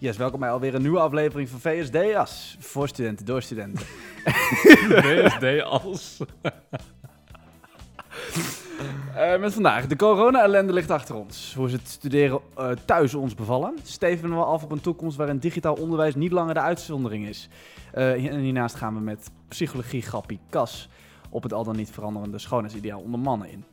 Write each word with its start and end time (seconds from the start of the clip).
Yes, 0.00 0.16
welkom 0.16 0.40
bij 0.40 0.50
alweer 0.50 0.74
een 0.74 0.82
nieuwe 0.82 0.98
aflevering 0.98 1.48
van 1.48 1.60
VSD-as. 1.60 2.56
Voor 2.58 2.88
studenten, 2.88 3.26
door 3.26 3.42
studenten. 3.42 3.86
VSD 5.04 5.62
als. 5.62 6.18
Eh, 9.14 9.38
met 9.38 9.54
vandaag, 9.54 9.86
de 9.86 9.96
corona-ellende 9.96 10.72
ligt 10.72 10.90
achter 10.90 11.14
ons. 11.14 11.54
Hoe 11.56 11.66
is 11.66 11.72
het 11.72 11.88
studeren 11.88 12.40
eh, 12.56 12.70
thuis 12.84 13.14
ons 13.14 13.34
bevallen? 13.34 13.74
Steven 13.82 14.30
we 14.30 14.44
af 14.44 14.62
op 14.62 14.70
een 14.70 14.80
toekomst 14.80 15.16
waarin 15.16 15.38
digitaal 15.38 15.74
onderwijs 15.74 16.14
niet 16.14 16.32
langer 16.32 16.54
de 16.54 16.60
uitzondering 16.60 17.26
is. 17.26 17.48
Eh, 17.92 18.26
en 18.26 18.40
hiernaast 18.40 18.74
gaan 18.74 18.94
we 18.94 19.00
met 19.00 19.30
psychologie-grappie 19.48 20.38
Kas 20.50 20.88
op 21.30 21.42
het 21.42 21.52
al 21.52 21.64
dan 21.64 21.76
niet 21.76 21.90
veranderende 21.90 22.38
schoonheidsideaal 22.38 23.00
onder 23.00 23.20
mannen 23.20 23.50
in. 23.50 23.64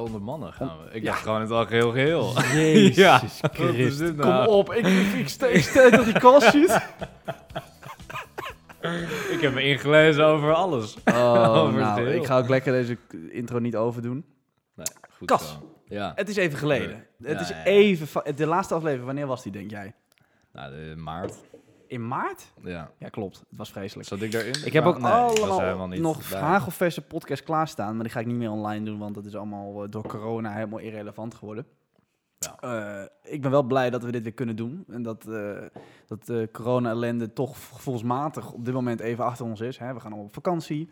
Onder 0.00 0.22
mannen 0.22 0.52
gaan 0.52 0.76
we. 0.84 0.94
Ik 0.94 1.02
Ja. 1.02 1.10
dacht 1.10 1.22
gewoon 1.22 1.40
het 1.40 1.50
al 1.50 1.66
geheel 1.66 1.90
geheel. 1.90 2.32
Jezus 2.52 2.96
Ja, 3.04 3.18
Christus. 3.52 3.76
is 3.76 3.96
dit 3.96 4.16
Kom 4.16 4.28
nou? 4.28 4.48
op, 4.48 4.72
ik, 4.72 4.86
ik, 4.86 5.12
ik, 5.12 5.28
ste- 5.28 5.46
ik 5.52 5.62
steek 5.62 5.90
dat 5.90 6.04
die 6.04 6.18
kast 6.18 6.54
ik 9.30 9.38
heb 9.40 9.54
me 9.54 9.62
ingelezen 9.62 10.24
over 10.24 10.54
alles. 10.54 10.96
Oh, 11.04 11.56
Over 11.62 11.80
nou, 11.80 12.08
ik 12.10 12.24
ga 12.26 12.38
ook 12.38 12.48
lekker 12.48 12.72
deze 12.72 12.96
intro 13.30 13.58
niet 13.58 13.76
overdoen. 13.76 14.24
Nee, 14.74 14.86
goed 15.16 15.26
Kas. 15.28 15.48
zo. 15.48 15.76
Ja, 15.84 16.12
Het 16.14 16.28
is 16.28 16.36
even 16.36 16.58
geleden. 16.58 17.06
Het 17.22 17.40
is 17.40 17.50
even... 17.64 18.36
De 18.36 18.46
laatste 18.46 18.74
aflevering, 18.74 19.06
wanneer 19.06 19.26
was 19.26 19.42
die, 19.42 19.52
denk 19.52 19.70
jij? 19.70 19.94
nou, 20.52 20.70
de 20.74 20.94
maart. 20.96 21.34
In 21.92 22.08
maart? 22.08 22.52
Ja. 22.62 22.90
Ja, 22.98 23.08
klopt. 23.08 23.38
Het 23.38 23.58
was 23.58 23.70
vreselijk. 23.70 24.08
Zat 24.08 24.20
ik 24.20 24.32
daarin? 24.32 24.54
Ik 24.64 24.72
heb 24.72 24.84
ook 24.84 24.98
Nee, 24.98 25.10
allemaal 25.12 25.88
nog 25.88 26.32
hagelverse 26.32 27.02
podcast 27.02 27.42
klaarstaan, 27.42 27.94
maar 27.94 28.02
die 28.02 28.12
ga 28.12 28.20
ik 28.20 28.26
niet 28.26 28.36
meer 28.36 28.50
online 28.50 28.84
doen, 28.84 28.98
want 28.98 29.14
dat 29.14 29.24
is 29.24 29.36
allemaal 29.36 29.84
eh, 29.84 29.90
door 29.90 30.06
corona 30.06 30.52
helemaal 30.52 30.78
irrelevant 30.78 31.34
geworden. 31.34 31.66
Ja. 32.38 32.56
Eh, 32.60 33.32
ik 33.32 33.42
ben 33.42 33.50
wel 33.50 33.62
blij 33.62 33.90
dat 33.90 34.02
we 34.02 34.12
dit 34.12 34.22
weer 34.22 34.32
kunnen 34.32 34.56
doen 34.56 34.84
en 34.88 35.02
dat, 35.02 35.28
eh 35.28 35.62
dat 36.06 36.26
de 36.26 36.48
corona-ellende 36.52 37.32
toch 37.32 37.56
gevoelsmatig 37.72 38.52
op 38.52 38.64
dit 38.64 38.74
moment 38.74 39.00
even 39.00 39.24
achter 39.24 39.44
ons 39.44 39.60
is. 39.60 39.78
Hè. 39.78 39.94
We 39.94 40.00
gaan 40.00 40.10
allemaal 40.10 40.26
op 40.26 40.34
vakantie 40.34 40.88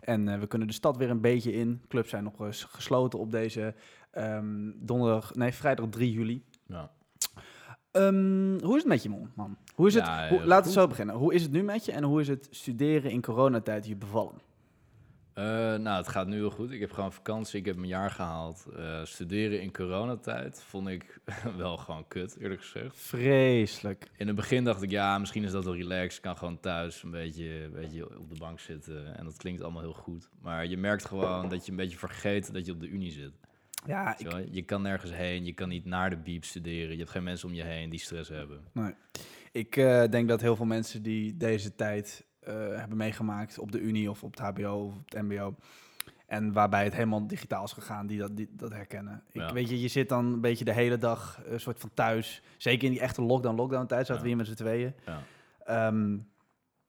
en 0.00 0.28
eh, 0.28 0.38
we 0.38 0.46
kunnen 0.46 0.68
de 0.68 0.74
stad 0.74 0.96
weer 0.96 1.10
een 1.10 1.20
beetje 1.20 1.52
in. 1.52 1.82
Clubs 1.88 2.10
zijn 2.10 2.24
nog 2.24 2.40
eens 2.40 2.64
gesloten 2.64 3.18
op 3.18 3.30
deze 3.30 3.74
ehm, 4.10 4.70
donderdag, 4.74 5.34
nee, 5.34 5.52
vrijdag 5.52 5.86
3 5.88 6.12
juli. 6.12 6.44
Ja. 6.66 6.90
Ehm, 7.92 8.60
hoe 8.60 8.76
is 8.76 8.82
het 8.82 8.86
met 8.86 9.02
je, 9.02 9.08
man? 9.34 9.56
Hoe 9.74 9.86
is 9.86 9.94
het? 9.94 10.06
Ja, 10.06 10.28
hoe, 10.28 10.38
heel 10.38 10.46
laten 10.46 10.66
we 10.66 10.72
zo 10.72 10.86
beginnen. 10.86 11.14
Hoe 11.14 11.34
is 11.34 11.42
het 11.42 11.52
nu 11.52 11.62
met 11.62 11.84
je 11.84 11.92
en 11.92 12.04
hoe 12.04 12.20
is 12.20 12.28
het 12.28 12.48
studeren 12.50 13.10
in 13.10 13.22
coronatijd 13.22 13.86
je 13.86 13.96
bevallen? 13.96 14.40
Eh, 15.34 15.44
nou, 15.74 15.96
het 15.96 16.08
gaat 16.08 16.26
nu 16.26 16.34
heel 16.36 16.50
goed. 16.50 16.70
Ik 16.70 16.80
heb 16.80 16.92
gewoon 16.92 17.12
vakantie. 17.12 17.58
Ik 17.58 17.66
heb 17.66 17.76
mijn 17.76 17.88
jaar 17.88 18.10
gehaald. 18.10 18.66
Eh, 18.76 19.04
studeren 19.04 19.60
in 19.60 19.72
coronatijd 19.72 20.62
vond 20.62 20.88
ik 20.88 21.20
wel 21.56 21.76
gewoon 21.76 22.08
kut, 22.08 22.36
eerlijk 22.36 22.60
gezegd. 22.60 22.96
Vreselijk. 22.96 24.10
In 24.16 24.26
het 24.26 24.36
begin 24.36 24.64
dacht 24.64 24.82
ik, 24.82 24.90
ja, 24.90 25.18
misschien 25.18 25.44
is 25.44 25.50
dat 25.50 25.64
wel 25.64 25.76
relaxed. 25.76 26.16
Ik 26.16 26.22
kan 26.22 26.36
gewoon 26.36 26.60
thuis 26.60 27.02
een 27.02 27.10
beetje, 27.10 27.62
een 27.64 27.72
beetje 27.72 28.18
op 28.18 28.28
de 28.28 28.38
bank 28.38 28.60
zitten. 28.60 29.16
En 29.16 29.24
dat 29.24 29.36
klinkt 29.36 29.62
allemaal 29.62 29.82
heel 29.82 29.92
goed. 29.92 30.28
Maar 30.40 30.66
je 30.66 30.76
merkt 30.76 31.04
gewoon 31.04 31.48
dat 31.48 31.64
je 31.64 31.70
een 31.70 31.76
beetje 31.76 31.98
vergeet 31.98 32.52
dat 32.52 32.66
je 32.66 32.72
op 32.72 32.80
de 32.80 32.88
unie 32.88 33.12
zit. 33.12 33.32
Ja, 33.86 34.18
ik, 34.18 34.48
je, 34.50 34.62
kan 34.62 34.82
nergens 34.82 35.12
heen. 35.12 35.44
Je 35.44 35.52
kan 35.52 35.68
niet 35.68 35.84
naar 35.84 36.10
de 36.10 36.16
biep 36.16 36.44
studeren. 36.44 36.90
Je 36.90 36.98
hebt 36.98 37.10
geen 37.10 37.22
mensen 37.22 37.48
om 37.48 37.54
je 37.54 37.62
heen 37.62 37.90
die 37.90 38.00
stress 38.00 38.28
hebben. 38.28 38.60
nee. 38.72 38.94
ik 39.52 39.76
eh, 39.76 40.04
denk 40.10 40.28
dat 40.28 40.40
heel 40.40 40.56
veel 40.56 40.66
mensen 40.66 41.02
die 41.02 41.36
deze 41.36 41.74
tijd 41.74 42.26
eh, 42.40 42.54
hebben 42.54 42.96
meegemaakt 42.96 43.58
op 43.58 43.72
de 43.72 43.80
Unie 43.80 44.10
of 44.10 44.22
op 44.22 44.30
het 44.36 44.40
HBO 44.40 44.86
of 44.86 44.94
op 44.94 45.02
het 45.10 45.22
MBO. 45.22 45.54
En 46.26 46.52
waarbij 46.52 46.84
het 46.84 46.94
helemaal 46.94 47.26
digitaal 47.26 47.64
is 47.64 47.72
gegaan, 47.72 48.06
die 48.06 48.18
dat, 48.18 48.36
die, 48.36 48.48
dat 48.52 48.72
herkennen. 48.72 49.22
Ik, 49.28 49.40
Ja. 49.40 49.52
Weet 49.52 49.68
je, 49.68 49.80
je 49.80 49.88
zit 49.88 50.08
dan 50.08 50.32
een 50.32 50.40
beetje 50.40 50.64
de 50.64 50.72
hele 50.72 50.98
dag 50.98 51.40
een 51.44 51.60
soort 51.60 51.78
van 51.80 51.90
thuis. 51.94 52.42
Zeker 52.56 52.84
in 52.84 52.90
die 52.90 53.00
echte 53.00 53.22
lockdown-lockdown 53.22 53.86
tijd 53.86 54.06
zaten 54.06 54.14
Ja. 54.14 54.20
we 54.22 54.28
hier 54.28 54.36
met 54.36 54.46
z'n 54.46 54.54
tweeën. 54.54 54.94
Ja. 55.06 55.22
Ehm 55.64 56.18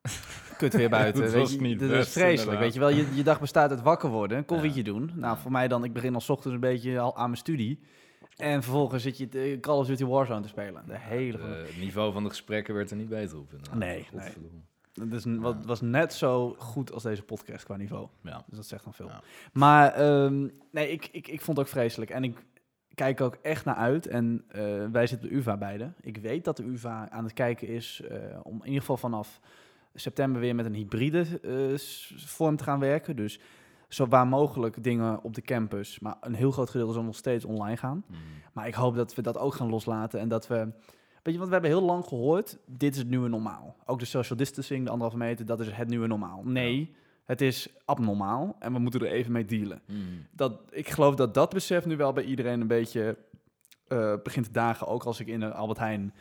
kut 0.58 0.73
weer 0.73 0.90
buiten. 1.00 1.22
Dat 1.23 1.32
weet 1.32 1.42
was 1.42 1.52
je, 1.54 1.62
niet 1.62 1.80
dat 1.80 1.90
is 1.90 1.98
best, 1.98 2.12
vreselijk. 2.12 2.40
inderdaad. 2.40 2.59
Weet 2.64 2.73
je 2.73 2.80
wel, 2.80 2.90
je, 2.90 3.16
je 3.16 3.23
dag 3.23 3.40
bestaat 3.40 3.70
uit 3.70 3.82
wakker 3.82 4.10
worden, 4.10 4.38
een 4.38 4.45
koffietje 4.45 4.83
doen. 4.83 5.11
Nou, 5.16 5.38
voor 5.38 5.52
mij 5.52 5.67
dan, 5.67 5.83
ik 5.83 5.94
begin 5.94 6.14
al 6.14 6.22
's 6.22 6.30
ochtends 6.30 6.54
een 6.55 6.60
beetje 6.61 7.00
al 7.00 7.16
aan 7.17 7.26
mijn 7.26 7.38
studie. 7.38 7.80
En 8.38 8.64
vervolgens 8.64 9.04
zit 9.04 9.17
je 9.17 9.27
te- 9.27 9.58
Call 9.61 9.77
of 9.77 9.88
Duty 9.88 10.05
Warzone 10.05 10.42
te 10.42 10.48
spelen. 10.48 10.83
De 10.88 10.98
hele 11.00 11.38
Eh, 11.38 11.45
het 11.50 11.77
niveau 11.80 12.14
van 12.14 12.23
de 12.23 12.30
gesprekken 12.30 12.73
werd 12.76 12.92
er 12.92 12.98
niet 12.98 13.10
beter 13.10 13.38
op. 13.38 13.52
inderdaad. 13.52 13.77
Nee, 13.77 14.08
nee. 14.14 15.11
Is 15.11 15.26
wat, 15.26 15.55
was 15.66 15.82
net 15.82 16.14
zo 16.14 16.56
goed 16.58 16.92
als 16.92 17.04
deze 17.04 17.23
podcast 17.23 17.64
qua 17.64 17.76
niveau. 17.76 18.08
Ja. 18.22 18.44
Dus 18.48 18.58
dat 18.58 18.66
zegt 18.67 18.83
dan 18.83 18.94
veel. 18.94 19.08
Ja. 19.08 19.22
Maar 19.54 19.94
ehm, 19.94 20.48
nee, 20.72 20.92
ik, 20.92 21.10
ik, 21.11 21.27
ik 21.27 21.42
vond 21.42 21.58
het 21.58 21.66
ook 21.66 21.72
vreselijk. 21.73 22.11
En 22.11 22.23
ik 22.23 22.38
kijk 22.95 23.22
ook 23.22 23.38
echt 23.42 23.66
naar 23.66 23.76
uit. 23.76 24.08
En 24.08 24.44
eh, 24.48 24.61
wij 24.92 25.08
zitten 25.08 25.30
bij 25.30 25.38
UvA 25.38 25.58
beide. 25.58 25.92
Ik 26.02 26.17
weet 26.17 26.44
dat 26.45 26.58
de 26.58 26.64
UvA 26.64 27.10
aan 27.10 27.23
het 27.23 27.33
kijken 27.33 27.67
is 27.67 28.02
eh, 28.10 28.17
om 28.44 28.54
in 28.60 28.66
ieder 28.66 28.80
geval 28.80 28.98
vanaf 28.98 29.39
september 29.93 30.42
weer 30.42 30.55
met 30.55 30.65
een 30.65 30.73
hybride 30.73 31.39
eh, 31.42 31.77
vorm 32.17 32.55
te 32.55 32.64
gaan 32.64 32.80
werken. 32.80 33.15
Dus 33.15 33.39
zo 33.87 34.08
waar 34.08 34.27
mogelijk 34.27 34.83
dingen 34.83 35.23
op 35.23 35.33
de 35.33 35.42
campus. 35.42 35.99
Maar 35.99 36.15
een 36.21 36.33
heel 36.33 36.52
groot 36.52 36.70
gedeelte 36.70 36.93
zal 36.93 37.04
nog 37.04 37.15
steeds 37.15 37.45
online 37.45 37.77
gaan. 37.77 38.03
Mm. 38.08 38.17
Maar 38.53 38.67
ik 38.67 38.73
hoop 38.73 38.95
dat 38.95 39.15
we 39.15 39.21
dat 39.21 39.37
ook 39.37 39.53
gaan 39.53 39.70
loslaten 39.70 40.20
en 40.20 40.27
dat 40.27 40.48
we... 40.48 40.55
Weet 41.23 41.33
je, 41.33 41.39
want 41.39 41.48
we 41.48 41.59
hebben 41.59 41.71
heel 41.80 41.83
lang 41.83 42.05
gehoord, 42.05 42.58
dit 42.65 42.93
is 42.93 42.98
het 42.99 43.09
nieuwe 43.09 43.30
normaal. 43.30 43.76
Ook 43.86 43.99
de 43.99 44.05
social 44.05 44.37
distancing, 44.37 44.83
de 44.83 44.89
anderhalve 44.89 45.23
meter, 45.23 45.45
dat 45.45 45.59
is 45.59 45.71
het 45.71 45.87
nieuwe 45.87 46.08
normaal. 46.08 46.42
Nee, 46.43 46.95
het 47.23 47.42
is 47.42 47.67
abnormaal 47.86 48.55
en 48.59 48.73
we 48.73 48.80
moeten 48.80 49.02
er 49.02 49.11
even 49.11 49.32
mee 49.32 49.45
dealen. 49.45 49.82
Mm. 49.86 50.26
Dat, 50.32 50.59
ik 50.70 50.89
geloof 50.89 51.15
dat 51.15 51.33
dat 51.33 51.49
besef 51.49 51.86
nu 51.86 51.98
wel 51.98 52.14
bij 52.14 52.23
iedereen 52.23 52.61
een 52.61 52.67
beetje 52.67 53.17
eh, 53.87 54.14
begint 54.23 54.45
te 54.45 54.52
dagen. 54.52 54.87
Ook 54.87 55.03
als 55.03 55.20
ik 55.20 55.27
in 55.27 55.39
de 55.39 55.53
Albert 55.53 55.80
Heijn 55.80 56.14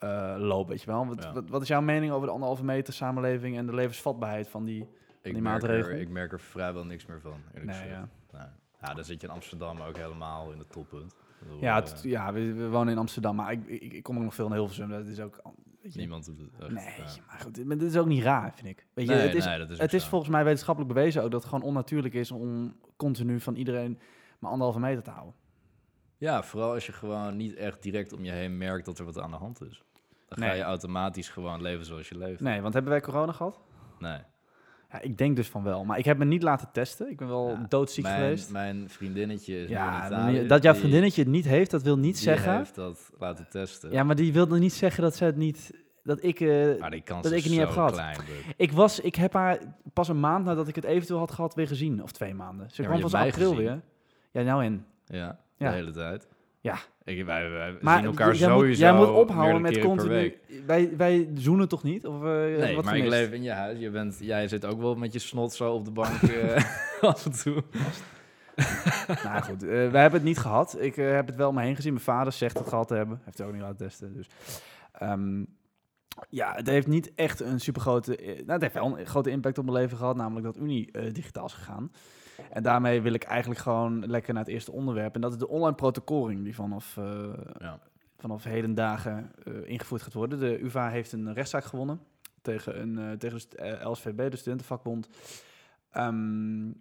eh, 0.00 0.34
loop, 0.38 0.68
weet 0.68 0.80
je 0.80 0.86
wel. 0.86 1.06
Wat, 1.06 1.22
Ja. 1.22 1.32
wat, 1.32 1.48
wat 1.48 1.62
is 1.62 1.68
jouw 1.68 1.80
mening 1.80 2.12
over 2.12 2.26
de 2.26 2.32
anderhalve 2.32 2.64
meter 2.64 2.92
samenleving 2.92 3.56
en 3.56 3.66
de 3.66 3.74
levensvatbaarheid 3.74 4.48
van 4.48 4.64
die... 4.64 4.80
Ik, 5.22 5.32
Die 5.32 5.42
merk 5.42 5.44
maatregel? 5.62 5.90
er, 5.90 6.00
ik 6.00 6.08
merk 6.08 6.32
er 6.32 6.40
vrijwel 6.40 6.84
niks 6.84 7.06
meer 7.06 7.20
van, 7.20 7.34
eerlijk 7.48 7.64
Nee, 7.64 7.74
gezegd. 7.74 7.90
ja. 7.90 8.08
Nou, 8.32 8.48
ja, 8.82 8.94
dan 8.94 9.04
zit 9.04 9.20
je 9.20 9.26
in 9.26 9.32
Amsterdam 9.32 9.80
ook 9.80 9.96
helemaal 9.96 10.52
in 10.52 10.58
het 10.58 10.72
toppunt. 10.72 11.14
Bedoel, 11.38 11.60
Ja, 11.60 11.82
eh, 11.82 12.02
ja 12.02 12.32
we, 12.32 12.52
we 12.52 12.68
wonen 12.68 12.92
in 12.92 12.98
Amsterdam, 12.98 13.36
maar 13.36 13.52
ik, 13.52 13.66
ik, 13.66 13.92
ik 13.92 14.02
kom 14.02 14.16
ook 14.16 14.22
nog 14.22 14.34
veel 14.34 14.46
in 14.46 14.52
Hilversum. 14.52 14.88
Dat 14.88 15.06
is 15.06 15.20
ook... 15.20 15.40
Weet 15.82 15.92
je, 15.92 15.98
niemand 15.98 16.24
doet 16.24 16.38
het 16.38 16.58
echt. 16.60 16.70
Nee, 16.70 16.84
ja. 17.06 17.22
maar 17.26 17.38
goed, 17.40 17.54
dit- 17.54 17.66
maar 17.66 17.78
dit 17.78 17.88
is 17.90 17.96
ook 17.96 18.06
niet 18.06 18.22
raar, 18.22 18.52
vind 18.54 18.68
ik. 18.68 18.86
Weet 18.94 19.06
je, 19.08 19.14
Nee, 19.14 19.26
het 19.26 19.34
is, 19.34 19.44
nee, 19.44 19.58
dat 19.58 19.68
is 19.70 19.74
ook 19.76 19.80
het 19.82 19.92
is 19.94 20.06
volgens 20.06 20.30
mij 20.30 20.44
wetenschappelijk 20.44 20.94
bewezen 20.94 21.22
ook 21.22 21.30
dat 21.30 21.40
het 21.42 21.50
gewoon 21.50 21.64
onnatuurlijk 21.68 22.14
is 22.14 22.30
om 22.30 22.76
continu 22.96 23.40
van 23.40 23.54
iedereen 23.56 23.98
maar 24.38 24.50
anderhalve 24.50 24.80
meter 24.80 25.02
te 25.02 25.10
houden. 25.10 25.34
Ja, 26.16 26.42
vooral 26.42 26.72
als 26.72 26.86
je 26.86 26.92
gewoon 26.92 27.36
niet 27.36 27.54
echt 27.54 27.82
direct 27.82 28.12
om 28.12 28.24
je 28.24 28.30
heen 28.32 28.58
merkt 28.58 28.84
dat 28.84 28.98
er 28.98 29.04
wat 29.04 29.18
aan 29.18 29.30
de 29.30 29.36
hand 29.36 29.62
is. 29.62 29.82
Dan 30.38 30.48
ga 30.48 30.52
je 30.54 30.62
automatisch 30.62 31.28
gewoon 31.28 31.62
leven 31.62 31.84
zoals 31.86 32.08
je 32.08 32.18
leeft. 32.18 32.40
Nee, 32.40 32.60
want 32.60 32.74
hebben 32.74 32.92
wij 32.92 33.00
corona 33.00 33.32
gehad? 33.32 33.60
Nee. 33.98 34.18
Ja, 34.92 35.00
ik 35.00 35.18
denk 35.18 35.36
dus 35.36 35.48
van 35.48 35.62
wel. 35.62 35.84
Maar 35.84 35.98
ik 35.98 36.04
heb 36.04 36.18
me 36.18 36.24
niet 36.24 36.42
laten 36.42 36.68
testen. 36.72 37.10
Ik 37.10 37.16
ben 37.16 37.28
wel 37.28 37.48
Ja, 37.48 37.66
doodziek 37.68 38.04
mijn, 38.04 38.16
geweest. 38.20 38.50
Mijn 38.50 38.88
vriendinnetje 38.88 39.62
is 39.62 39.68
Ja, 39.68 40.06
Italië, 40.06 40.46
dat 40.46 40.62
jouw 40.62 40.74
vriendinnetje 40.74 41.22
het 41.22 41.30
niet 41.30 41.44
heeft, 41.44 41.70
dat 41.70 41.82
wil 41.82 41.98
niet 41.98 42.14
die 42.14 42.22
zeggen. 42.22 42.56
heeft 42.56 42.74
dat 42.74 43.10
laten 43.18 43.46
testen. 43.50 43.92
Ja, 43.92 44.02
maar 44.02 44.14
die 44.16 44.32
wilde 44.32 44.58
niet 44.58 44.72
zeggen 44.72 45.02
dat 45.02 45.16
ze 45.16 45.24
het 45.24 45.36
niet... 45.36 45.70
Dat 46.02 46.22
ik... 46.22 46.40
maar 46.80 46.90
die 46.90 47.00
kans 47.02 47.22
dat 47.22 47.32
ik 47.32 47.42
het 47.42 47.50
niet 47.50 47.60
heb 47.60 47.68
gehad. 47.68 47.92
klein. 47.92 48.18
ik, 48.56 48.72
was, 48.72 49.00
ik 49.00 49.14
heb 49.14 49.32
haar 49.32 49.58
pas 49.92 50.08
een 50.08 50.20
maand 50.20 50.44
nadat 50.44 50.68
ik 50.68 50.74
het 50.74 50.84
eventueel 50.84 51.18
had 51.18 51.30
gehad 51.32 51.54
weer 51.54 51.66
gezien. 51.68 52.02
Of 52.02 52.12
twee 52.12 52.34
maanden. 52.34 52.70
Ze 52.70 52.82
Ja, 52.82 52.88
kwam 52.88 53.00
pas 53.00 53.14
april 53.14 53.50
gezien. 53.50 53.56
weer. 53.64 53.80
Ja, 54.30 54.42
nou 54.42 54.64
in. 54.64 54.84
Ja. 55.06 55.38
de 55.56 55.68
hele 55.68 55.90
tijd. 55.90 56.28
Ja. 56.60 56.78
Ik, 57.04 57.24
wij, 57.24 57.50
wij 57.50 57.76
Maar 57.80 57.96
zien 57.96 58.06
elkaar 58.06 58.34
jij 58.34 58.48
moet, 58.48 58.58
sowieso 58.58 58.80
jij 58.80 58.94
moet 58.94 59.08
ophouden 59.08 59.62
met 59.62 59.78
continu... 59.78 60.34
Wij, 60.66 60.96
wij 60.96 61.28
zoenen 61.34 61.68
toch 61.68 61.82
niet? 61.82 62.06
Of, 62.06 62.14
eh, 62.14 62.20
Nee, 62.22 62.74
wat 62.74 62.84
maar 62.84 62.96
ik 62.96 63.08
leef 63.08 63.30
in 63.30 63.42
je 63.42 63.50
huis. 63.50 63.78
Je 63.78 63.90
bent, 63.90 64.16
jij 64.20 64.48
zit 64.48 64.64
ook 64.64 64.80
wel 64.80 64.94
met 64.94 65.12
je 65.12 65.18
snot 65.18 65.52
zo 65.52 65.72
op 65.72 65.84
de 65.84 65.90
bank 65.90 66.22
eh, 66.22 66.64
af 67.10 67.24
en 67.24 67.32
toe. 67.32 67.62
nou 69.24 69.42
goed, 69.42 69.62
eh, 69.62 69.68
wij 69.68 70.00
hebben 70.00 70.12
het 70.12 70.22
niet 70.22 70.38
gehad. 70.38 70.76
Ik 70.80 70.94
heb 70.94 71.26
het 71.26 71.36
wel 71.36 71.48
om 71.48 71.54
me 71.54 71.62
heen 71.62 71.76
gezien. 71.76 71.92
Mijn 71.92 72.04
vader 72.04 72.32
zegt 72.32 72.58
het 72.58 72.68
gehad 72.68 72.88
te 72.88 72.94
hebben. 72.94 73.20
Heeft 73.24 73.38
het 73.38 73.46
ook 73.46 73.52
niet 73.52 73.62
laten 73.62 73.76
testen. 73.76 74.14
Dus. 74.14 74.28
ehm, 74.92 75.44
ja, 76.28 76.54
het 76.54 76.66
heeft 76.66 76.86
niet 76.86 77.14
echt 77.14 77.40
een 77.40 77.60
super 77.60 77.80
grote... 77.80 78.18
nou, 78.24 78.52
het 78.52 78.62
heeft 78.62 78.74
wel 78.74 78.98
een 78.98 79.06
grote 79.06 79.30
impact 79.30 79.58
op 79.58 79.64
mijn 79.64 79.76
leven 79.76 79.96
gehad. 79.96 80.16
Namelijk 80.16 80.46
dat 80.46 80.56
Unie 80.56 81.12
digitaal 81.12 81.46
is 81.46 81.52
gegaan. 81.52 81.90
En 82.50 82.62
daarmee 82.62 83.00
wil 83.02 83.12
ik 83.12 83.22
eigenlijk 83.22 83.60
gewoon 83.60 84.06
lekker 84.06 84.34
naar 84.34 84.44
het 84.44 84.52
eerste 84.52 84.72
onderwerp. 84.72 85.14
En 85.14 85.20
dat 85.20 85.32
is 85.32 85.38
de 85.38 85.48
online 85.48 85.74
protocolering 85.74 86.44
die 86.44 86.54
vanaf, 86.54 86.94
Ja. 87.58 87.78
vanaf 88.18 88.44
heden 88.44 88.74
dagen 88.74 89.32
eh, 89.44 89.68
ingevoerd 89.68 90.02
gaat 90.02 90.12
worden. 90.14 90.38
De 90.38 90.62
UvA 90.62 90.88
heeft 90.88 91.12
een 91.12 91.32
rechtszaak 91.32 91.64
gewonnen 91.64 92.00
tegen, 92.42 92.80
een, 92.80 92.98
eh, 92.98 93.16
tegen 93.16 93.40
de 93.50 93.78
LSVB, 93.82 94.30
de 94.30 94.36
studentenvakbond. 94.36 95.08
Ehm, 95.90 96.72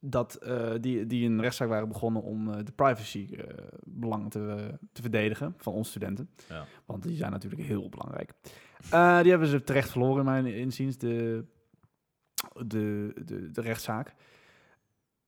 dat, 0.00 0.38
die, 0.80 1.06
die 1.06 1.28
een 1.28 1.40
rechtszaak 1.40 1.68
waren 1.68 1.88
begonnen 1.88 2.22
om 2.22 2.64
de 2.64 2.72
privacybelangen 2.72 4.28
te, 4.28 4.74
te 4.92 5.02
verdedigen 5.02 5.54
van 5.56 5.72
onze 5.72 5.90
studenten. 5.90 6.30
Ja. 6.48 6.64
Want 6.86 7.02
die 7.02 7.16
zijn 7.16 7.30
natuurlijk 7.32 7.62
heel 7.62 7.88
belangrijk. 7.88 8.32
Die 9.22 9.30
hebben 9.30 9.48
ze 9.48 9.64
terecht 9.64 9.90
verloren 9.90 10.18
in 10.18 10.24
mijn 10.24 10.46
inziens, 10.46 10.98
de, 10.98 11.44
de, 12.66 13.12
de, 13.24 13.50
de 13.50 13.60
rechtszaak. 13.60 14.14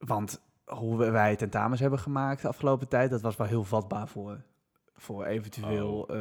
Want 0.00 0.40
hoe 0.64 1.10
wij 1.10 1.36
tentamens 1.36 1.80
hebben 1.80 1.98
gemaakt 1.98 2.42
de 2.42 2.48
afgelopen 2.48 2.88
tijd, 2.88 3.10
dat 3.10 3.20
was 3.20 3.36
wel 3.36 3.46
heel 3.46 3.64
vatbaar 3.64 4.08
voor, 4.08 4.40
voor 4.96 5.24
eventueel 5.24 6.08
eh, 6.08 6.20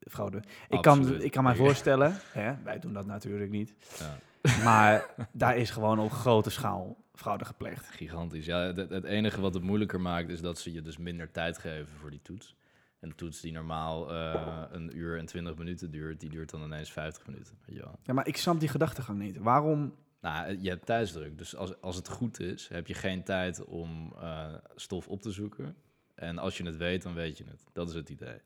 fraude. 0.00 0.42
Ik 0.68 0.82
kan, 0.82 1.20
ik 1.20 1.30
kan 1.30 1.44
mij 1.44 1.54
voorstellen, 1.56 2.16
hè, 2.32 2.54
wij 2.64 2.78
doen 2.78 2.92
dat 2.92 3.06
natuurlijk 3.06 3.50
niet, 3.50 3.74
Ja. 3.98 4.18
maar 4.64 5.06
daar 5.32 5.56
is 5.56 5.70
gewoon 5.70 5.98
op 5.98 6.10
grote 6.10 6.50
schaal 6.50 6.96
fraude 7.14 7.44
gepleegd. 7.44 7.88
Gigantisch. 7.88 8.46
Ja, 8.46 8.58
het, 8.58 8.76
het 8.90 9.04
enige 9.04 9.40
wat 9.40 9.54
het 9.54 9.62
moeilijker 9.62 10.00
maakt 10.00 10.28
is 10.28 10.40
dat 10.40 10.58
ze 10.58 10.72
je 10.72 10.82
dus 10.82 10.96
minder 10.98 11.30
tijd 11.30 11.58
geven 11.58 11.94
voor 12.00 12.10
die 12.10 12.22
toets. 12.22 12.56
Een 13.00 13.14
toets 13.14 13.40
die 13.40 13.52
normaal 13.52 14.10
eh, 14.12 14.62
een 14.70 14.96
uur 14.96 15.18
en 15.18 15.26
twintig 15.26 15.56
minuten 15.56 15.90
duurt, 15.90 16.20
die 16.20 16.30
duurt 16.30 16.50
dan 16.50 16.62
ineens 16.62 16.92
50 16.92 17.26
minuten. 17.26 17.58
Wel. 17.66 17.98
Ja, 18.02 18.12
maar 18.12 18.26
ik 18.26 18.36
snap 18.36 18.60
die 18.60 18.68
gedachtegang 18.68 19.18
niet. 19.18 19.36
Waarom? 19.38 19.94
Nou, 20.22 20.58
je 20.60 20.68
hebt 20.68 20.86
tijdsdruk. 20.86 21.38
Dus 21.38 21.56
als, 21.56 21.80
als 21.80 21.96
het 21.96 22.08
goed 22.08 22.40
is, 22.40 22.68
heb 22.68 22.86
je 22.86 22.94
geen 22.94 23.22
tijd 23.22 23.64
om 23.64 24.12
eh, 24.20 24.54
stof 24.74 25.08
op 25.08 25.22
te 25.22 25.30
zoeken. 25.30 25.76
En 26.14 26.38
als 26.38 26.56
je 26.56 26.64
het 26.64 26.76
weet, 26.76 27.02
dan 27.02 27.14
weet 27.14 27.38
je 27.38 27.44
het. 27.44 27.64
Dat 27.72 27.88
is 27.88 27.94
het 27.94 28.08
idee. 28.08 28.40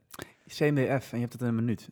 CMDF 0.47 1.13
en 1.13 1.19
je 1.19 1.21
hebt 1.21 1.33
het 1.33 1.41
in 1.41 1.47
een 1.47 1.55
minuut. 1.55 1.89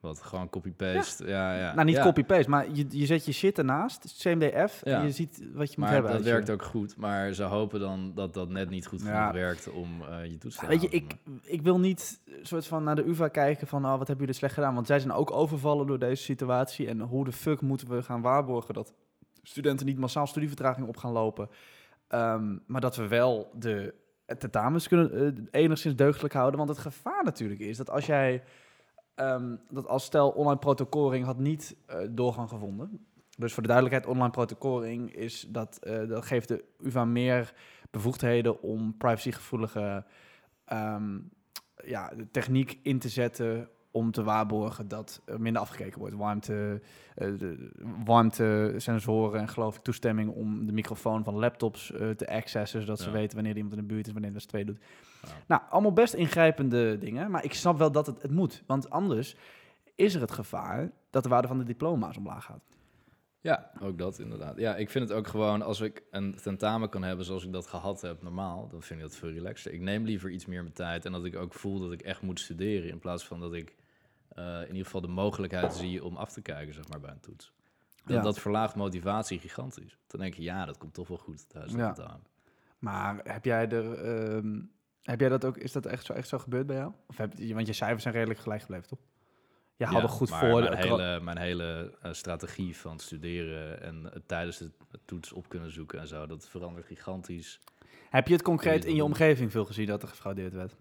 Wat 0.00 0.22
gewoon 0.22 0.48
copy-paste. 0.48 1.26
Ja. 1.26 1.56
Ja, 1.58 1.74
nou, 1.74 1.86
niet 1.86 1.96
ja. 1.96 2.02
copy-paste, 2.02 2.50
maar 2.50 2.70
je, 2.72 2.86
je 2.88 3.06
zet 3.06 3.24
je 3.24 3.32
shit 3.32 3.58
ernaast, 3.58 4.14
CMDF, 4.18 4.80
Ja. 4.84 4.98
en 4.98 5.04
je 5.04 5.10
ziet 5.12 5.38
wat 5.52 5.68
je 5.68 5.74
moet 5.76 5.76
Maar 5.76 5.92
hebben. 5.92 6.12
dat 6.12 6.24
je- 6.24 6.30
werkt 6.30 6.50
ook 6.50 6.62
goed. 6.62 6.96
Maar 6.96 7.32
ze 7.32 7.42
hopen 7.42 7.80
dan 7.80 8.12
dat 8.14 8.34
dat 8.34 8.48
net 8.48 8.70
niet 8.70 8.86
goed 8.86 9.02
genoeg 9.02 9.32
werkt 9.32 9.70
om 9.70 10.02
eh, 10.02 10.24
je 10.30 10.38
toets 10.38 10.56
te 10.56 10.66
weet 10.66 10.82
je, 10.82 10.88
ik, 10.88 11.16
ik 11.42 11.62
wil 11.62 11.78
niet 11.80 12.20
soort 12.42 12.66
van 12.66 12.84
naar 12.84 12.96
de 12.96 13.08
UvA 13.08 13.28
kijken 13.28 13.66
van, 13.66 13.84
oh, 13.84 13.90
wat 13.90 13.98
hebben 13.98 14.18
jullie 14.18 14.34
slecht 14.34 14.54
gedaan? 14.54 14.74
Want 14.74 14.86
zij 14.86 14.98
zijn 15.00 15.12
ook 15.12 15.30
overvallen 15.30 15.86
door 15.86 15.98
deze 15.98 16.22
situatie. 16.22 16.88
En 16.88 17.00
hoe 17.00 17.24
de 17.24 17.32
fuck 17.32 17.60
moeten 17.60 17.88
we 17.88 18.02
gaan 18.02 18.20
waarborgen 18.20 18.74
dat 18.74 18.92
studenten 19.42 19.86
niet 19.86 19.98
massaal 19.98 20.26
studievertraging 20.26 20.86
op 20.88 20.96
gaan 20.96 21.12
lopen? 21.12 21.48
Ehm, 22.08 22.56
maar 22.66 22.80
dat 22.80 22.96
we 22.96 23.08
wel 23.08 23.50
de 23.58 23.94
tentamens 24.38 24.88
kunnen 24.88 25.12
eh, 25.52 25.60
enigszins 25.62 25.96
deugdelijk 25.96 26.34
houden. 26.34 26.58
Want 26.58 26.70
het 26.70 26.78
gevaar 26.78 27.24
natuurlijk 27.24 27.60
is 27.60 27.76
dat 27.76 27.90
als 27.90 28.06
jij, 28.06 28.42
ehm, 29.20 29.56
dat 29.70 29.86
als 29.86 30.04
stel 30.04 30.30
online 30.30 30.58
protocoling 30.58 31.24
had 31.24 31.38
niet 31.38 31.76
eh, 31.86 31.98
doorgang 32.10 32.48
gevonden. 32.48 33.06
Dus 33.36 33.52
voor 33.52 33.62
de 33.62 33.68
duidelijkheid, 33.68 34.14
online 34.14 34.30
protocoling 34.30 35.14
is 35.14 35.46
dat, 35.48 35.78
eh, 35.82 36.08
dat 36.08 36.24
geeft 36.24 36.48
de 36.48 36.64
UvA 36.78 37.04
meer 37.04 37.54
bevoegdheden 37.90 38.62
om 38.62 38.96
privacygevoelige 38.96 40.04
ehm, 40.64 41.18
ja, 41.84 42.12
techniek 42.30 42.78
in 42.82 42.98
te 42.98 43.08
zetten 43.08 43.68
om 43.90 44.10
te 44.10 44.22
waarborgen 44.22 44.88
dat 44.88 45.22
er 45.24 45.40
minder 45.40 45.62
afgekeken 45.62 45.98
wordt. 45.98 46.14
Warmte, 46.14 46.80
eh, 47.14 47.38
de 47.38 47.70
warmtesensoren 48.04 49.40
en 49.40 49.48
geloof 49.48 49.76
ik 49.76 49.82
toestemming 49.82 50.30
om 50.30 50.66
de 50.66 50.72
microfoon 50.72 51.24
van 51.24 51.34
laptops 51.34 51.92
eh, 51.92 52.10
te 52.10 52.28
accessen, 52.28 52.80
zodat 52.80 53.00
ze 53.00 53.10
weten 53.10 53.34
wanneer 53.34 53.56
iemand 53.56 53.74
in 53.74 53.80
de 53.80 53.86
buurt 53.94 54.06
is, 54.06 54.12
wanneer 54.12 54.32
dat 54.32 54.48
twee 54.48 54.64
doet. 54.64 54.78
Ja. 55.22 55.28
Nou, 55.46 55.62
allemaal 55.70 55.92
best 55.92 56.14
ingrijpende 56.14 56.98
dingen, 56.98 57.30
maar 57.30 57.44
ik 57.44 57.54
snap 57.54 57.78
wel 57.78 57.92
dat 57.92 58.06
het, 58.06 58.22
het 58.22 58.30
moet. 58.30 58.62
Want 58.66 58.90
anders 58.90 59.36
is 59.94 60.14
er 60.14 60.20
het 60.20 60.32
gevaar 60.32 60.90
dat 61.10 61.22
de 61.22 61.28
waarde 61.28 61.48
van 61.48 61.58
de 61.58 61.64
diploma's 61.64 62.16
omlaag 62.16 62.44
gaat. 62.44 62.62
Ja, 63.42 63.70
ook 63.82 63.98
dat 63.98 64.18
inderdaad. 64.18 64.58
Ja, 64.58 64.76
ik 64.76 64.90
vind 64.90 65.08
het 65.08 65.18
ook 65.18 65.26
gewoon, 65.26 65.62
als 65.62 65.80
ik 65.80 66.02
een 66.10 66.34
tentamen 66.42 66.88
kan 66.88 67.02
hebben 67.02 67.24
zoals 67.24 67.44
ik 67.44 67.52
dat 67.52 67.66
gehad 67.66 68.00
heb 68.00 68.22
normaal, 68.22 68.68
dan 68.68 68.82
vind 68.82 69.00
ik 69.00 69.06
dat 69.06 69.16
veel 69.16 69.30
relaxter. 69.30 69.72
Ik 69.72 69.80
neem 69.80 70.04
liever 70.04 70.30
iets 70.30 70.46
meer 70.46 70.62
mijn 70.62 70.74
tijd 70.74 71.04
en 71.04 71.12
dat 71.12 71.24
ik 71.24 71.36
ook 71.36 71.54
voel 71.54 71.80
dat 71.80 71.92
ik 71.92 72.02
echt 72.02 72.22
moet 72.22 72.40
studeren, 72.40 72.90
in 72.90 72.98
plaats 72.98 73.26
van 73.26 73.40
dat 73.40 73.54
ik 73.54 73.76
in 74.60 74.66
ieder 74.68 74.84
geval 74.84 75.00
de 75.00 75.08
mogelijkheid 75.08 75.74
zie 75.74 76.04
om 76.04 76.16
af 76.16 76.32
te 76.32 76.42
kijken, 76.42 76.74
zeg 76.74 76.88
maar, 76.88 77.00
bij 77.00 77.10
een 77.10 77.20
toets. 77.20 77.52
Dat, 78.04 78.16
Ja. 78.16 78.22
dat 78.22 78.38
verlaagt 78.38 78.74
motivatie 78.74 79.38
gigantisch. 79.38 79.98
Dan 80.06 80.20
denk 80.20 80.34
je, 80.34 80.42
ja, 80.42 80.64
dat 80.64 80.78
komt 80.78 80.94
toch 80.94 81.08
wel 81.08 81.16
goed 81.18 81.44
het 81.52 81.70
Ja. 81.70 81.92
tentamen. 81.92 82.26
Maar 82.78 83.20
heb 83.24 83.44
jij 83.44 83.68
er, 83.68 83.92
ehm, 83.94 84.60
heb 85.02 85.20
jij 85.20 85.28
dat 85.28 85.44
ook, 85.44 85.56
is 85.56 85.72
dat 85.72 85.86
echt 85.86 86.04
zo, 86.06 86.12
echt 86.12 86.28
zo 86.28 86.38
gebeurd 86.38 86.66
bij 86.66 86.76
jou? 86.76 86.92
Of 87.06 87.16
heb, 87.16 87.32
je- 87.38 87.54
want 87.54 87.66
je 87.66 87.72
cijfers 87.72 88.02
zijn 88.02 88.14
redelijk 88.14 88.40
gelijk 88.40 88.60
gebleven, 88.60 88.88
toch? 88.88 88.98
Je 89.76 89.84
haalde 89.86 90.00
Ja, 90.00 90.08
goed 90.08 90.30
maar 90.30 90.40
voor. 90.40 90.60
Mijn 90.60 90.70
de- 90.70 90.76
hele, 90.88 91.20
mijn 91.20 91.38
hele 91.38 91.96
eh, 92.02 92.12
strategie 92.12 92.76
van 92.76 92.98
studeren 92.98 93.82
en 93.82 94.22
tijdens 94.26 94.58
de 94.58 94.70
toets 95.04 95.32
op 95.32 95.48
kunnen 95.48 95.70
zoeken 95.72 95.98
en 96.00 96.06
zo, 96.06 96.26
dat 96.26 96.48
verandert 96.48 96.86
gigantisch. 96.86 97.60
Heb 98.10 98.26
je 98.26 98.32
het 98.32 98.42
concreet 98.42 98.84
in 98.84 98.94
je 98.94 99.04
omgeving 99.04 99.50
veel 99.50 99.64
gezien 99.64 99.86
dat 99.86 100.02
er 100.02 100.08
gefraudeerd 100.08 100.52
werd? 100.52 100.76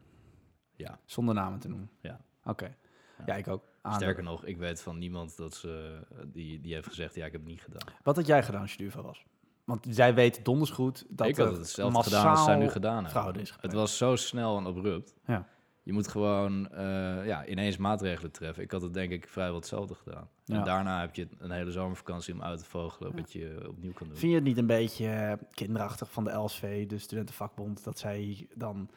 Ja. 0.76 1.00
Zonder 1.06 1.36
namen 1.36 1.60
te 1.60 1.68
noemen? 1.70 1.90
Ja. 2.02 2.20
Oké. 2.44 2.76
Ja. 3.25 3.36
ik 3.36 3.48
ook. 3.48 3.63
Sterker 3.83 4.24
nog, 4.24 4.45
ik 4.45 4.57
weet 4.57 4.81
van 4.81 4.98
niemand 4.98 5.38
dat 5.38 5.56
ze, 5.56 6.00
die, 6.25 6.62
die 6.62 6.74
heeft 6.74 6.88
gezegd, 6.88 7.16
ja, 7.16 7.25
ik 7.25 7.31
heb 7.31 7.42
het 7.42 7.50
niet 7.50 7.62
gedaan. 7.62 7.94
Wat 8.04 8.16
had 8.16 8.25
jij 8.25 8.44
gedaan 8.44 8.62
als 8.62 8.74
je 8.74 8.89
was? 9.01 9.25
Want 9.63 9.86
zij 9.89 10.13
weet 10.13 10.45
donders 10.45 10.69
goed 10.69 11.06
dat 11.10 11.27
ik 11.27 11.38
had 11.38 11.48
het 11.48 11.57
hetzelfde 11.57 12.04
gedaan 12.04 12.27
als 12.27 12.44
zij 12.44 12.56
nu 12.56 12.69
gedaan 12.69 13.06
hebben. 13.06 13.42
is 13.42 13.54
Het 13.60 13.74
was 13.74 13.98
zo 13.98 14.16
snel 14.16 14.57
en 14.57 14.66
abrupt. 14.66 15.13
Ja. 15.25 15.48
Je 15.83 15.94
moet 15.94 16.07
gewoon 16.07 16.69
eh, 16.71 17.25
ja, 17.25 17.45
ineens 17.45 17.77
maatregelen 17.77 18.31
treffen. 18.31 18.63
Ik 18.63 18.71
had 18.71 18.81
het 18.81 18.94
denk 18.94 19.12
ik 19.12 19.27
vrijwel 19.27 19.56
hetzelfde 19.56 19.95
gedaan. 19.95 20.30
Ja. 20.44 20.56
En 20.56 20.63
daarna 20.63 21.00
heb 21.00 21.16
je 21.16 21.27
een 21.38 21.51
hele 21.51 21.71
zomervakantie 21.71 22.33
om 22.33 22.42
uit 22.42 22.60
te 22.60 22.66
vogelen 22.66 23.16
wat 23.16 23.31
je 23.33 23.66
opnieuw 23.68 23.94
kan 23.94 24.07
doen. 24.07 24.18
Vind 24.18 24.31
je 24.31 24.38
het 24.38 24.48
niet 24.48 24.57
een 24.57 24.68
beetje 24.68 25.39
kinderachtig 25.51 26.12
van 26.12 26.24
de 26.24 26.31
LSV, 26.31 26.88
de 26.88 26.98
studentenvakbond, 26.98 27.83
dat 27.83 28.00
zij 28.00 28.48
dan 28.56 28.89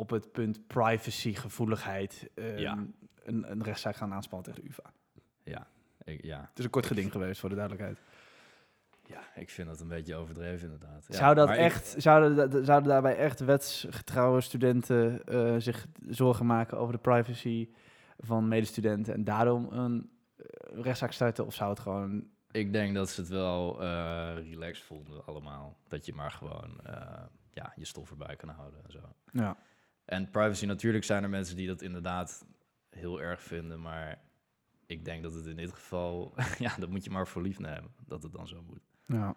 op 0.00 0.10
het 0.10 0.32
punt 0.32 0.66
privacygevoeligheid 0.66 2.30
ehm, 2.34 2.58
Ja. 2.58 2.86
een, 3.22 3.50
een 3.50 3.62
rechtszaak 3.62 3.96
gaan 3.96 4.12
aanspannen 4.12 4.46
tegen 4.52 4.62
de 4.62 4.68
UvA? 4.68 4.92
Ja, 5.44 5.66
ik, 6.04 6.24
ja. 6.24 6.40
Het 6.50 6.58
is 6.58 6.64
een 6.64 6.70
kort 6.70 6.86
geding 6.86 7.12
geweest, 7.12 7.40
voor 7.40 7.48
de 7.48 7.54
duidelijkheid. 7.54 8.00
ja, 9.06 9.20
ik 9.34 9.50
vind 9.50 9.68
dat 9.68 9.80
een 9.80 9.88
beetje 9.88 10.14
overdreven 10.14 10.64
inderdaad. 10.72 11.04
Ja, 11.08 11.14
zou 11.16 11.34
dat 11.34 11.46
maar 11.46 11.56
ik- 11.56 11.62
echt, 11.64 11.94
zouden, 11.98 12.64
zouden 12.64 12.88
daarbij 12.88 13.16
echt 13.16 13.40
wetsgetrouwe 13.40 14.40
studenten 14.40 15.24
eh, 15.24 15.54
zich 15.58 15.86
zorgen 16.08 16.46
maken 16.46 16.78
over 16.78 16.92
de 16.94 17.00
privacy 17.00 17.68
van 18.18 18.48
medestudenten 18.48 19.14
en 19.14 19.24
daarom 19.24 19.68
een 19.72 20.10
eh, 20.36 20.44
rechtszaak 20.82 21.12
starten? 21.12 21.46
Of 21.46 21.54
zou 21.54 21.70
het 21.70 21.80
gewoon... 21.80 22.28
Ik 22.50 22.72
denk 22.72 22.94
dat 22.94 23.10
ze 23.10 23.20
het 23.20 23.30
wel 23.30 23.82
eh 23.82 24.34
relaxed 24.34 24.84
vonden 24.86 25.26
allemaal. 25.26 25.76
Dat 25.88 26.06
je 26.06 26.14
maar 26.14 26.30
gewoon 26.30 26.80
ja, 27.52 27.72
je 27.76 27.84
stof 27.84 28.10
erbij 28.10 28.36
kan 28.36 28.48
houden 28.48 28.80
en 28.84 28.90
zo. 28.92 28.98
Ja. 29.32 29.56
En 30.10 30.30
privacy, 30.30 30.66
natuurlijk 30.66 31.04
zijn 31.04 31.22
er 31.22 31.28
mensen 31.28 31.56
die 31.56 31.66
dat 31.66 31.82
inderdaad 31.82 32.46
heel 32.88 33.22
erg 33.22 33.42
vinden, 33.42 33.80
maar 33.80 34.20
ik 34.86 35.04
denk 35.04 35.22
dat 35.22 35.34
het 35.34 35.46
in 35.46 35.56
dit 35.56 35.72
geval, 35.72 36.34
ja, 36.58 36.76
dat 36.78 36.88
moet 36.88 37.04
je 37.04 37.10
maar 37.10 37.28
voor 37.28 37.42
lief 37.42 37.58
nemen, 37.58 37.90
dat 38.06 38.22
het 38.22 38.32
dan 38.32 38.48
zo 38.48 38.62
moet. 38.62 38.80
ja. 39.06 39.36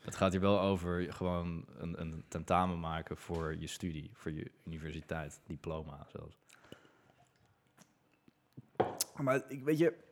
Het 0.00 0.16
gaat 0.16 0.32
hier 0.32 0.40
wel 0.40 0.60
over 0.60 1.12
gewoon 1.12 1.64
een, 1.76 2.00
een 2.00 2.24
tentamen 2.28 2.80
maken 2.80 3.16
voor 3.16 3.56
je 3.56 3.66
studie, 3.66 4.10
voor 4.12 4.32
je 4.32 4.50
universiteit, 4.64 5.40
diploma 5.46 6.06
zelfs. 6.08 6.38
Maar 9.16 9.42
ik 9.48 9.64
weet 9.64 9.78
je... 9.78 10.05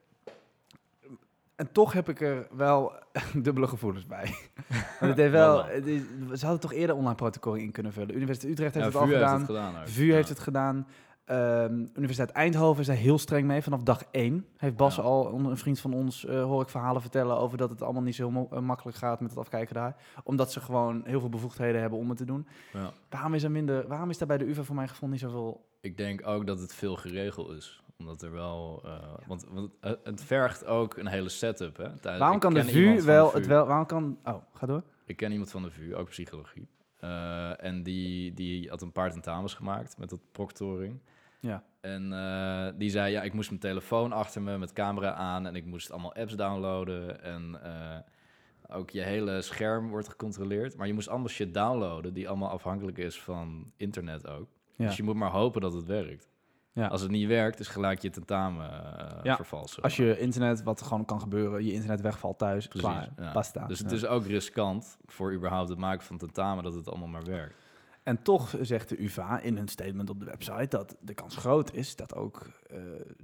En 1.56 1.73
toch 1.73 1.92
heb 1.92 2.08
ik 2.08 2.20
er 2.20 2.46
wel 2.56 2.92
dubbele 3.42 3.66
gevoelens 3.66 4.06
bij. 4.06 4.25
Want 5.00 5.11
het 5.12 5.16
heeft 5.16 5.32
wel, 5.32 5.64
het 5.64 5.87
is, 5.87 6.02
ze 6.34 6.40
hadden 6.44 6.61
toch 6.61 6.73
eerder 6.73 6.96
online 6.96 7.14
protocollen 7.14 7.61
in 7.61 7.70
kunnen 7.73 7.92
vullen. 7.92 8.16
Universiteit 8.16 8.52
Utrecht 8.52 8.75
heeft 8.75 8.87
Ja, 8.87 8.92
het 8.92 9.00
al 9.00 9.06
heeft 9.08 9.18
gedaan. 9.23 9.37
het 9.38 9.46
gedaan. 9.46 9.80
ook. 9.80 9.88
VU 9.88 10.04
Ja. 10.06 10.14
heeft 10.14 10.28
het 10.28 10.38
gedaan. 10.38 10.87
Ehm, 11.25 11.75
Universiteit 11.94 12.30
Eindhoven 12.30 12.80
is 12.80 12.87
daar 12.87 12.96
heel 12.96 13.18
streng 13.18 13.46
mee. 13.46 13.62
Vanaf 13.62 13.82
dag 13.82 14.02
één 14.11 14.46
heeft 14.56 14.76
Bas 14.76 14.96
Ja. 14.96 15.02
al, 15.02 15.34
een 15.34 15.56
vriend 15.56 15.80
van 15.80 15.92
ons, 15.94 16.25
eh, 16.26 16.42
hoor 16.42 16.62
ik 16.62 16.68
verhalen 16.68 17.00
vertellen 17.00 17.37
over 17.38 17.58
dat 17.58 17.70
het 17.70 17.82
allemaal 17.82 18.02
niet 18.02 18.14
zo 18.14 18.30
mo- 18.30 18.49
eh, 18.52 18.58
makkelijk 18.61 18.96
gaat 18.96 19.20
met 19.20 19.30
het 19.30 19.38
afkijken 19.38 19.75
daar. 19.75 19.96
Omdat 20.25 20.52
ze 20.52 20.61
gewoon 20.61 21.02
heel 21.04 21.20
veel 21.20 21.28
bevoegdheden 21.28 21.80
hebben 21.80 21.99
om 21.99 22.08
het 22.08 22.18
te 22.18 22.25
doen. 22.25 22.46
Ja. 22.73 22.90
Waarom 23.11 23.34
is 23.34 23.42
er 23.42 23.50
minder, 23.50 23.87
waarom 23.88 24.11
is 24.11 24.18
daar 24.18 24.28
bij 24.28 24.38
de 24.38 24.49
UvA 24.49 24.62
voor 24.62 24.75
mijn 24.75 24.88
gevoel 24.88 25.08
niet 25.08 25.20
zoveel... 25.20 25.64
Ik 25.80 25.96
denk 25.96 26.26
ook 26.26 26.46
dat 26.46 26.61
het 26.61 26.75
veel 26.75 26.96
geregeld 26.96 27.50
is. 27.50 27.82
Omdat 27.97 28.23
er 28.23 28.33
wel... 28.33 28.83
eh, 28.85 28.99
want, 29.27 29.47
want 29.51 29.71
het- 29.81 30.01
het 30.05 30.23
vergt 30.25 30.65
ook 30.67 30.97
een 30.97 31.07
hele 31.07 31.29
setup, 31.29 31.77
hè. 31.77 31.85
Tijdens- 31.99 32.19
waarom 32.19 32.39
kan 32.39 32.55
de 32.55 32.65
VU 32.65 33.03
wel 33.03 33.29
VU. 33.31 33.39
het 33.39 33.47
wel, 33.47 33.67
waarom 33.67 33.87
kan... 33.87 34.19
Oh, 34.25 34.43
ga 34.53 34.67
door. 34.67 34.83
Ik 35.07 35.17
ken 35.17 35.31
iemand 35.33 35.51
van 35.51 35.63
de 35.63 35.71
VU, 35.71 35.95
ook 35.95 36.09
psychologie. 36.09 36.69
Eh, 36.97 37.65
en 37.65 37.83
die, 37.83 38.33
die 38.35 38.69
had 38.69 38.83
een 38.83 38.93
paar 38.93 39.13
tentamens 39.13 39.55
gemaakt 39.55 39.99
met 39.99 40.11
dat 40.11 40.21
proctoring. 40.33 41.01
Ja. 41.41 41.65
En 41.81 42.13
eh, 42.13 42.73
die 42.79 42.91
zei, 42.91 43.13
ja, 43.13 43.23
ik 43.23 43.33
moest 43.33 43.49
mijn 43.49 43.61
telefoon 43.61 44.13
achter 44.13 44.43
me 44.43 44.59
met 44.59 44.73
camera 44.73 45.13
aan... 45.13 45.47
en 45.47 45.55
ik 45.57 45.65
moest 45.67 45.91
allemaal 45.91 46.15
apps 46.15 46.37
downloaden. 46.37 47.23
En 47.23 47.59
eh, 47.63 48.77
ook 48.77 48.91
je 48.91 49.01
hele 49.03 49.43
scherm 49.43 49.89
wordt 49.89 50.09
gecontroleerd. 50.09 50.77
Maar 50.77 50.87
je 50.87 50.93
moest 50.95 51.09
allemaal 51.09 51.29
shit 51.29 51.55
downloaden... 51.55 52.15
die 52.15 52.29
allemaal 52.29 52.51
afhankelijk 52.51 52.99
is 52.99 53.21
van 53.23 53.73
internet 53.77 54.27
ook. 54.29 54.49
Ja. 54.77 54.87
Dus 54.87 54.97
je 54.97 55.03
moet 55.03 55.15
maar 55.15 55.31
hopen 55.31 55.61
dat 55.61 55.73
het 55.73 55.87
werkt. 55.87 56.29
Ja. 56.75 56.87
Als 56.87 57.00
het 57.00 57.11
niet 57.11 57.26
werkt, 57.28 57.61
is 57.61 57.69
gelijk 57.69 58.02
je 58.02 58.11
tentamen 58.11 58.71
eh, 58.71 59.19
Ja, 59.23 59.37
vervalsen. 59.37 59.83
Als 59.83 59.97
je 59.97 60.19
internet, 60.19 60.62
wat 60.62 60.83
gewoon 60.83 61.04
kan 61.04 61.21
gebeuren, 61.21 61.64
je 61.64 61.73
internet 61.73 62.00
wegvalt 62.00 62.38
thuis, 62.38 62.69
Precies, 62.69 62.88
klaar, 62.88 63.09
ja. 63.16 63.33
basta. 63.33 63.66
Dus 63.66 63.78
het 63.78 63.93
is 63.93 64.07
ook 64.07 64.26
riskant 64.26 64.99
voor 65.04 65.33
überhaupt 65.33 65.69
het 65.69 65.78
maken 65.78 66.07
van 66.07 66.19
tentamen... 66.19 66.64
dat 66.64 66.75
het 66.75 66.88
allemaal 66.88 67.09
maar 67.09 67.25
werkt. 67.25 67.54
En 68.02 68.23
toch 68.23 68.54
zegt 68.61 68.88
de 68.88 69.02
UvA 69.02 69.40
in 69.40 69.57
een 69.57 69.69
statement 69.69 70.11
op 70.11 70.19
de 70.21 70.25
website 70.25 70.69
dat 70.69 70.97
de 71.00 71.14
kans 71.14 71.37
groot 71.37 71.73
is 71.73 71.97
dat 71.97 72.14
ook 72.14 72.47
eh 72.71 72.76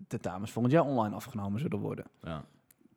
tentamens 0.09 0.51
volgend 0.51 0.75
jaar 0.75 0.85
online 0.85 1.15
afgenomen 1.15 1.61
zullen 1.61 1.79
worden. 1.79 2.05
Ja. 2.23 2.45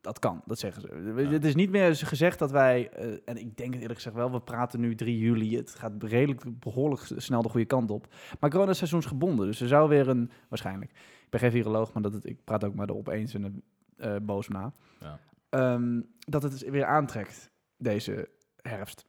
Dat 0.04 0.18
kan, 0.18 0.42
dat 0.46 0.58
zeggen 0.58 0.82
ze. 0.82 0.88
We- 1.12 1.22
Het 1.26 1.44
is 1.44 1.54
niet 1.54 1.70
meer 1.70 1.96
gezegd 1.96 2.38
dat 2.38 2.50
wij, 2.50 2.90
eh, 2.90 3.06
en 3.24 3.36
ik 3.36 3.56
denk 3.56 3.72
het 3.72 3.80
eerlijk 3.80 3.94
gezegd 3.94 4.16
wel, 4.16 4.32
we 4.32 4.40
praten 4.40 4.80
nu 4.80 4.94
3 4.94 5.18
juli, 5.18 5.56
het 5.56 5.70
gaat 5.74 6.02
redelijk 6.02 6.60
behoorlijk 6.60 7.02
snel 7.16 7.42
de 7.42 7.48
goede 7.48 7.66
kant 7.66 7.90
op. 7.90 8.06
Maar 8.40 8.50
corona 8.50 8.70
is 8.70 8.76
seizoensgebonden, 8.76 9.46
dus 9.46 9.60
er 9.60 9.68
zou 9.68 9.88
weer 9.88 10.08
een, 10.08 10.30
waarschijnlijk, 10.48 10.90
ik 11.24 11.30
ben 11.30 11.40
geen 11.40 11.50
viroloog, 11.50 11.92
maar 11.92 12.02
dat 12.02 12.12
het, 12.12 12.26
ik 12.26 12.44
praat 12.44 12.64
ook 12.64 12.74
maar 12.74 12.86
de 12.86 12.94
opeens 12.94 13.34
en 13.34 13.42
de 13.42 13.52
eh, 13.96 14.16
boos 14.22 14.48
na, 14.48 14.72
Ja. 15.00 15.18
Ehm, 15.48 16.00
dat 16.18 16.42
het 16.42 16.52
dus 16.52 16.62
weer 16.62 16.84
aantrekt 16.84 17.50
deze 17.76 18.28
herfst. 18.62 19.06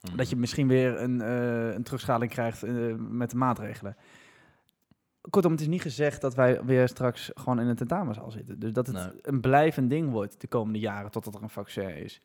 Mhm. 0.00 0.16
Dat 0.16 0.30
je 0.30 0.36
misschien 0.36 0.68
weer 0.68 1.00
een, 1.00 1.20
eh, 1.20 1.72
een 1.74 1.82
terugschaling 1.82 2.30
krijgt 2.30 2.64
met 2.98 3.30
de 3.30 3.36
maatregelen. 3.36 3.96
Kortom, 5.30 5.52
het 5.52 5.60
is 5.60 5.66
niet 5.66 5.82
gezegd 5.82 6.20
dat 6.20 6.34
wij 6.34 6.64
weer 6.64 6.88
straks 6.88 7.30
gewoon 7.34 7.60
in 7.60 7.66
een 7.66 7.76
tentamenzaal 7.76 8.30
zitten. 8.30 8.58
Dus 8.58 8.72
dat 8.72 8.86
het 8.86 8.96
Nee. 8.96 9.10
een 9.22 9.40
blijvend 9.40 9.90
ding 9.90 10.10
wordt 10.10 10.40
de 10.40 10.46
komende 10.46 10.78
jaren 10.78 11.10
totdat 11.10 11.34
er 11.34 11.42
een 11.42 11.50
vaccin 11.50 11.96
is. 11.96 12.20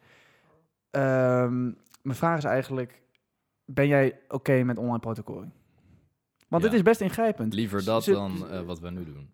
Ehm, 0.92 1.64
mijn 2.02 2.18
vraag 2.18 2.38
is 2.38 2.44
eigenlijk, 2.44 3.02
ben 3.66 3.88
jij 3.88 4.20
oké 4.28 4.64
met 4.64 4.78
online 4.78 5.00
protocolling? 5.00 5.52
Want 6.48 6.64
Ja. 6.64 6.70
dit 6.70 6.78
is 6.78 6.84
best 6.86 7.02
ingrijpend. 7.02 7.54
Liever 7.54 7.84
dat 7.86 8.06
dan 8.06 8.50
eh, 8.50 8.62
wat 8.62 8.80
wij 8.80 8.92
nu 8.92 9.04
doen. 9.04 9.30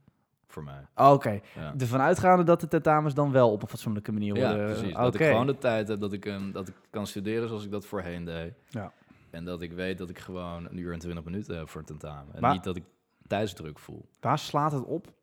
Voor 0.47 0.63
mij. 0.63 0.87
Oh, 0.95 1.11
Oké, 1.11 1.39
Ja. 1.55 1.73
ervan 1.77 1.99
uitgaande 2.01 2.43
dat 2.43 2.61
de 2.61 2.67
tentamens 2.67 3.13
dan 3.13 3.31
wel 3.31 3.51
op 3.51 3.61
een 3.61 3.67
fatsoenlijke 3.67 4.11
manier 4.11 4.35
Ja, 4.35 4.47
worden. 4.49 4.65
precies. 4.73 4.93
Oké. 4.93 5.01
Dat 5.03 5.15
ik 5.15 5.21
gewoon 5.25 5.45
de 5.45 5.57
tijd 5.57 5.87
heb 5.87 5.99
dat 5.99 6.13
ik, 6.13 6.53
dat 6.53 6.67
ik 6.67 6.75
kan 6.89 7.07
studeren 7.07 7.47
zoals 7.47 7.65
ik 7.65 7.71
dat 7.71 7.85
voorheen 7.85 8.25
deed. 8.25 8.53
Ja. 8.69 8.93
En 9.29 9.45
dat 9.45 9.61
ik 9.61 9.71
weet 9.71 9.97
dat 9.97 10.09
ik 10.09 10.19
gewoon 10.19 10.65
een 10.69 10.77
uur 10.77 10.93
en 10.93 10.99
twintig 10.99 11.23
minuten 11.23 11.57
heb 11.57 11.69
voor 11.69 11.79
een 11.79 11.87
tentamen. 11.87 12.35
En 12.35 12.41
Maar- 12.41 12.53
niet 12.53 12.63
dat 12.63 12.75
ik 12.75 12.83
tijdsdruk 13.31 13.79
voel. 13.79 14.09
Waar 14.19 14.39
slaat 14.39 14.71
het 14.71 14.83
op 14.83 15.13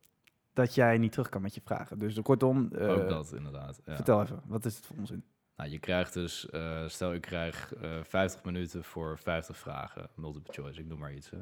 dat 0.53 0.75
jij 0.75 0.99
niet 0.99 1.13
terug 1.13 1.29
kan 1.29 1.43
met 1.43 1.55
je 1.55 1.61
vragen? 1.65 1.99
Dus 1.99 2.21
kortom, 2.23 2.73
eh, 2.73 2.91
Ook 2.91 3.09
dat 3.09 3.33
inderdaad. 3.33 3.81
Ja. 3.85 3.95
vertel 3.95 4.23
even, 4.23 4.43
wat 4.47 4.65
is 4.65 4.77
het 4.77 4.87
voor 4.87 4.97
onzin? 4.97 5.25
Nou, 5.57 5.71
je 5.71 5.79
krijgt 5.79 6.13
dus, 6.13 6.51
eh, 6.51 6.89
stel 6.89 7.15
ik 7.15 7.21
krijg 7.21 7.75
eh 7.75 7.91
50 8.03 8.45
minuten 8.45 8.85
voor 8.85 9.19
50 9.19 9.57
vragen, 9.57 10.09
multiple 10.15 10.53
choice, 10.53 10.81
ik 10.81 10.87
noem 10.87 10.99
maar 10.99 11.15
iets. 11.15 11.31
Hè. 11.31 11.39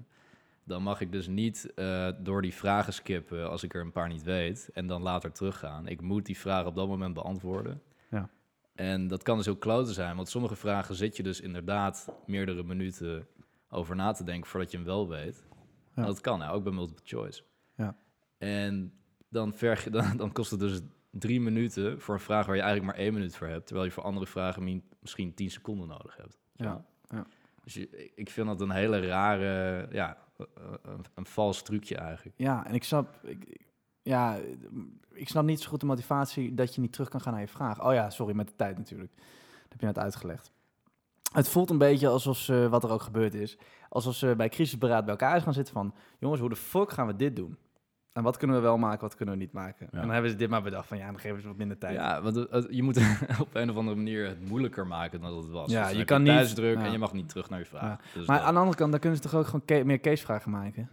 Dan 0.64 0.82
mag 0.82 1.00
ik 1.00 1.12
dus 1.12 1.26
niet 1.26 1.72
eh, 1.74 2.08
door 2.18 2.42
die 2.42 2.54
vragen 2.54 2.92
skippen 2.92 3.50
als 3.50 3.62
ik 3.62 3.74
er 3.74 3.80
een 3.80 3.92
paar 3.92 4.08
niet 4.08 4.22
weet 4.22 4.70
en 4.72 4.86
dan 4.86 5.02
later 5.02 5.32
teruggaan. 5.32 5.86
Ik 5.88 6.00
moet 6.00 6.26
die 6.26 6.38
vragen 6.38 6.66
op 6.66 6.74
dat 6.74 6.88
moment 6.88 7.14
beantwoorden. 7.14 7.82
Ja. 8.10 8.28
En 8.74 9.08
dat 9.08 9.22
kan 9.22 9.36
dus 9.36 9.46
heel 9.46 9.56
klote 9.56 9.92
zijn, 9.92 10.16
want 10.16 10.28
sommige 10.28 10.56
vragen 10.56 10.94
zit 10.94 11.16
je 11.16 11.22
dus 11.22 11.40
inderdaad 11.40 12.08
meerdere 12.26 12.62
minuten 12.62 13.26
over 13.70 13.96
na 13.96 14.12
te 14.12 14.24
denken 14.24 14.50
voordat 14.50 14.70
je 14.70 14.76
hem 14.76 14.86
wel 14.86 15.08
weet. 15.08 15.44
Ja. 15.96 16.04
Dat 16.04 16.20
kan, 16.20 16.38
nou, 16.38 16.54
ook 16.56 16.62
bij 16.62 16.72
multiple 16.72 17.04
choice. 17.06 17.42
Ja. 17.76 17.96
En 18.38 18.92
dan, 19.28 19.52
verg 19.54 19.84
je, 19.84 19.90
dan, 19.98 20.16
dan 20.16 20.32
kost 20.32 20.50
het 20.50 20.60
dus 20.60 20.80
drie 21.10 21.40
minuten 21.40 22.00
voor 22.00 22.14
een 22.14 22.20
vraag 22.20 22.46
waar 22.46 22.56
je 22.56 22.62
eigenlijk 22.62 22.92
maar 22.92 23.04
één 23.04 23.12
minuut 23.14 23.36
voor 23.36 23.46
hebt, 23.46 23.66
terwijl 23.66 23.86
je 23.86 23.92
voor 23.92 24.02
andere 24.02 24.26
vragen 24.26 24.64
min- 24.64 24.84
misschien 25.00 25.34
tien 25.34 25.50
seconden 25.50 25.88
nodig 25.88 26.16
hebt. 26.16 26.38
Ja, 26.54 26.84
ja. 27.08 27.26
Dus 27.64 27.74
je, 27.74 28.12
ik 28.14 28.30
vind 28.30 28.46
dat 28.46 28.60
een 28.60 28.70
hele 28.70 29.06
rare, 29.06 29.86
ja, 29.90 30.18
een, 30.82 31.04
een 31.14 31.26
vals 31.26 31.62
trucje 31.62 31.96
eigenlijk. 31.96 32.34
Ja, 32.38 32.66
en 32.66 32.74
ik 32.74 32.84
snap, 32.84 33.18
ik, 33.22 33.44
ik- 33.44 33.64
ja, 34.02 34.38
ik 35.12 35.28
snap 35.28 35.44
niet 35.44 35.60
zo 35.60 35.68
goed 35.68 35.80
de 35.80 35.86
motivatie 35.86 36.54
dat 36.54 36.74
je 36.74 36.80
niet 36.80 36.92
terug 36.92 37.08
kan 37.08 37.20
gaan 37.20 37.32
naar 37.32 37.40
je 37.42 37.48
vraag. 37.48 37.84
Oh 37.84 37.92
ja, 37.92 38.10
sorry, 38.10 38.34
met 38.34 38.48
de 38.48 38.56
tijd 38.56 38.76
natuurlijk. 38.78 39.12
Dat 39.16 39.68
heb 39.72 39.80
je 39.80 39.86
net 39.86 39.98
uitgelegd. 39.98 40.50
Het 41.32 41.48
voelt 41.48 41.70
een 41.70 41.78
beetje 41.78 42.08
alsof 42.08 42.36
ze, 42.38 42.66
wat 42.70 42.84
er 42.84 42.90
ook 42.90 43.02
gebeurd 43.02 43.34
is, 43.34 43.58
alsof 43.88 44.14
ze 44.14 44.34
bij 44.36 44.48
crisisberaad 44.48 45.04
bij 45.04 45.10
elkaar 45.14 45.36
is 45.36 45.42
gaan 45.42 45.52
zitten 45.54 45.74
van, 45.74 45.94
jongens, 46.18 46.40
hoe 46.40 46.48
de 46.48 46.56
fuck 46.56 46.90
gaan 46.90 47.06
we 47.06 47.16
dit 47.16 47.36
doen? 47.36 47.56
En 48.12 48.22
wat 48.22 48.36
kunnen 48.36 48.56
we 48.56 48.62
wel 48.62 48.78
maken, 48.78 49.00
wat 49.00 49.14
kunnen 49.14 49.34
we 49.34 49.40
niet 49.40 49.52
maken? 49.52 49.88
En 49.90 50.00
dan 50.00 50.10
hebben 50.10 50.30
ze 50.30 50.36
dit 50.36 50.48
maar 50.50 50.62
bedacht 50.62 50.88
van, 50.88 50.98
ja, 50.98 51.06
dan 51.06 51.18
geven 51.20 51.40
ze 51.40 51.46
wat 51.48 51.56
minder 51.56 51.78
tijd. 51.78 51.94
Ja, 51.94 52.22
want 52.22 52.36
het- 52.36 52.50
het- 52.50 52.66
je 52.70 52.82
moet 52.82 52.96
op 53.40 53.54
een 53.54 53.70
of 53.70 53.76
andere 53.76 53.96
manier 53.96 54.26
het 54.26 54.48
moeilijker 54.48 54.86
maken 54.86 55.20
dan 55.20 55.30
dat 55.30 55.42
het 55.42 55.52
was. 55.52 55.70
Ja, 55.70 55.88
Dus 55.88 55.96
je 55.96 56.04
kan 56.04 56.22
niet- 56.22 56.32
tijdsdruk 56.32 56.78
ja. 56.78 56.84
en 56.84 56.92
je 56.92 56.98
mag 56.98 57.12
niet 57.12 57.28
terug 57.28 57.50
naar 57.50 57.58
je 57.58 57.64
vraag. 57.64 57.82
Ja. 57.82 57.98
Dus 58.14 58.26
maar 58.26 58.36
dat- 58.38 58.46
aan 58.46 58.52
de 58.54 58.58
andere 58.60 58.76
kant, 58.76 58.90
dan 58.90 59.00
kunnen 59.00 59.18
ze 59.22 59.28
toch 59.28 59.34
ook 59.40 59.46
gewoon 59.46 59.86
meer 59.86 60.00
casevragen 60.00 60.50
maken? 60.50 60.90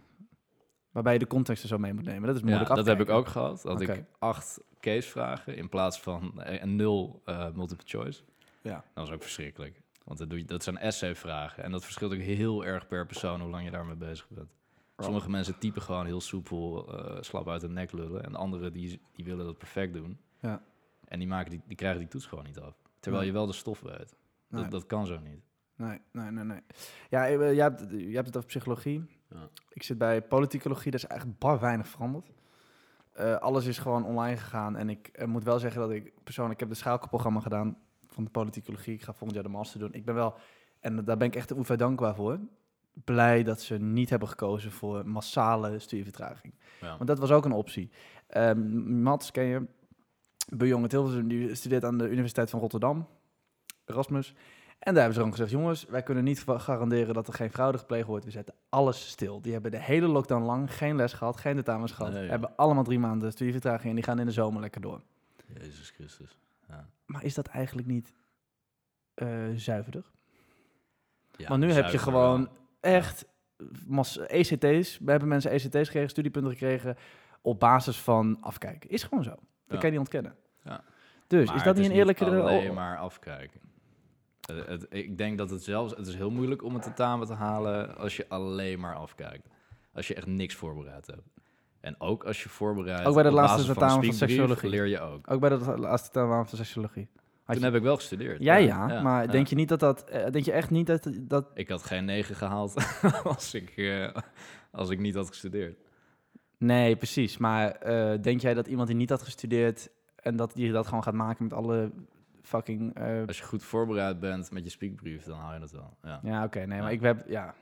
Waarbij 0.90 1.12
je 1.12 1.18
de 1.18 1.26
context 1.26 1.62
er 1.62 1.68
zo 1.68 1.78
mee 1.78 1.92
moet 1.94 2.04
nemen. 2.04 2.26
Dat 2.26 2.34
is 2.34 2.40
ja, 2.40 2.46
moeilijk 2.46 2.74
dat 2.74 2.86
heb 2.86 3.00
ik 3.00 3.08
ook 3.08 3.28
gehad. 3.28 3.62
Dat 3.62 3.80
ik 3.80 4.04
acht 4.18 4.60
case-vragen 4.80 5.56
in 5.56 5.68
plaats 5.68 6.00
van 6.00 6.42
eh, 6.42 6.62
een 6.62 6.76
nul 6.76 7.22
eh, 7.24 7.46
multiple 7.54 7.86
choice. 7.86 8.22
Ja. 8.62 8.72
Dat 8.94 9.06
was 9.06 9.10
ook 9.10 9.22
verschrikkelijk. 9.22 9.82
Want 10.04 10.18
dat, 10.18 10.30
doe 10.30 10.38
je, 10.38 10.44
dat 10.44 10.62
zijn 10.62 10.78
essay-vragen. 10.78 11.64
En 11.64 11.70
dat 11.70 11.84
verschilt 11.84 12.12
ook 12.12 12.18
heel 12.18 12.64
erg 12.64 12.86
per 12.86 13.06
persoon 13.06 13.40
hoe 13.40 13.50
lang 13.50 13.64
je 13.64 13.70
daarmee 13.70 13.96
bezig 13.96 14.28
bent. 14.28 14.48
Sommige 14.98 15.30
mensen 15.30 15.58
typen 15.58 15.82
gewoon 15.82 16.06
heel 16.06 16.20
soepel, 16.20 16.92
eh, 16.98 17.22
slap 17.22 17.48
uit 17.48 17.60
de 17.60 17.68
nek 17.68 17.92
lullen. 17.92 18.24
En 18.24 18.34
anderen 18.34 18.72
die, 18.72 19.00
die 19.12 19.24
willen 19.24 19.44
dat 19.44 19.58
perfect 19.58 19.92
doen. 19.94 20.18
Ja. 20.40 20.62
En 21.04 21.18
die, 21.18 21.28
maken 21.28 21.50
die, 21.50 21.62
die 21.66 21.76
krijgen 21.76 22.00
die 22.00 22.08
toets 22.08 22.26
gewoon 22.26 22.44
niet 22.44 22.58
af. 22.58 22.74
Terwijl 23.00 23.24
Nee. 23.24 23.32
je 23.32 23.38
wel 23.38 23.46
de 23.46 23.52
stof 23.52 23.80
weet. 23.80 24.16
Nee. 24.48 24.62
Dat, 24.62 24.70
dat 24.70 24.86
kan 24.86 25.06
zo 25.06 25.18
niet. 25.18 25.42
Nee, 25.76 26.00
nee, 26.12 26.30
nee, 26.30 26.44
nee. 26.44 26.60
Ja, 27.10 27.26
eh, 27.28 27.54
jij 27.54 27.64
hebt, 27.64 27.84
jij 27.90 28.12
hebt 28.12 28.26
het 28.26 28.36
over 28.36 28.48
psychologie. 28.48 29.04
Ja. 29.30 29.48
Ik 29.68 29.82
zit 29.82 29.98
bij 29.98 30.22
politicologie, 30.22 30.90
daar 30.90 31.00
is 31.00 31.06
eigenlijk 31.06 31.38
bar 31.40 31.60
weinig 31.60 31.88
veranderd. 31.88 32.32
Eh, 33.12 33.36
alles 33.36 33.66
is 33.66 33.78
gewoon 33.78 34.04
online 34.04 34.36
gegaan. 34.36 34.76
En 34.76 34.88
ik 34.88 35.08
eh, 35.08 35.26
moet 35.26 35.44
wel 35.44 35.58
zeggen 35.58 35.80
dat 35.80 35.90
ik 35.90 36.12
persoonlijk... 36.24 36.54
Ik 36.54 36.66
heb 36.66 36.74
de 36.74 36.80
schaalprogramma 36.82 37.40
gedaan 37.40 37.76
van 38.14 38.24
de 38.24 38.30
politicologie. 38.30 38.94
Ik 38.94 39.02
ga 39.02 39.12
volgend 39.12 39.34
jaar 39.34 39.42
de 39.42 39.48
master 39.48 39.80
doen. 39.80 39.92
Ik 39.92 40.04
ben 40.04 40.14
wel... 40.14 40.34
En 40.80 41.04
daar 41.04 41.16
ben 41.16 41.26
ik 41.26 41.36
echt 41.36 41.50
oever 41.50 41.76
dankbaar 41.76 42.14
voor. 42.14 42.38
Blij 43.04 43.42
dat 43.42 43.60
ze 43.60 43.78
niet 43.78 44.10
hebben 44.10 44.28
gekozen 44.28 44.70
voor 44.70 45.08
massale 45.08 45.78
studievertraging. 45.78 46.54
Ja. 46.80 46.96
Want 46.96 47.06
dat 47.06 47.18
was 47.18 47.30
ook 47.30 47.44
een 47.44 47.52
optie. 47.52 47.90
Ehm 48.26 49.02
Mats 49.02 49.30
ken 49.30 49.44
je. 49.44 49.66
Bejong 50.48 50.90
Hilversum, 50.90 51.28
die 51.28 51.54
studeert 51.54 51.84
aan 51.84 51.98
de 51.98 52.08
Universiteit 52.08 52.50
van 52.50 52.60
Rotterdam. 52.60 53.06
Erasmus. 53.84 54.34
En 54.78 54.94
daar 54.94 55.02
hebben 55.02 55.12
ze 55.12 55.18
gewoon 55.18 55.30
gezegd, 55.30 55.50
jongens, 55.50 55.86
wij 55.86 56.02
kunnen 56.02 56.24
niet 56.24 56.44
garanderen 56.46 57.14
dat 57.14 57.28
er 57.28 57.34
geen 57.34 57.50
fraude 57.50 57.78
gepleegd 57.78 58.06
wordt. 58.06 58.24
We 58.24 58.30
zetten 58.30 58.54
alles 58.68 59.08
stil. 59.08 59.40
Die 59.40 59.52
hebben 59.52 59.70
de 59.70 59.80
hele 59.80 60.06
lockdown 60.06 60.44
lang 60.44 60.74
geen 60.74 60.96
les 60.96 61.12
gehad, 61.12 61.36
geen 61.36 61.54
tentamens 61.54 61.92
gehad. 61.92 62.12
Nee, 62.12 62.28
hebben 62.28 62.56
allemaal 62.56 62.84
drie 62.84 62.98
maanden 62.98 63.32
studievertraging 63.32 63.88
en 63.88 63.94
die 63.94 64.04
gaan 64.04 64.18
in 64.18 64.26
de 64.26 64.32
zomer 64.32 64.60
lekker 64.60 64.80
door. 64.80 65.02
Jezus 65.54 65.90
Christus. 65.90 66.38
Maar 67.06 67.24
is 67.24 67.34
dat 67.34 67.46
eigenlijk 67.46 67.86
niet 67.88 68.12
eh, 69.14 69.28
zuiverder? 69.54 70.04
Ja, 71.36 71.48
Want 71.48 71.60
nu 71.60 71.72
heb 71.72 71.88
je 71.88 71.98
gewoon 71.98 72.48
echt 72.80 73.24
mas- 73.86 74.18
ECT's. 74.18 74.98
We 74.98 75.10
hebben 75.10 75.28
mensen 75.28 75.50
ECT's 75.50 75.86
gekregen, 75.86 76.08
studiepunten 76.10 76.50
gekregen 76.52 76.96
op 77.42 77.60
basis 77.60 78.00
van 78.00 78.36
afkijken. 78.40 78.90
Is 78.90 79.02
gewoon 79.02 79.24
zo. 79.24 79.30
Dat 79.30 79.40
Ja. 79.66 79.74
kan 79.76 79.84
je 79.84 79.90
niet 79.90 79.98
ontkennen. 79.98 80.36
Ja. 80.62 80.84
Dus 81.26 81.46
Maar 81.46 81.56
is 81.56 81.62
dat 81.62 81.74
het 81.74 81.82
niet 81.82 81.92
een 81.92 81.98
eerlijke... 81.98 82.24
alleen 82.24 82.74
maar 82.74 82.98
afkijken. 82.98 83.60
Het, 84.66 84.86
ik 84.88 85.18
denk 85.18 85.38
dat 85.38 85.50
het 85.50 85.62
zelfs... 85.62 85.96
Het 85.96 86.06
is 86.06 86.14
heel 86.14 86.30
moeilijk 86.30 86.62
om 86.62 86.74
een 86.74 86.80
tentamen 86.80 87.26
te 87.26 87.32
halen 87.34 87.96
als 87.96 88.16
je 88.16 88.28
alleen 88.28 88.80
maar 88.80 88.94
afkijkt. 88.94 89.48
Als 89.92 90.08
je 90.08 90.14
echt 90.14 90.26
niks 90.26 90.54
voorbereid 90.54 91.06
hebt. 91.06 91.28
En 91.84 92.00
ook 92.00 92.24
als 92.24 92.42
je 92.42 92.48
voorbereidt 92.48 93.04
Ook 93.06 93.14
bij 93.14 93.22
de 93.22 93.30
laatste 93.30 93.64
tentamen 93.66 94.04
van 94.04 94.14
seksuologie. 94.14 94.70
leer 94.70 94.86
je 94.86 95.00
ook. 95.00 95.30
Ook 95.30 95.40
bij 95.40 95.48
de 95.48 95.78
laatste 95.78 96.10
term 96.10 96.28
van 96.46 96.56
sociologie. 96.56 97.08
Had 97.14 97.54
Toen 97.56 97.64
je- 97.64 97.70
heb 97.70 97.74
ik 97.74 97.82
wel 97.82 97.96
gestudeerd. 97.96 98.42
Ja, 98.42 98.54
ja, 98.56 99.00
maar 99.02 99.24
ja. 99.24 99.30
denk 99.30 99.46
je 99.46 99.54
niet 99.54 99.68
dat 99.68 99.80
dat... 99.80 100.04
eh, 100.04 100.30
denk 100.30 100.44
je 100.44 100.52
echt 100.52 100.70
niet 100.70 100.86
dat... 100.86 101.08
dat 101.20 101.46
Ik 101.54 101.68
had 101.68 101.82
geen 101.82 102.04
negen 102.04 102.34
gehaald 102.34 102.74
als 103.24 103.54
ik, 103.54 103.70
eh, 103.76 104.08
als 104.70 104.90
ik 104.90 104.98
niet 104.98 105.14
had 105.14 105.28
gestudeerd. 105.28 105.78
nee, 106.58 106.96
precies. 106.96 107.36
Maar 107.38 107.70
eh, 107.70 108.22
denk 108.22 108.40
jij 108.40 108.54
dat 108.54 108.66
iemand 108.66 108.88
die 108.88 108.96
niet 108.96 109.10
had 109.10 109.22
gestudeerd... 109.22 109.88
en 110.16 110.36
dat 110.36 110.52
die 110.54 110.72
dat 110.72 110.86
gewoon 110.86 111.02
gaat 111.02 111.14
maken 111.14 111.44
met 111.44 111.52
alle 111.52 111.90
fucking... 112.42 112.98
Als 113.26 113.38
je 113.38 113.44
goed 113.44 113.62
voorbereid 113.62 114.20
bent 114.20 114.50
met 114.50 114.64
je 114.64 114.70
speakbrief, 114.70 115.24
dan 115.24 115.38
haal 115.38 115.54
je 115.54 115.60
het 115.60 115.72
wel. 115.72 115.96
Ja. 116.02 116.20
ja, 116.22 116.44
oké. 116.44 116.60
nee, 116.66 116.80
maar 116.80 116.92
ik 116.92 117.00
heb... 117.00 117.24
Ja, 117.28 117.54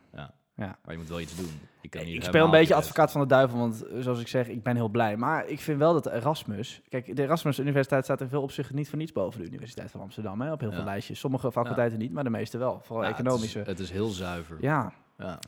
Maar 0.54 0.76
je 0.88 0.96
moet 0.96 1.08
wel 1.08 1.20
iets 1.20 1.36
doen. 1.36 1.60
Je 1.80 1.88
kan 1.88 2.04
niet 2.04 2.14
ik 2.14 2.22
speel 2.24 2.44
een 2.44 2.50
beetje 2.50 2.74
advocaat 2.74 3.12
van 3.12 3.20
de 3.20 3.26
duivel, 3.26 3.58
want 3.58 3.86
eh, 3.86 4.00
zoals 4.00 4.20
ik 4.20 4.28
zeg, 4.28 4.48
ik 4.48 4.62
ben 4.62 4.74
heel 4.76 4.88
blij. 4.88 5.16
Maar 5.16 5.46
ik 5.46 5.60
vind 5.60 5.78
wel 5.78 5.92
dat 5.92 6.06
Erasmus... 6.06 6.82
Kijk, 6.88 7.16
de 7.16 7.22
Erasmus 7.22 7.58
Universiteit 7.58 8.04
staat 8.04 8.20
in 8.20 8.28
veel 8.28 8.42
opzichten 8.42 8.76
niet 8.76 8.88
voor 8.88 8.98
niets 8.98 9.12
boven 9.12 9.40
de 9.40 9.46
Universiteit 9.46 9.90
van 9.90 10.00
Amsterdam. 10.00 10.40
Hè, 10.40 10.52
op 10.52 10.60
heel 10.60 10.70
veel 10.70 10.78
Ja. 10.78 10.84
lijstjes. 10.84 11.18
Sommige 11.18 11.52
faculteiten 11.52 11.98
niet, 11.98 12.12
maar 12.12 12.24
de 12.24 12.30
meeste 12.30 12.58
wel. 12.58 12.80
Vooral 12.82 13.02
Ja, 13.04 13.08
het 13.10 13.18
is- 13.18 13.24
economische. 13.24 13.58
Het 13.58 13.78
is, 13.78 13.90
heel 13.90 14.08
zuiver. 14.08 14.56
Ja, 14.60 14.92
Ja. 15.18 15.38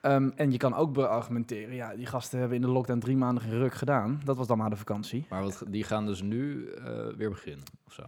Ehm, 0.00 0.30
en 0.36 0.50
je 0.52 0.56
kan 0.56 0.74
ook 0.74 0.92
beargumenteren, 0.92 1.74
ja, 1.74 1.94
die 1.96 2.06
gasten 2.06 2.38
hebben 2.38 2.56
in 2.56 2.62
de 2.62 2.68
lockdown 2.68 2.98
drie 2.98 3.16
maanden 3.16 3.42
geen 3.42 3.58
ruk 3.58 3.74
gedaan. 3.74 4.20
Dat 4.24 4.36
was 4.36 4.46
dan 4.46 4.58
maar 4.58 4.70
de 4.70 4.76
vakantie. 4.76 5.26
Maar 5.28 5.42
wat, 5.42 5.62
die 5.68 5.84
gaan 5.84 6.06
dus 6.06 6.22
nu 6.22 6.68
eh, 6.70 6.84
weer 7.16 7.30
beginnen, 7.30 7.64
of 7.86 7.92
zo? 7.92 8.02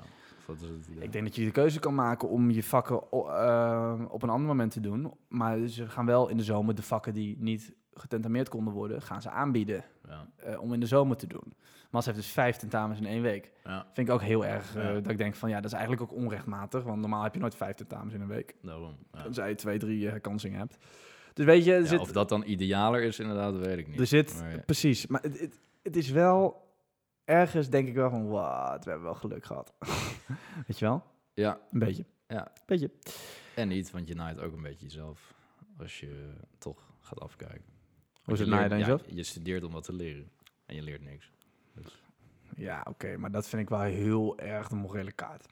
Of 0.49 0.61
wat 0.61 0.62
is 0.62 0.69
het 0.76 0.87
idee? 0.91 1.03
Ik 1.03 1.12
denk 1.12 1.25
dat 1.25 1.35
je 1.37 1.45
de 1.45 1.50
keuze 1.50 1.79
kan 1.81 1.95
maken 1.95 2.29
om 2.29 2.50
je 2.50 2.62
vakken 2.62 3.00
eh, 3.11 4.00
op 4.09 4.23
een 4.23 4.29
ander 4.31 4.47
moment 4.47 4.73
te 4.73 4.81
doen. 4.81 5.12
Maar 5.29 5.67
ze 5.67 5.88
gaan 5.88 6.07
wel 6.07 6.29
in 6.29 6.37
de 6.37 6.43
zomer 6.45 6.75
de 6.75 6.83
vakken 6.83 7.15
die 7.15 7.37
niet 7.38 7.75
getentameerd 7.95 8.49
konden 8.49 8.73
worden, 8.75 9.03
gaan 9.03 9.23
ze 9.23 9.31
aanbieden 9.31 9.85
Ja, 10.09 10.29
eh, 10.37 10.61
om 10.61 10.73
in 10.73 10.81
de 10.81 10.87
zomer 10.87 11.17
te 11.17 11.26
doen. 11.26 11.55
Mas 11.91 12.05
heeft 12.05 12.17
dus 12.17 12.31
vijf 12.31 12.57
tentamens 12.57 12.99
in 13.00 13.07
één 13.07 13.23
week. 13.23 13.53
ja, 13.65 13.87
Vind 13.93 14.09
ik 14.09 14.15
ook 14.15 14.23
heel 14.23 14.45
erg, 14.45 14.75
Ja. 14.75 14.93
dat 14.93 15.09
ik 15.09 15.19
denk 15.19 15.35
van 15.35 15.49
ja, 15.49 15.57
dat 15.57 15.65
is 15.65 15.73
eigenlijk 15.73 16.03
ook 16.03 16.12
onrechtmatig. 16.19 16.83
Want 16.83 17.00
normaal 17.00 17.23
heb 17.23 17.35
je 17.35 17.41
nooit 17.41 17.55
vijf 17.55 17.75
tentamens 17.76 18.15
in 18.15 18.21
een 18.21 18.29
week. 18.29 18.55
daarom. 18.62 18.97
Ja. 19.12 19.23
Tenzij 19.23 19.49
je 19.49 19.55
twee, 19.55 19.79
drie 19.79 20.11
eh, 20.11 20.21
kansingen 20.21 20.59
hebt. 20.59 20.76
Dus 21.35 21.45
weet 21.45 21.65
je, 21.65 21.87
zit, 21.87 22.00
of 22.00 22.12
dat 22.12 22.29
dan 22.29 22.43
idealer 22.47 23.03
is, 23.03 23.19
inderdaad, 23.19 23.57
weet 23.57 23.79
ik 23.79 23.88
niet. 23.88 24.00
er 24.00 24.07
zit 24.07 24.41
Maar- 24.41 24.62
precies. 24.67 25.07
Maar 25.07 25.23
het, 25.23 25.41
het, 25.41 25.59
het 25.83 25.97
is 25.97 26.11
wel 26.11 26.65
ergens 27.26 27.68
denk 27.68 27.88
ik 27.88 27.95
wel 27.95 28.11
van, 28.11 28.28
wat, 28.28 28.85
we 28.85 28.90
hebben 28.90 29.09
wel 29.09 29.14
geluk 29.14 29.45
gehad. 29.45 29.75
Weet 30.66 30.78
je 30.78 30.85
wel? 30.85 31.04
Ja, 31.35 31.61
Een 31.73 31.78
beetje. 31.78 32.04
Ja. 32.28 32.52
Beetje. 32.66 32.90
en 33.54 33.68
niet, 33.68 33.90
want 33.90 34.09
je 34.09 34.14
naait 34.14 34.40
ook 34.40 34.52
een 34.52 34.62
beetje 34.62 34.87
jezelf 34.87 35.35
als 35.78 36.00
je 36.00 36.33
toch 36.59 36.92
gaat 37.00 37.21
afkijken. 37.21 37.64
Hoe 38.25 38.35
is 38.35 38.40
het 38.40 38.49
je 38.49 38.54
naaien 38.54 38.71
dan 38.71 38.78
ja, 38.78 38.85
jezelf? 38.85 39.02
Je 39.09 39.23
studeert 39.23 39.64
om 39.64 39.73
wat 39.73 39.85
te 39.85 39.92
leren 39.92 40.30
en 40.66 40.75
je 40.75 40.83
leert 40.83 41.02
niks. 41.02 41.30
Dus, 41.75 42.02
Ja, 42.56 42.87
oké, 42.88 43.16
maar 43.16 43.30
dat 43.30 43.49
vind 43.49 43.62
ik 43.62 43.68
wel 43.68 43.80
heel 43.80 44.38
erg 44.38 44.68
de 44.68 44.76
morele 44.76 45.12
kaart. 45.12 45.47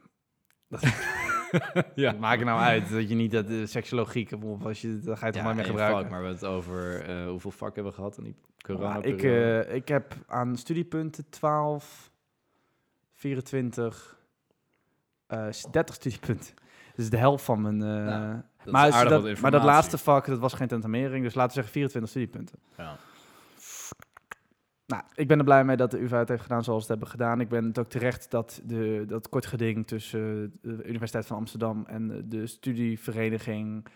ja, 1.95 2.11
Wat 2.11 2.21
maakt 2.21 2.39
het 2.39 2.49
nou 2.49 2.61
uit 2.61 2.91
dat 2.91 3.09
je 3.09 3.15
niet 3.15 3.31
dat 3.31 3.51
uh, 3.51 3.67
seksologie 3.67 4.43
of 4.43 4.65
als 4.65 4.81
je 4.81 4.99
dat 4.99 5.19
ga 5.19 5.27
je 5.27 5.33
toch 5.33 5.43
maar 5.43 5.55
mee 5.55 5.65
gebruiken. 5.65 6.01
vak, 6.03 6.11
maar 6.11 6.21
we 6.21 6.27
hebben 6.27 6.49
het 6.49 6.57
over 6.57 7.01
eh, 7.05 7.27
hoeveel 7.29 7.51
vakken 7.51 7.75
hebben 7.75 7.93
we 7.93 7.99
gehad 7.99 8.19
in 8.19 8.25
die 8.25 8.35
corona 8.63 8.97
Ja, 8.97 9.03
ik, 9.03 9.23
eh, 9.23 9.75
ik 9.75 9.89
heb 9.89 10.15
aan 10.27 10.57
studiepunten 10.57 11.25
12, 11.31 12.11
24, 13.13 14.17
eh 15.27 15.47
30 15.71 15.95
studiepunten. 15.95 16.55
Dus 16.95 17.11
de 17.11 17.17
helft 17.17 17.45
van 17.45 17.63
mijn. 17.63 17.83
eh, 17.83 17.87
Nou, 17.87 18.43
dat 18.65 18.73
maar, 18.73 19.09
dat, 19.09 19.41
maar 19.41 19.51
dat 19.51 19.63
laatste 19.65 19.99
vak, 19.99 20.27
dat 20.27 20.39
was 20.39 20.53
geen 20.53 20.69
tentamering, 20.69 21.25
dus 21.25 21.35
laten 21.35 21.49
we 21.49 21.55
zeggen 21.55 21.73
24 21.73 22.11
studiepunten. 22.11 22.59
Ja. 22.77 22.97
Nou, 24.87 25.03
ik 25.15 25.29
ben 25.29 25.39
er 25.39 25.45
blij 25.45 25.65
mee 25.65 25.77
dat 25.77 25.91
de 25.91 26.01
UvA 26.03 26.19
het 26.19 26.29
heeft 26.29 26.43
gedaan 26.43 26.65
zoals 26.65 26.81
het 26.81 26.89
hebben 26.91 27.09
gedaan. 27.09 27.41
Ik 27.41 27.49
ben 27.49 27.65
het 27.65 27.79
ook 27.79 27.89
terecht 27.89 28.31
dat 28.31 28.61
de, 28.65 29.05
dat 29.07 29.29
kort 29.29 29.47
geding 29.47 29.87
tussen 29.87 30.53
de 30.63 30.85
Universiteit 30.85 31.27
van 31.27 31.37
Amsterdam 31.37 31.85
en 31.87 32.29
de 32.29 32.47
studievereniging 32.47 33.87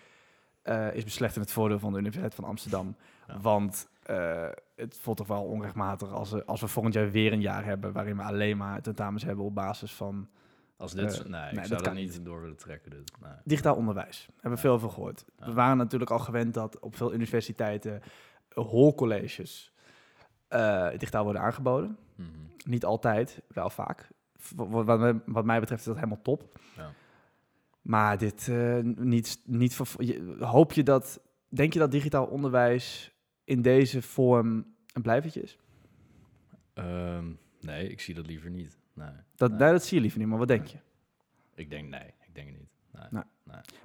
eh, 0.63 0.95
is 0.95 1.05
beslecht 1.05 1.35
in 1.35 1.41
het 1.41 1.53
voordeel 1.53 1.79
van 1.79 1.93
de 1.93 1.99
Universiteit 1.99 2.35
van 2.35 2.45
Amsterdam. 2.45 2.97
Ja. 3.29 3.41
Want 3.41 3.89
eh, 4.03 4.49
het 4.77 4.97
voelt 5.01 5.17
toch 5.17 5.27
wel 5.27 5.43
onrechtmatig 5.45 6.13
als, 6.13 6.31
we- 6.31 6.45
als 6.45 6.61
we 6.61 6.69
volgend 6.69 6.95
jaar 6.95 7.11
weer 7.11 7.33
een 7.33 7.41
jaar 7.41 7.65
hebben 7.65 7.93
waarin 7.93 8.17
we 8.17 8.23
alleen 8.23 8.57
maar 8.57 8.83
tentamens 8.83 9.25
hebben 9.25 9.45
op 9.45 9.55
basis 9.55 9.93
van 9.93 10.29
Als 10.77 10.93
dit, 10.95 11.19
Eh, 11.23 11.27
nee, 11.31 11.49
ik 11.51 11.55
zou 11.57 11.69
dat 11.69 11.81
kan 11.83 11.95
niet 11.95 12.25
door 12.25 12.41
willen 12.41 12.57
trekken. 12.57 12.91
Dit. 12.91 13.13
Nee. 13.23 13.33
digitaal 13.45 13.77
onderwijs. 13.77 14.27
Hebben 14.27 14.43
we 14.43 14.57
Ja. 14.57 14.57
veel 14.63 14.73
over 14.73 14.91
gehoord. 14.91 15.25
Ja. 15.39 15.47
We 15.47 15.53
waren 15.53 15.77
natuurlijk 15.77 16.11
al 16.11 16.19
gewend 16.19 16.55
dat 16.55 16.79
op 16.79 16.97
veel 16.97 17.13
universiteiten 17.15 18.01
uh, 20.53 20.87
eh, 20.87 20.99
digitaal 20.99 21.25
worden 21.25 21.43
aangeboden. 21.43 21.97
Mhm. 22.15 22.29
Niet 22.65 22.85
altijd, 22.85 23.43
wel 23.49 23.71
vaak. 23.71 24.09
Wat, 24.57 24.85
wat, 24.85 24.99
mij- 24.99 25.21
wat 25.27 25.45
mij 25.45 25.61
betreft 25.61 25.81
is 25.81 25.87
dat 25.87 25.97
helemaal 25.97 26.23
top. 26.23 26.59
Ja. 26.77 26.91
Maar 27.83 28.19
dit 28.19 28.49
eh, 28.49 28.79
niet, 28.83 29.41
niet 29.45 29.75
voor, 29.75 30.05
je- 30.05 30.37
hoop 30.41 30.73
je 30.73 30.83
dat, 30.83 31.21
denk 31.49 31.73
je 31.73 31.79
dat 31.79 31.91
digitaal 31.91 32.27
onderwijs 32.27 33.13
in 33.45 33.63
deze 33.63 34.03
vorm 34.03 34.75
een 34.93 35.03
blijvertje 35.03 35.43
is? 35.43 35.59
Ehm, 36.75 37.25
nee, 37.61 37.89
ik 37.89 38.01
zie 38.01 38.15
dat 38.15 38.27
liever 38.27 38.51
niet. 38.51 38.79
Nee. 38.95 39.09
Dat, 39.37 39.51
Nee. 39.51 39.59
nee, 39.59 39.71
dat 39.71 39.85
zie 39.85 39.95
je 39.97 40.01
liever 40.03 40.19
niet, 40.19 40.29
maar 40.29 40.39
wat 40.39 40.49
denk 40.49 40.67
je? 40.67 40.79
Ik 41.55 41.71
denk 41.71 41.89
nee, 41.89 42.07
ik 42.27 42.35
denk 42.35 42.49
het 42.49 42.59
niet. 42.59 42.71
Nee. 42.93 43.05
Nou. 43.11 43.25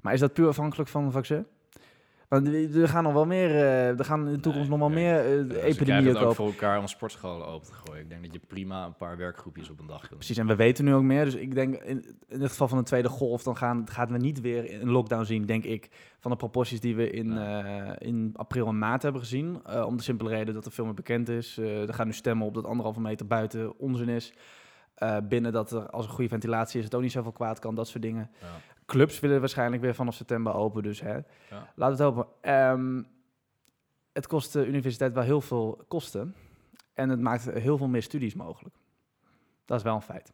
Maar 0.02 0.14
is 0.14 0.20
dat 0.20 0.34
puur 0.34 0.48
afhankelijk 0.48 0.90
van 0.90 1.04
een 1.04 1.12
vaccin? 1.12 1.46
Want 2.34 2.76
er 2.76 2.88
gaan 2.88 3.04
nog 3.04 3.14
wel 3.14 3.26
meer, 3.26 3.50
eh, 3.50 4.00
er 4.00 4.06
gaan 4.06 4.28
in 4.28 4.34
de 4.34 4.40
toekomst 4.40 4.70
Nee, 4.70 4.78
nog 4.78 4.88
wel 4.88 4.98
meer 4.98 5.18
eh, 5.18 5.48
krijgen 5.48 5.64
epidemieën 5.64 6.06
het 6.08 6.16
ook 6.16 6.22
komen. 6.22 6.36
voor 6.36 6.46
elkaar 6.46 6.80
om 6.80 6.88
sportscholen 6.88 7.48
open 7.48 7.68
te 7.68 7.74
gooien. 7.74 8.02
Ik 8.02 8.10
denk 8.10 8.24
dat 8.24 8.34
je 8.34 8.40
prima 8.40 8.86
een 8.86 8.96
paar 8.96 9.18
werkgroepjes 9.18 9.70
op 9.70 9.80
een 9.80 9.88
dag 9.88 10.00
kunt. 10.00 10.14
Precies, 10.14 10.38
en 10.38 10.48
we 10.48 10.56
weten 10.56 10.86
nu 10.86 10.94
ook 10.94 11.04
meer. 11.04 11.26
Dus 11.26 11.36
ik 11.36 11.54
denk 11.54 11.76
in, 11.76 12.06
in 12.28 12.42
het 12.42 12.52
geval 12.52 12.68
van 12.68 12.78
een 12.78 12.84
tweede 12.84 13.10
golf, 13.10 13.44
dan 13.44 13.58
gaan, 13.58 13.88
gaan 13.90 14.12
we 14.12 14.18
niet 14.18 14.42
weer 14.42 14.82
een 14.82 14.90
lockdown 14.90 15.24
zien, 15.24 15.46
denk 15.46 15.64
ik, 15.64 15.90
van 16.20 16.32
de 16.32 16.38
proporties 16.38 16.80
die 16.80 16.96
we 16.96 17.10
in, 17.10 17.38
eh, 17.38 17.92
in 17.98 18.34
april 18.36 18.68
en 18.68 18.78
maart 18.78 19.02
hebben 19.02 19.22
gezien. 19.22 19.68
Om 19.86 19.98
de 19.98 20.04
simpele 20.04 20.30
reden 20.30 20.54
dat 20.54 20.66
er 20.66 20.72
veel 20.72 20.86
meer 20.86 20.94
bekend 20.94 21.30
is. 21.30 21.58
Er 21.58 21.94
gaan 21.94 22.08
nu 22.08 22.14
stemmen 22.14 22.48
op 22.48 22.54
dat 22.54 22.66
anderhalve 22.66 23.02
meter 23.02 23.28
buiten 23.28 23.80
onzin 23.80 24.10
is. 24.10 24.34
Binnen 25.24 25.52
dat 25.52 25.72
er 25.72 25.90
als 25.90 26.06
er 26.06 26.12
goede 26.12 26.30
ventilatie 26.30 26.80
is, 26.80 26.86
het 26.86 26.96
ook 26.96 27.02
niet 27.02 27.12
zoveel 27.12 27.32
kwaad 27.32 27.60
kan, 27.60 27.76
dat 27.76 27.88
soort 27.88 28.04
dingen. 28.04 28.30
Ja. 28.42 28.48
Clubs 28.86 29.20
willen 29.20 29.40
waarschijnlijk 29.40 29.82
weer 29.82 29.96
vanaf 29.96 30.16
september 30.16 30.54
open, 30.54 30.84
dus 30.84 31.02
hè. 31.02 31.14
Ja. 31.16 31.24
Laten 31.76 31.98
we 31.98 32.04
het 32.04 32.16
hopen. 32.16 32.28
Ehm, 32.42 33.04
het 34.12 34.28
kost 34.28 34.54
de 34.54 34.68
universiteit 34.68 35.14
wel 35.14 35.24
heel 35.24 35.42
veel 35.42 35.84
kosten. 35.88 36.36
En 36.94 37.10
het 37.10 37.20
maakt 37.20 37.52
heel 37.52 37.78
veel 37.78 37.88
meer 37.88 38.04
studies 38.04 38.34
mogelijk. 38.34 38.76
Dat 39.66 39.78
is 39.78 39.84
wel 39.84 39.96
een 39.96 40.02
feit. 40.02 40.34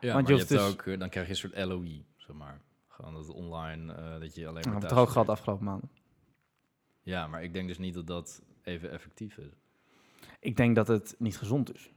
Ja, 0.00 0.12
Want 0.12 0.26
maar 0.26 0.32
je 0.32 0.38
hebt 0.38 0.48
dus- 0.48 0.72
ook, 0.72 0.82
eh, 0.82 0.98
dan 0.98 1.08
krijg 1.08 1.26
je 1.26 1.32
een 1.32 1.38
soort 1.38 1.64
LOI, 1.64 2.04
zeg 2.16 2.36
maar. 2.36 2.60
Gewoon 2.88 3.14
dat 3.14 3.28
online, 3.28 3.92
eh, 3.94 4.20
dat 4.20 4.34
je 4.34 4.40
alleen 4.40 4.52
maar 4.52 4.62
hebben 4.62 4.72
we 4.72 4.80
thuis 4.80 4.90
toch 4.90 4.98
ook 4.98 5.08
gehad 5.08 5.28
afgelopen 5.28 5.64
maanden. 5.64 5.90
Ja, 7.02 7.26
maar 7.26 7.42
ik 7.42 7.52
denk 7.52 7.68
dus 7.68 7.78
niet 7.78 7.94
dat 7.94 8.06
dat 8.06 8.42
even 8.62 8.90
effectief 8.90 9.36
is. 9.38 9.52
Ik 10.40 10.56
denk 10.56 10.74
dat 10.74 10.88
het 10.88 11.14
niet 11.18 11.38
gezond 11.38 11.74
is. 11.74 11.90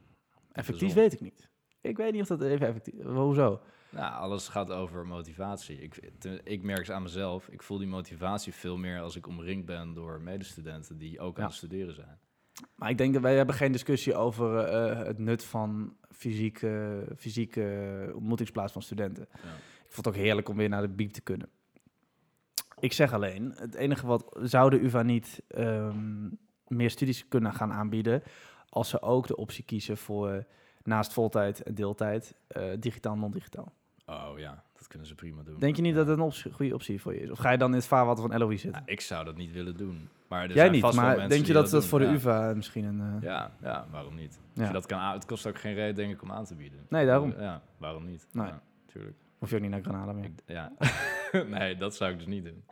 Effectief 0.52 0.88
gezond. 0.88 0.92
weet 0.92 1.12
ik 1.12 1.20
niet. 1.20 1.48
Ik 1.80 1.96
weet 1.96 2.12
niet 2.12 2.20
of 2.20 2.28
dat 2.28 2.42
even 2.42 2.66
effectief 2.66 2.94
is. 2.94 3.04
Hoezo? 3.04 3.60
Nou, 3.94 4.14
alles 4.14 4.48
gaat 4.48 4.70
over 4.70 5.06
motivatie. 5.06 5.80
Ik, 5.80 6.10
te- 6.18 6.40
ik 6.44 6.62
merk 6.62 6.78
het 6.78 6.90
aan 6.90 7.02
mezelf. 7.02 7.48
Ik 7.48 7.62
voel 7.62 7.78
die 7.78 7.86
motivatie 7.86 8.54
veel 8.54 8.76
meer 8.76 9.00
als 9.00 9.16
ik 9.16 9.26
omringd 9.26 9.66
ben 9.66 9.94
door 9.94 10.20
medestudenten 10.20 10.98
die 10.98 11.20
ook 11.20 11.38
aan 11.38 11.44
het 11.44 11.54
studeren 11.54 11.94
zijn. 11.94 12.18
Maar 12.74 12.90
ik 12.90 12.98
denk 12.98 13.12
dat 13.12 13.22
wij 13.22 13.36
hebben 13.36 13.54
geen 13.54 13.72
discussie 13.72 14.14
over 14.14 14.58
eh, 14.58 15.06
het 15.06 15.18
nut 15.18 15.44
van 15.44 15.96
fysieke, 16.10 17.04
fysieke 17.16 18.10
ontmoetingsplaats 18.14 18.72
van 18.72 18.82
studenten. 18.82 19.26
Ja. 19.30 19.48
Ik 19.84 19.92
vond 19.92 20.06
het 20.06 20.14
ook 20.14 20.22
heerlijk 20.22 20.48
om 20.48 20.56
weer 20.56 20.68
naar 20.68 20.82
de 20.82 20.88
biep 20.88 21.10
te 21.10 21.20
kunnen. 21.20 21.48
Ik 22.78 22.92
zeg 22.92 23.12
alleen, 23.12 23.52
het 23.56 23.74
enige 23.74 24.06
wat 24.06 24.38
zou 24.42 24.70
de 24.70 24.84
UvA 24.84 25.02
niet 25.02 25.42
ehm, 25.48 26.28
meer 26.66 26.90
studies 26.90 27.28
kunnen 27.28 27.54
gaan 27.54 27.72
aanbieden 27.72 28.22
als 28.68 28.88
ze 28.88 29.02
ook 29.02 29.26
de 29.26 29.36
optie 29.36 29.64
kiezen 29.64 29.96
voor 29.96 30.44
naast 30.82 31.12
voltijd 31.12 31.62
en 31.62 31.74
deeltijd 31.74 32.34
eh, 32.46 32.70
digitaal 32.78 33.16
non-digitaal. 33.16 33.72
Oh 34.06 34.32
ja, 34.38 34.62
dat 34.78 34.86
kunnen 34.88 35.06
ze 35.08 35.14
prima 35.14 35.42
doen. 35.42 35.58
Denk 35.58 35.76
je 35.76 35.82
niet 35.82 35.90
Ja. 35.92 35.98
dat 35.98 36.06
het 36.06 36.18
een 36.18 36.24
optie- 36.24 36.52
goede 36.52 36.74
optie 36.74 37.00
voor 37.00 37.14
je 37.14 37.20
is? 37.20 37.30
Of 37.30 37.38
ga 37.38 37.50
je 37.50 37.58
dan 37.58 37.70
in 37.70 37.76
het 37.76 37.86
vaarwater 37.86 38.28
van 38.28 38.38
LOE 38.38 38.56
zitten? 38.56 38.82
Ja, 38.86 38.92
ik 38.92 39.00
zou 39.00 39.24
dat 39.24 39.36
niet 39.36 39.52
willen 39.52 39.76
doen. 39.76 40.08
Maar 40.28 40.40
er 40.42 40.46
Jij 40.48 40.56
zijn 40.56 40.72
niet, 40.72 40.80
vast 40.80 40.96
wel 40.96 41.04
maar 41.04 41.28
denk 41.28 41.46
je 41.46 41.52
dat 41.52 41.70
dat 41.70 41.86
voor 41.86 41.98
de. 41.98 42.04
UvA 42.06 42.52
misschien 42.54 42.84
een... 42.84 43.00
eh, 43.00 43.22
Ja, 43.22 43.50
ja, 43.62 43.86
waarom 43.90 44.14
niet? 44.14 44.28
Als 44.30 44.38
Ja. 44.60 44.66
je 44.66 44.72
dat 44.72 44.86
kan 44.86 45.12
het 45.12 45.24
kost 45.26 45.46
ook 45.46 45.58
geen 45.58 45.74
reden, 45.74 45.94
denk 45.94 46.12
ik, 46.12 46.22
om 46.22 46.32
aan 46.32 46.44
te 46.44 46.54
bieden. 46.54 46.86
Nee, 46.88 47.06
daarom. 47.06 47.34
Ja, 47.38 47.62
waarom 47.78 48.04
niet? 48.04 48.26
Nee. 48.32 48.46
Ja, 48.46 48.62
tuurlijk. 48.86 49.16
Hoef 49.38 49.50
je 49.50 49.56
ook 49.56 49.62
niet 49.62 49.70
naar 49.70 49.80
Granada 49.82 50.12
meer. 50.12 50.24
Ik, 50.24 50.32
ja. 50.46 50.72
nee, 51.58 51.76
dat 51.76 51.94
zou 51.96 52.10
ik 52.10 52.16
dus 52.18 52.26
niet 52.26 52.44
doen. 52.44 52.64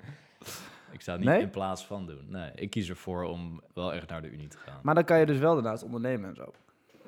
Ik 0.91 1.01
zou 1.03 1.17
het 1.17 1.27
niet 1.27 1.35
Nee? 1.37 1.45
in 1.45 1.51
plaats 1.51 1.87
van 1.87 2.07
doen. 2.07 2.25
Nee, 2.29 2.51
ik 2.55 2.71
kies 2.71 2.89
ervoor 2.89 3.25
om 3.25 3.61
wel 3.75 3.93
echt 3.95 4.09
naar 4.09 4.23
de 4.23 4.31
Unie 4.31 4.49
te 4.49 4.59
gaan. 4.59 4.81
Maar 4.83 4.95
dan 4.95 5.05
kan 5.05 5.19
je 5.19 5.27
dus 5.27 5.39
wel 5.39 5.55
daarnaast 5.55 5.83
ondernemen 5.83 6.29
en 6.29 6.35
zo. 6.37 6.53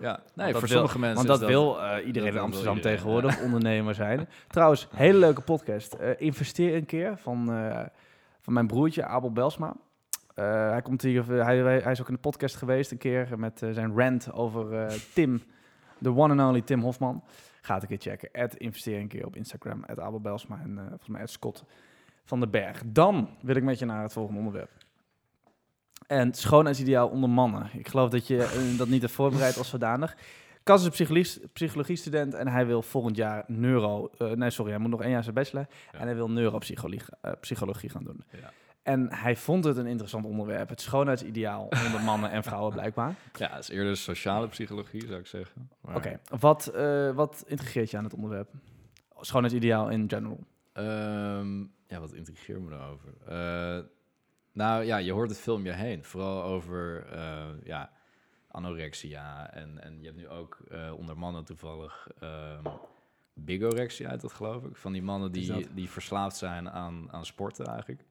Ja, 0.00 0.20
nee, 0.34 0.52
voor 0.52 0.60
wil- 0.60 0.68
sommige 0.68 0.98
mensen 0.98 1.26
Want 1.26 1.40
dat, 1.40 1.48
wil 1.48 1.80
eh, 1.82 2.06
iedereen 2.06 2.28
dat 2.28 2.36
in 2.36 2.44
Amsterdam 2.44 2.76
iedereen, 2.76 2.96
tegenwoordig 2.96 3.40
ondernemer 3.40 3.94
zijn. 3.94 4.28
Trouwens, 4.48 4.88
hele 4.94 5.18
leuke 5.18 5.40
podcast. 5.40 5.92
Eh, 5.92 6.10
investeer 6.20 6.74
een 6.74 6.86
keer 6.86 7.18
van, 7.18 7.52
eh, 7.52 7.86
van 8.40 8.52
mijn 8.52 8.66
broertje 8.66 9.04
Abel 9.04 9.32
Belsma. 9.32 9.76
Hij, 10.34 10.82
komt 10.82 11.02
hier, 11.02 11.24
hij, 11.26 11.56
hij 11.58 11.92
is 11.92 12.00
ook 12.00 12.08
in 12.08 12.14
de 12.14 12.20
podcast 12.20 12.56
geweest 12.56 12.90
een 12.90 12.98
keer 12.98 13.38
met 13.38 13.62
zijn 13.70 13.96
rant 13.96 14.32
over 14.32 14.92
Tim, 15.12 15.42
de 15.98 16.10
one 16.16 16.42
and 16.42 16.48
only 16.48 16.60
Tim 16.60 16.80
Hofman. 16.80 17.24
Ga 17.60 17.74
het 17.74 17.82
een 17.82 17.88
keer 17.88 18.12
checken. 18.12 18.28
Ed 18.32 18.56
investeer 18.56 19.00
een 19.00 19.08
keer 19.08 19.26
op 19.26 19.36
Instagram. 19.36 19.84
Ed 19.84 20.00
Abel 20.00 20.20
Belsma 20.20 20.60
en 20.62 20.76
volgens 20.88 21.08
mij 21.08 21.20
Ed 21.20 21.30
Scott 21.30 21.64
van 22.24 22.40
den 22.40 22.50
Berg. 22.50 22.82
Dan 22.86 23.28
wil 23.40 23.56
ik 23.56 23.62
met 23.62 23.78
je 23.78 23.84
naar 23.84 24.02
het 24.02 24.12
volgende 24.12 24.38
onderwerp. 24.38 24.70
En 26.06 26.34
schoonheidsideaal 26.34 27.08
onder 27.08 27.30
mannen. 27.30 27.68
Ik 27.72 27.88
geloof 27.88 28.10
dat 28.10 28.26
je 28.26 28.42
eh, 28.42 28.78
dat 28.78 28.88
niet 28.88 29.00
hebt 29.02 29.12
voorbereid 29.14 29.58
als 29.58 29.68
zodanig. 29.68 30.16
Cas 30.62 30.80
is 30.80 30.84
een 30.86 30.90
psychologie- 30.92 31.46
psychologiestudent 31.52 32.34
en 32.34 32.48
hij 32.48 32.66
wil 32.66 32.82
volgend 32.82 33.16
jaar 33.16 33.44
neuro... 33.46 34.10
eh, 34.18 34.30
nee, 34.30 34.50
sorry, 34.50 34.70
hij 34.70 34.80
moet 34.80 34.90
nog 34.90 35.02
één 35.02 35.10
jaar 35.10 35.22
zijn 35.22 35.34
bachelor. 35.34 35.66
Ja. 35.92 35.98
En 35.98 36.06
hij 36.06 36.14
wil 36.14 36.30
neuropsychologie 36.30 37.02
eh, 37.20 37.32
psychologie 37.40 37.88
gaan 37.90 38.04
doen. 38.04 38.24
Ja. 38.40 38.52
En 38.82 39.12
hij 39.12 39.36
vond 39.36 39.64
het 39.64 39.76
een 39.76 39.86
interessant 39.86 40.24
onderwerp. 40.24 40.68
Het 40.68 40.80
schoonheidsideaal 40.80 41.68
onder 41.86 42.00
mannen 42.02 42.30
en 42.30 42.42
vrouwen 42.42 42.72
blijkbaar. 42.72 43.14
Ja, 43.38 43.48
het 43.50 43.62
is 43.62 43.68
eerder 43.68 43.96
sociale 43.96 44.48
psychologie, 44.48 45.06
zou 45.06 45.20
ik 45.20 45.26
zeggen. 45.26 45.68
Maar, 45.80 45.96
Oké, 45.96 46.20
wat, 46.38 46.72
wat 47.14 47.44
intrigeert 47.46 47.90
je 47.90 47.96
aan 47.96 48.04
het 48.04 48.14
onderwerp? 48.14 48.48
Schoonheidsideaal 49.20 49.88
in 49.88 50.08
general. 50.08 50.38
ehm, 50.72 51.58
ja, 51.86 52.00
wat 52.00 52.12
intrigeert 52.12 52.60
me 52.60 52.70
daarover? 52.70 53.08
Nou 54.54 54.84
ja, 54.84 54.96
je 54.96 55.12
hoort 55.12 55.28
het 55.28 55.38
veel 55.38 55.58
je 55.58 55.72
heen. 55.72 56.04
Vooral 56.04 56.42
over 56.42 57.06
eh, 57.06 57.46
ja, 57.64 57.92
anorexia. 58.48 59.52
En, 59.52 59.82
en 59.82 59.98
je 60.00 60.06
hebt 60.06 60.16
nu 60.16 60.28
ook 60.28 60.58
eh, 60.70 60.92
onder 60.96 61.18
mannen 61.18 61.44
toevallig 61.44 62.08
ehm 62.20 62.66
bigorexia 63.34 64.08
uit 64.08 64.20
dat 64.20 64.32
geloof 64.32 64.64
ik. 64.64 64.76
Van 64.76 64.92
die 64.92 65.02
mannen 65.02 65.32
die, 65.32 65.66
die 65.74 65.90
verslaafd 65.90 66.36
zijn 66.36 66.70
aan, 66.70 67.12
aan 67.12 67.26
sporten 67.26 67.66
eigenlijk. 67.66 68.04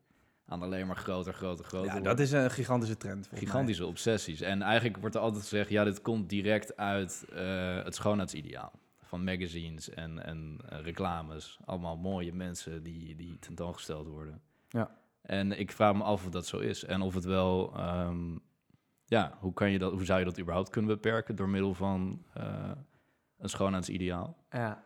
Aan 0.46 0.62
alleen 0.62 0.88
maar 0.88 0.98
groter, 0.98 1.34
groter, 1.34 1.66
groter 1.66 1.94
Ja, 1.94 2.00
dat 2.00 2.20
is 2.20 2.32
een 2.32 2.52
gigantische 2.52 2.98
trend. 2.98 3.32
mij. 3.32 3.40
Gigantische 3.40 3.86
obsessies. 3.86 4.42
En 4.42 4.62
eigenlijk 4.62 4.98
wordt 4.98 5.16
er 5.16 5.22
altijd 5.22 5.44
gezegd, 5.44 5.70
ja, 5.70 5.84
dit 5.84 6.02
komt 6.02 6.30
direct 6.30 6.78
uit 6.78 7.26
eh, 7.34 7.84
het 7.84 7.96
schoonheidsideaal. 7.96 8.72
Van 9.02 9.24
magazines 9.24 9.90
en, 9.90 10.26
en 10.26 10.60
reclames. 10.68 11.60
Allemaal 11.66 11.98
mooie 11.98 12.34
mensen 12.34 12.84
die, 12.84 13.16
die 13.16 13.40
tentoongesteld 13.40 14.08
worden. 14.08 14.42
Ja. 14.70 15.02
En 15.24 15.60
ik 15.60 15.72
vraag 15.72 15.94
me 15.96 16.04
af 16.04 16.26
of 16.26 16.32
dat 16.32 16.48
zo 16.48 16.58
is. 16.58 16.84
En 16.84 17.02
of 17.02 17.14
het 17.14 17.24
wel, 17.24 17.74
ehm, 17.76 18.38
ja, 19.06 19.38
hoe, 19.40 19.54
kan 19.54 19.72
je 19.72 19.80
dat, 19.80 19.92
hoe 19.92 20.06
zou 20.06 20.20
je 20.20 20.26
dat 20.26 20.40
überhaupt 20.40 20.70
kunnen 20.70 20.92
beperken 20.92 21.36
door 21.36 21.50
middel 21.50 21.74
van 21.74 22.26
eh, 22.34 22.72
een 23.38 23.50
schoonheidsideaal? 23.50 24.38
Ja. 24.50 24.84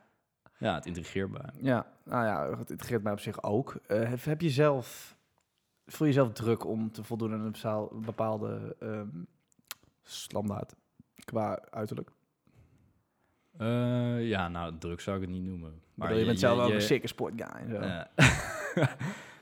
Ja, 0.59 0.73
het 0.73 0.85
intrigeert 0.85 1.31
bij. 1.31 1.49
Ja, 1.61 1.87
nou 2.03 2.25
ja, 2.25 2.57
het 2.57 2.69
integreert 2.69 3.03
mij 3.03 3.11
op 3.11 3.19
zich 3.19 3.43
ook. 3.43 3.75
Eh, 3.87 4.13
heb, 4.19 4.41
je 4.41 4.49
zelf, 4.49 5.17
voel 5.85 6.07
je 6.07 6.13
zelf 6.13 6.33
druk 6.33 6.65
om 6.65 6.91
te 6.91 7.03
voldoen 7.03 7.33
aan 7.33 7.53
een 7.63 8.01
bepaalde 8.05 8.75
ehm 8.79 9.07
standaard 10.03 10.75
qua 11.25 11.61
uiterlijk? 11.69 12.11
Eh, 13.57 14.27
ja, 14.27 14.47
nou, 14.47 14.77
druk 14.77 14.99
zou 14.99 15.15
ik 15.15 15.21
het 15.21 15.31
niet 15.31 15.43
noemen. 15.43 15.81
Maar 15.93 16.15
je, 16.15 16.25
bent 16.25 16.39
zelf 16.39 16.59
ook 16.59 16.71
een 16.71 16.81
sikke 16.81 17.07
sportguy 17.07 17.47
en 17.47 17.69
zo. 17.69 17.79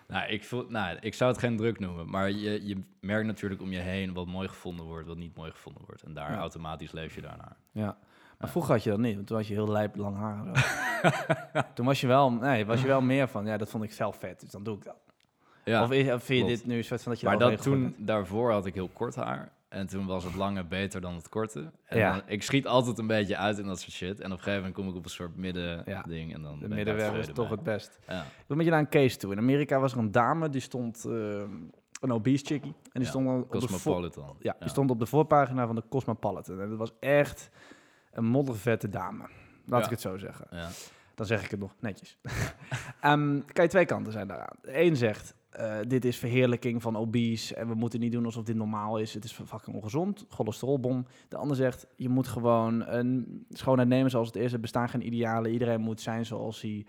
Nou, 0.07 0.27
ik 0.29 0.43
voel, 0.43 0.65
nou, 0.69 0.97
ik 0.99 1.13
zou 1.13 1.31
het 1.31 1.39
geen 1.39 1.57
druk 1.57 1.79
noemen, 1.79 2.09
maar 2.09 2.31
je, 2.31 2.65
je 2.67 2.81
merkt 2.99 3.27
natuurlijk 3.27 3.61
om 3.61 3.71
je 3.71 3.79
heen 3.79 4.13
wat 4.13 4.27
mooi 4.27 4.47
gevonden 4.47 4.85
wordt, 4.85 5.07
wat 5.07 5.17
niet 5.17 5.35
mooi 5.35 5.51
gevonden 5.51 5.81
wordt. 5.85 6.03
En 6.03 6.13
daar 6.13 6.31
Ja. 6.31 6.37
automatisch 6.37 6.91
leef 6.91 7.15
je 7.15 7.21
daarnaar. 7.21 7.55
Ja. 7.71 7.97
Maar 8.39 8.49
vroeger 8.49 8.73
had 8.73 8.83
je 8.83 8.89
dat 8.89 8.99
niet, 8.99 9.15
want 9.15 9.27
toen 9.27 9.37
had 9.37 9.47
je 9.47 9.53
heel 9.53 9.71
lijp 9.71 9.95
lang 9.95 10.17
haar. 10.17 10.43
toen 11.75 11.85
was 11.85 12.01
je 12.01 12.07
wel, 12.07 12.31
nee, 12.31 12.65
was 12.65 12.81
je 12.81 12.87
wel 12.87 13.01
meer 13.01 13.27
van, 13.27 13.45
ja, 13.45 13.57
dat 13.57 13.69
vond 13.69 13.83
ik 13.83 13.91
zelf 13.93 14.19
vet, 14.19 14.39
dus 14.39 14.49
dan 14.49 14.63
doe 14.63 14.77
ik 14.77 14.83
dat. 14.83 14.95
Ja, 15.63 15.83
of, 15.83 15.91
is, 15.91 16.11
of 16.11 16.23
vind 16.23 16.39
je 16.39 16.45
klopt. 16.45 16.59
dit 16.59 16.65
nu 16.71 16.77
een 16.77 16.83
soort 16.83 17.03
van 17.03 17.11
dat 17.11 17.21
je 17.21 17.27
maar 17.27 17.37
dat 17.37 17.61
toen, 17.61 17.95
daarvoor 17.97 18.51
had 18.51 18.65
ik 18.65 18.73
heel 18.73 18.89
kort 18.93 19.15
haar. 19.15 19.51
En 19.75 19.88
toen 19.88 20.05
was 20.05 20.23
het 20.23 20.35
lange 20.35 20.63
beter 20.65 21.01
dan 21.01 21.15
het 21.15 21.29
korte. 21.29 21.71
En 21.85 21.97
Ja. 21.97 22.11
dan- 22.11 22.21
ik 22.25 22.43
schiet 22.43 22.67
altijd 22.67 22.97
een 22.97 23.07
beetje 23.07 23.38
uit 23.38 23.57
in 23.57 23.65
dat 23.65 23.79
soort 23.79 23.91
shit. 23.93 24.19
En 24.19 24.25
op 24.25 24.31
een 24.31 24.38
gegeven 24.38 24.55
moment 24.57 24.73
kom 24.75 24.88
ik 24.89 24.95
op 24.95 25.03
een 25.03 25.09
soort 25.09 25.35
midden 25.35 25.81
Ja. 25.85 26.01
ding. 26.01 26.33
En 26.33 26.41
dan? 26.41 26.59
De 26.59 26.67
middenweg 26.67 27.13
is 27.13 27.27
toch 27.33 27.49
het 27.49 27.63
best. 27.63 27.99
Ja. 28.07 28.21
Ik 28.21 28.43
wil 28.47 28.57
met 28.57 28.65
je 28.65 28.71
naar 28.71 28.79
een 28.79 28.89
case 28.89 29.17
toe. 29.17 29.31
In 29.31 29.38
Amerika 29.38 29.79
was 29.79 29.91
er 29.91 29.97
een 29.97 30.11
dame, 30.11 30.49
die 30.49 30.61
stond, 30.61 31.05
ehm, 31.05 31.49
een 32.01 32.11
obese 32.11 32.45
chickie. 32.45 32.73
En 32.91 32.99
die 32.99 33.05
stond 33.09 33.27
al 33.27 33.35
op 33.39 33.51
de, 33.51 33.57
Cosmopolitan. 33.57 34.35
ja, 34.39 34.55
die 34.59 34.69
stond 34.69 34.89
op 34.91 34.99
de 34.99 35.05
voorpagina 35.05 35.65
van 35.65 35.75
de 35.75 35.83
Cosmopolitan. 35.89 36.61
En 36.61 36.69
dat 36.69 36.77
was 36.77 36.91
echt 36.99 37.49
een 38.11 38.25
moddervette 38.25 38.89
dame. 38.89 39.27
Laat 39.65 39.83
ik 39.83 39.89
het 39.89 40.01
zo 40.01 40.17
zeggen. 40.17 40.47
Ja. 40.51 40.69
Dan 41.15 41.25
zeg 41.25 41.43
ik 41.43 41.51
het 41.51 41.59
nog 41.59 41.73
netjes. 41.79 42.17
Ehm 43.01 43.39
kan 43.53 43.63
je 43.63 43.69
twee 43.69 43.85
kanten 43.85 44.11
zijn 44.11 44.27
daaraan. 44.27 44.55
Eén 44.61 44.95
zegt, 44.95 45.35
eh, 45.55 45.77
dit 45.87 46.05
is 46.05 46.17
verheerlijking 46.17 46.81
van 46.81 46.97
obese 46.97 47.55
en 47.55 47.67
we 47.67 47.73
moeten 47.73 47.99
niet 47.99 48.11
doen 48.11 48.25
alsof 48.25 48.43
dit 48.43 48.55
normaal 48.55 48.97
is. 48.97 49.13
Het 49.13 49.23
is 49.23 49.31
fucking 49.31 49.75
ongezond, 49.75 50.25
cholesterolbom. 50.29 51.05
De 51.27 51.37
ander 51.37 51.55
zegt, 51.55 51.87
je 51.95 52.09
moet 52.09 52.27
gewoon 52.27 52.87
een 52.87 53.45
schoonheid 53.49 53.87
nemen 53.89 54.11
zoals 54.11 54.27
het 54.27 54.35
is. 54.35 54.53
Er 54.53 54.59
bestaan 54.59 54.89
geen 54.89 55.05
idealen. 55.05 55.51
Iedereen 55.51 55.81
moet 55.81 56.01
zijn 56.01 56.25
zoals 56.25 56.61
hij 56.61 56.85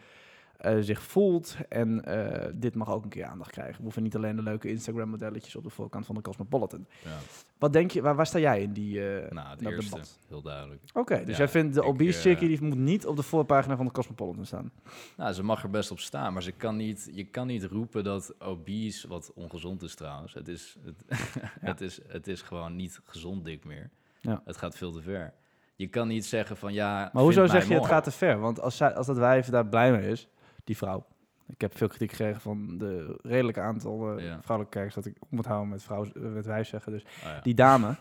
eh, 0.59 0.77
zich 0.81 1.03
voelt. 1.03 1.57
En 1.69 2.05
eh, 2.05 2.51
dit 2.55 2.75
mag 2.75 2.91
ook 2.91 3.03
een 3.03 3.09
keer 3.09 3.25
aandacht 3.25 3.51
krijgen. 3.51 3.77
We 3.77 3.83
hoeven 3.83 4.03
niet 4.03 4.17
alleen 4.17 4.37
de 4.37 4.43
leuke 4.43 4.69
Instagram-modelletjes 4.69 5.57
op 5.57 5.65
de 5.65 5.71
voorkant 5.71 6.07
van 6.07 6.15
de 6.15 6.21
Cosmopolitan. 6.21 6.87
Ja. 7.05 7.19
Wat 7.59 7.73
denk 7.73 7.91
je, 7.91 8.03
waar, 8.03 8.17
waar 8.17 8.27
sta 8.27 8.39
jij 8.39 8.63
in 8.63 8.73
die 8.73 9.09
eh, 9.09 9.31
Nou, 9.31 9.49
het 9.49 9.63
dat 9.63 9.73
eerste, 9.73 9.91
debat? 9.91 10.19
heel 10.29 10.43
duidelijk. 10.43 10.83
Oké, 10.95 11.19
dus 11.19 11.37
Ja, 11.37 11.37
jij 11.37 11.49
vindt 11.49 11.75
de 11.75 11.81
ik, 11.81 11.87
obese 11.87 12.21
chickie, 12.21 12.49
die 12.49 12.63
moet 12.63 12.79
niet 12.79 13.07
op 13.07 13.17
de 13.17 13.23
voorpagina 13.23 13.77
van 13.77 13.87
de 13.87 13.93
Cosmopolitan 13.93 14.47
staan. 14.47 14.73
Nou, 15.17 15.33
ze 15.33 15.43
mag 15.43 15.63
er 15.63 15.71
best 15.71 15.91
op 15.91 15.99
staan, 15.99 16.33
maar 16.33 16.43
ze 16.43 16.53
kan 16.53 16.77
niet, 16.77 17.11
je 17.13 17.25
kan 17.25 17.47
niet 17.47 17.65
roepen 17.65 18.05
dat 18.05 18.35
obese, 18.39 19.09
wat 19.09 19.33
ongezond 19.35 19.83
is 19.83 19.95
trouwens, 19.95 20.35
het 20.35 20.49
is, 20.49 20.77
het, 20.85 21.21
het 21.71 21.81
is, 21.81 22.01
het 22.09 22.29
is 22.29 22.43
gewoon 22.43 22.77
niet 22.77 23.01
gezond 23.05 23.45
dik 23.45 23.65
meer. 23.65 23.91
Ja. 24.21 24.43
Het 24.45 24.57
gaat 24.57 24.77
veel 24.77 24.93
te 24.93 25.03
ver. 25.03 25.35
Je 25.77 25.87
kan 25.87 26.09
niet 26.09 26.27
zeggen 26.27 26.57
van 26.57 26.73
ja. 26.73 27.11
Maar 27.13 27.23
hoezo 27.23 27.47
zeg 27.47 27.69
je 27.69 27.75
het 27.75 27.87
gaat 27.87 28.05
te 28.05 28.11
ver? 28.11 28.39
Want 28.39 28.61
als, 28.61 28.77
zij, 28.77 28.95
als 28.95 29.07
dat 29.07 29.17
wijf 29.17 29.49
daar 29.49 29.67
blij 29.67 29.93
mee 29.93 30.11
is, 30.11 30.29
die 30.67 30.77
vrouw. 30.77 31.07
Ik 31.49 31.61
heb 31.61 31.77
veel 31.77 31.89
kritiek 31.89 32.11
gekregen 32.11 32.41
van 32.41 32.79
de 32.79 33.19
redelijke 33.23 33.61
aantal 33.61 34.19
Ja. 34.19 34.43
vrouwelijke 34.43 34.79
kijkers 34.79 34.95
dat 34.95 35.05
ik 35.07 35.17
op 35.21 35.31
moet 35.31 35.47
houden 35.47 35.69
met, 35.69 35.83
vrouw, 35.83 36.05
eh, 36.05 36.23
met 36.23 36.47
wijf 36.47 36.69
zeggen. 36.69 36.93
Dus 36.93 37.03
Oh, 37.03 37.23
ja. 37.23 37.41
die 37.41 37.55
dame. 37.55 37.97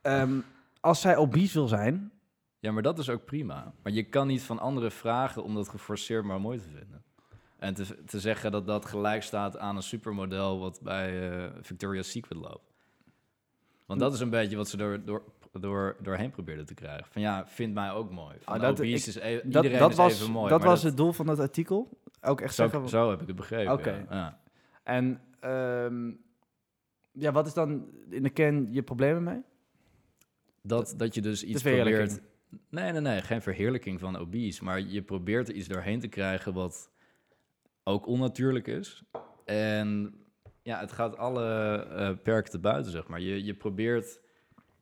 Ehm, 0.00 0.38
als 0.80 1.00
zij 1.00 1.16
obese 1.16 1.58
wil 1.58 1.68
zijn, 1.68 2.12
ja, 2.58 2.72
maar 2.72 2.82
dat 2.82 2.98
is 2.98 3.08
ook 3.10 3.24
prima. 3.24 3.72
Maar 3.82 3.92
je 3.92 4.02
kan 4.04 4.26
niet 4.26 4.42
van 4.42 4.58
anderen 4.58 4.92
vragen 4.92 5.42
om 5.44 5.54
dat 5.54 5.68
geforceerd 5.68 6.24
maar 6.24 6.40
mooi 6.40 6.58
te 6.58 6.68
vinden. 6.68 7.04
En 7.58 7.74
te, 7.74 8.04
te 8.04 8.20
zeggen 8.20 8.52
dat 8.52 8.66
dat 8.66 8.84
gelijk 8.84 9.22
staat 9.22 9.58
aan 9.58 9.76
een 9.76 9.82
supermodel 9.82 10.58
wat 10.58 10.80
bij 10.82 11.30
eh, 11.30 11.50
Victoria's 11.60 12.10
Secret 12.10 12.38
loopt. 12.38 12.72
Want 13.86 14.00
dat 14.00 14.12
is 14.14 14.20
een 14.20 14.30
beetje 14.30 14.56
wat 14.56 14.68
ze 14.68 14.76
door, 14.76 15.04
door, 15.04 15.22
door, 15.60 15.96
doorheen 16.02 16.30
probeerden 16.30 16.66
te 16.66 16.74
krijgen. 16.74 17.06
Van 17.12 17.22
ja, 17.22 17.46
vind 17.46 17.74
mij 17.74 17.90
ook 17.90 18.10
mooi. 18.10 18.36
Van, 18.40 18.54
Ah, 18.54 18.60
dat- 18.60 18.80
obese 18.80 19.10
ik- 19.10 19.16
is 19.16 19.22
e- 19.22 19.34
dat, 19.44 19.44
iedereen 19.64 19.78
dat 19.78 19.90
is 19.90 19.96
was, 19.96 20.20
even 20.20 20.32
mooi. 20.32 20.48
dat 20.48 20.62
was 20.62 20.82
het 20.82 20.96
doel 20.96 21.12
van 21.12 21.26
dat 21.26 21.38
artikel. 21.38 21.98
Ook 22.22 22.40
echt 22.40 22.54
Zo, 22.54 22.62
zeggen. 22.68 22.88
zo 22.88 23.10
heb 23.10 23.20
ik 23.20 23.26
het 23.26 23.36
begrepen. 23.36 23.72
Oké. 23.72 23.90
Ja. 23.90 24.06
Ja. 24.10 24.40
En 24.82 25.20
ehm, 25.40 26.10
ja, 27.12 27.32
wat 27.32 27.46
is 27.46 27.54
dan 27.54 27.86
in 28.10 28.22
de 28.22 28.30
kern 28.30 28.72
je 28.72 28.82
problemen 28.82 29.22
mee? 29.22 29.42
Dat, 30.62 30.94
dat 30.96 31.14
je 31.14 31.20
dus 31.20 31.44
iets 31.44 31.62
probeert... 31.62 32.20
Nee, 32.70 32.92
nee, 32.92 33.00
nee, 33.00 33.20
geen 33.22 33.42
verheerlijking 33.42 34.00
van 34.00 34.16
obese. 34.16 34.64
Maar 34.64 34.80
je 34.80 35.02
probeert 35.02 35.48
er 35.48 35.54
iets 35.54 35.68
doorheen 35.68 36.00
te 36.00 36.08
krijgen 36.08 36.52
wat 36.52 36.90
ook 37.84 38.06
onnatuurlijk 38.06 38.66
is. 38.66 39.02
En 39.44 40.14
ja, 40.62 40.80
het 40.80 40.92
gaat 40.92 41.16
alle 41.16 41.76
eh, 41.90 42.10
perken 42.22 42.50
te 42.50 42.58
buiten, 42.58 42.92
zeg 42.92 43.06
maar. 43.08 43.20
Je, 43.20 43.44
je 43.44 43.54
probeert 43.54 44.20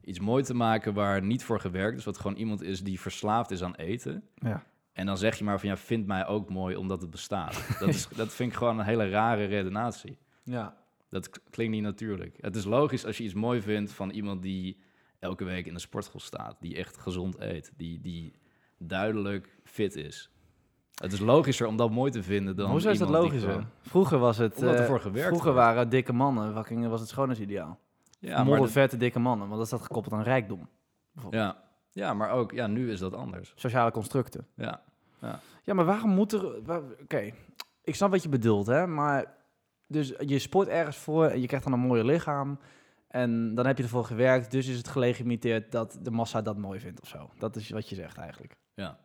iets 0.04 0.18
mooi 0.20 0.42
te 0.42 0.54
maken 0.54 0.94
waar 0.94 1.22
niet 1.22 1.44
voor 1.44 1.60
gewerkt 1.60 1.98
is. 1.98 2.04
Wat 2.04 2.18
gewoon 2.18 2.36
iemand 2.36 2.62
is 2.62 2.82
die 2.82 3.00
verslaafd 3.00 3.50
is 3.50 3.62
aan 3.62 3.74
eten. 3.74 4.24
Ja. 4.34 4.62
En 4.92 5.06
dan 5.06 5.18
zeg 5.18 5.38
je 5.38 5.44
maar 5.44 5.60
van, 5.60 5.68
ja, 5.68 5.76
vind 5.76 6.06
mij 6.06 6.26
ook 6.26 6.50
mooi 6.50 6.76
omdat 6.76 7.00
het 7.00 7.10
bestaat. 7.10 7.66
Dat, 7.80 7.88
is, 7.88 8.08
dat 8.08 8.34
vind 8.34 8.50
ik 8.52 8.56
gewoon 8.58 8.78
een 8.78 8.84
hele 8.84 9.08
rare 9.08 9.44
redenatie. 9.44 10.18
Ja. 10.42 10.76
Dat 11.08 11.40
klinkt 11.50 11.72
niet 11.74 11.82
natuurlijk. 11.82 12.36
Het 12.40 12.56
is 12.56 12.64
logisch 12.64 13.06
als 13.06 13.16
je 13.18 13.24
iets 13.24 13.34
mooi 13.34 13.60
vindt 13.60 13.92
van 13.92 14.10
iemand 14.10 14.42
die 14.42 14.80
elke 15.18 15.44
week 15.44 15.66
in 15.66 15.74
de 15.74 15.80
sportschool 15.80 16.20
staat, 16.20 16.56
die 16.60 16.76
echt 16.76 16.96
gezond 16.98 17.40
eet, 17.40 17.72
die, 17.76 18.00
die 18.00 18.34
duidelijk 18.78 19.58
fit 19.64 19.96
is. 19.96 20.30
Het 20.94 21.12
is 21.12 21.18
logischer 21.18 21.66
om 21.66 21.76
dat 21.76 21.90
mooi 21.90 22.10
te 22.10 22.22
vinden 22.22 22.56
dan. 22.56 22.70
Hoezo 22.70 22.90
is 22.90 22.98
dat 22.98 23.08
iemand 23.08 23.30
die 23.30 23.40
logisch? 23.40 23.52
gewoon- 23.54 23.70
Vroeger 23.82 24.18
was 24.18 24.36
het. 24.38 24.54
Eh, 24.80 24.84
vroeger 25.26 25.52
waren 25.52 25.88
dikke 25.88 26.12
mannen, 26.12 26.54
fucking, 26.54 26.86
was 26.88 27.00
het 27.00 27.08
schoonheidsideaal. 27.08 27.78
Ja, 28.24 28.30
Ja, 28.30 28.44
maar 28.44 28.58
dat- 28.58 28.70
vette 28.70 28.96
dikke 28.96 29.18
mannen, 29.18 29.46
want 29.46 29.58
dat 29.58 29.66
staat 29.66 29.82
gekoppeld 29.82 30.14
aan 30.14 30.22
rijkdom. 30.22 30.68
ja, 31.30 31.56
ja, 31.90 32.14
maar 32.14 32.30
ook, 32.30 32.52
ja, 32.52 32.66
nu 32.66 32.90
is 32.92 32.98
dat 32.98 33.14
anders. 33.14 33.52
Sociale 33.56 33.90
constructen. 33.90 34.46
Ja, 34.54 34.82
Ja, 35.62 35.74
maar 35.74 35.84
waarom 35.84 36.10
moet 36.10 36.32
er... 36.32 36.62
waar- 36.64 36.82
Oké, 37.02 37.30
ik 37.82 37.94
snap 37.94 38.10
wat 38.10 38.22
je 38.22 38.28
bedoelt, 38.28 38.66
hè. 38.66 38.86
Maar 38.86 39.34
dus 39.86 40.12
je 40.18 40.38
sport 40.38 40.68
ergens 40.68 40.96
voor 40.96 41.26
en 41.26 41.40
je 41.40 41.46
krijgt 41.46 41.64
dan 41.64 41.74
een 41.74 41.80
mooie 41.86 42.04
lichaam. 42.04 42.58
En 43.08 43.54
dan 43.54 43.66
heb 43.66 43.76
je 43.76 43.82
ervoor 43.82 44.04
gewerkt, 44.04 44.50
dus 44.50 44.66
is 44.66 44.76
het 44.76 44.88
gelegitimeerd 44.88 45.72
dat 45.72 45.98
de 46.02 46.10
massa 46.10 46.42
dat 46.42 46.56
mooi 46.56 46.80
vindt 46.80 47.00
of 47.00 47.08
zo. 47.08 47.30
Dat 47.38 47.56
is 47.56 47.70
wat 47.70 47.88
je 47.88 47.94
zegt 47.94 48.16
eigenlijk. 48.16 48.56
ja. 48.74 48.98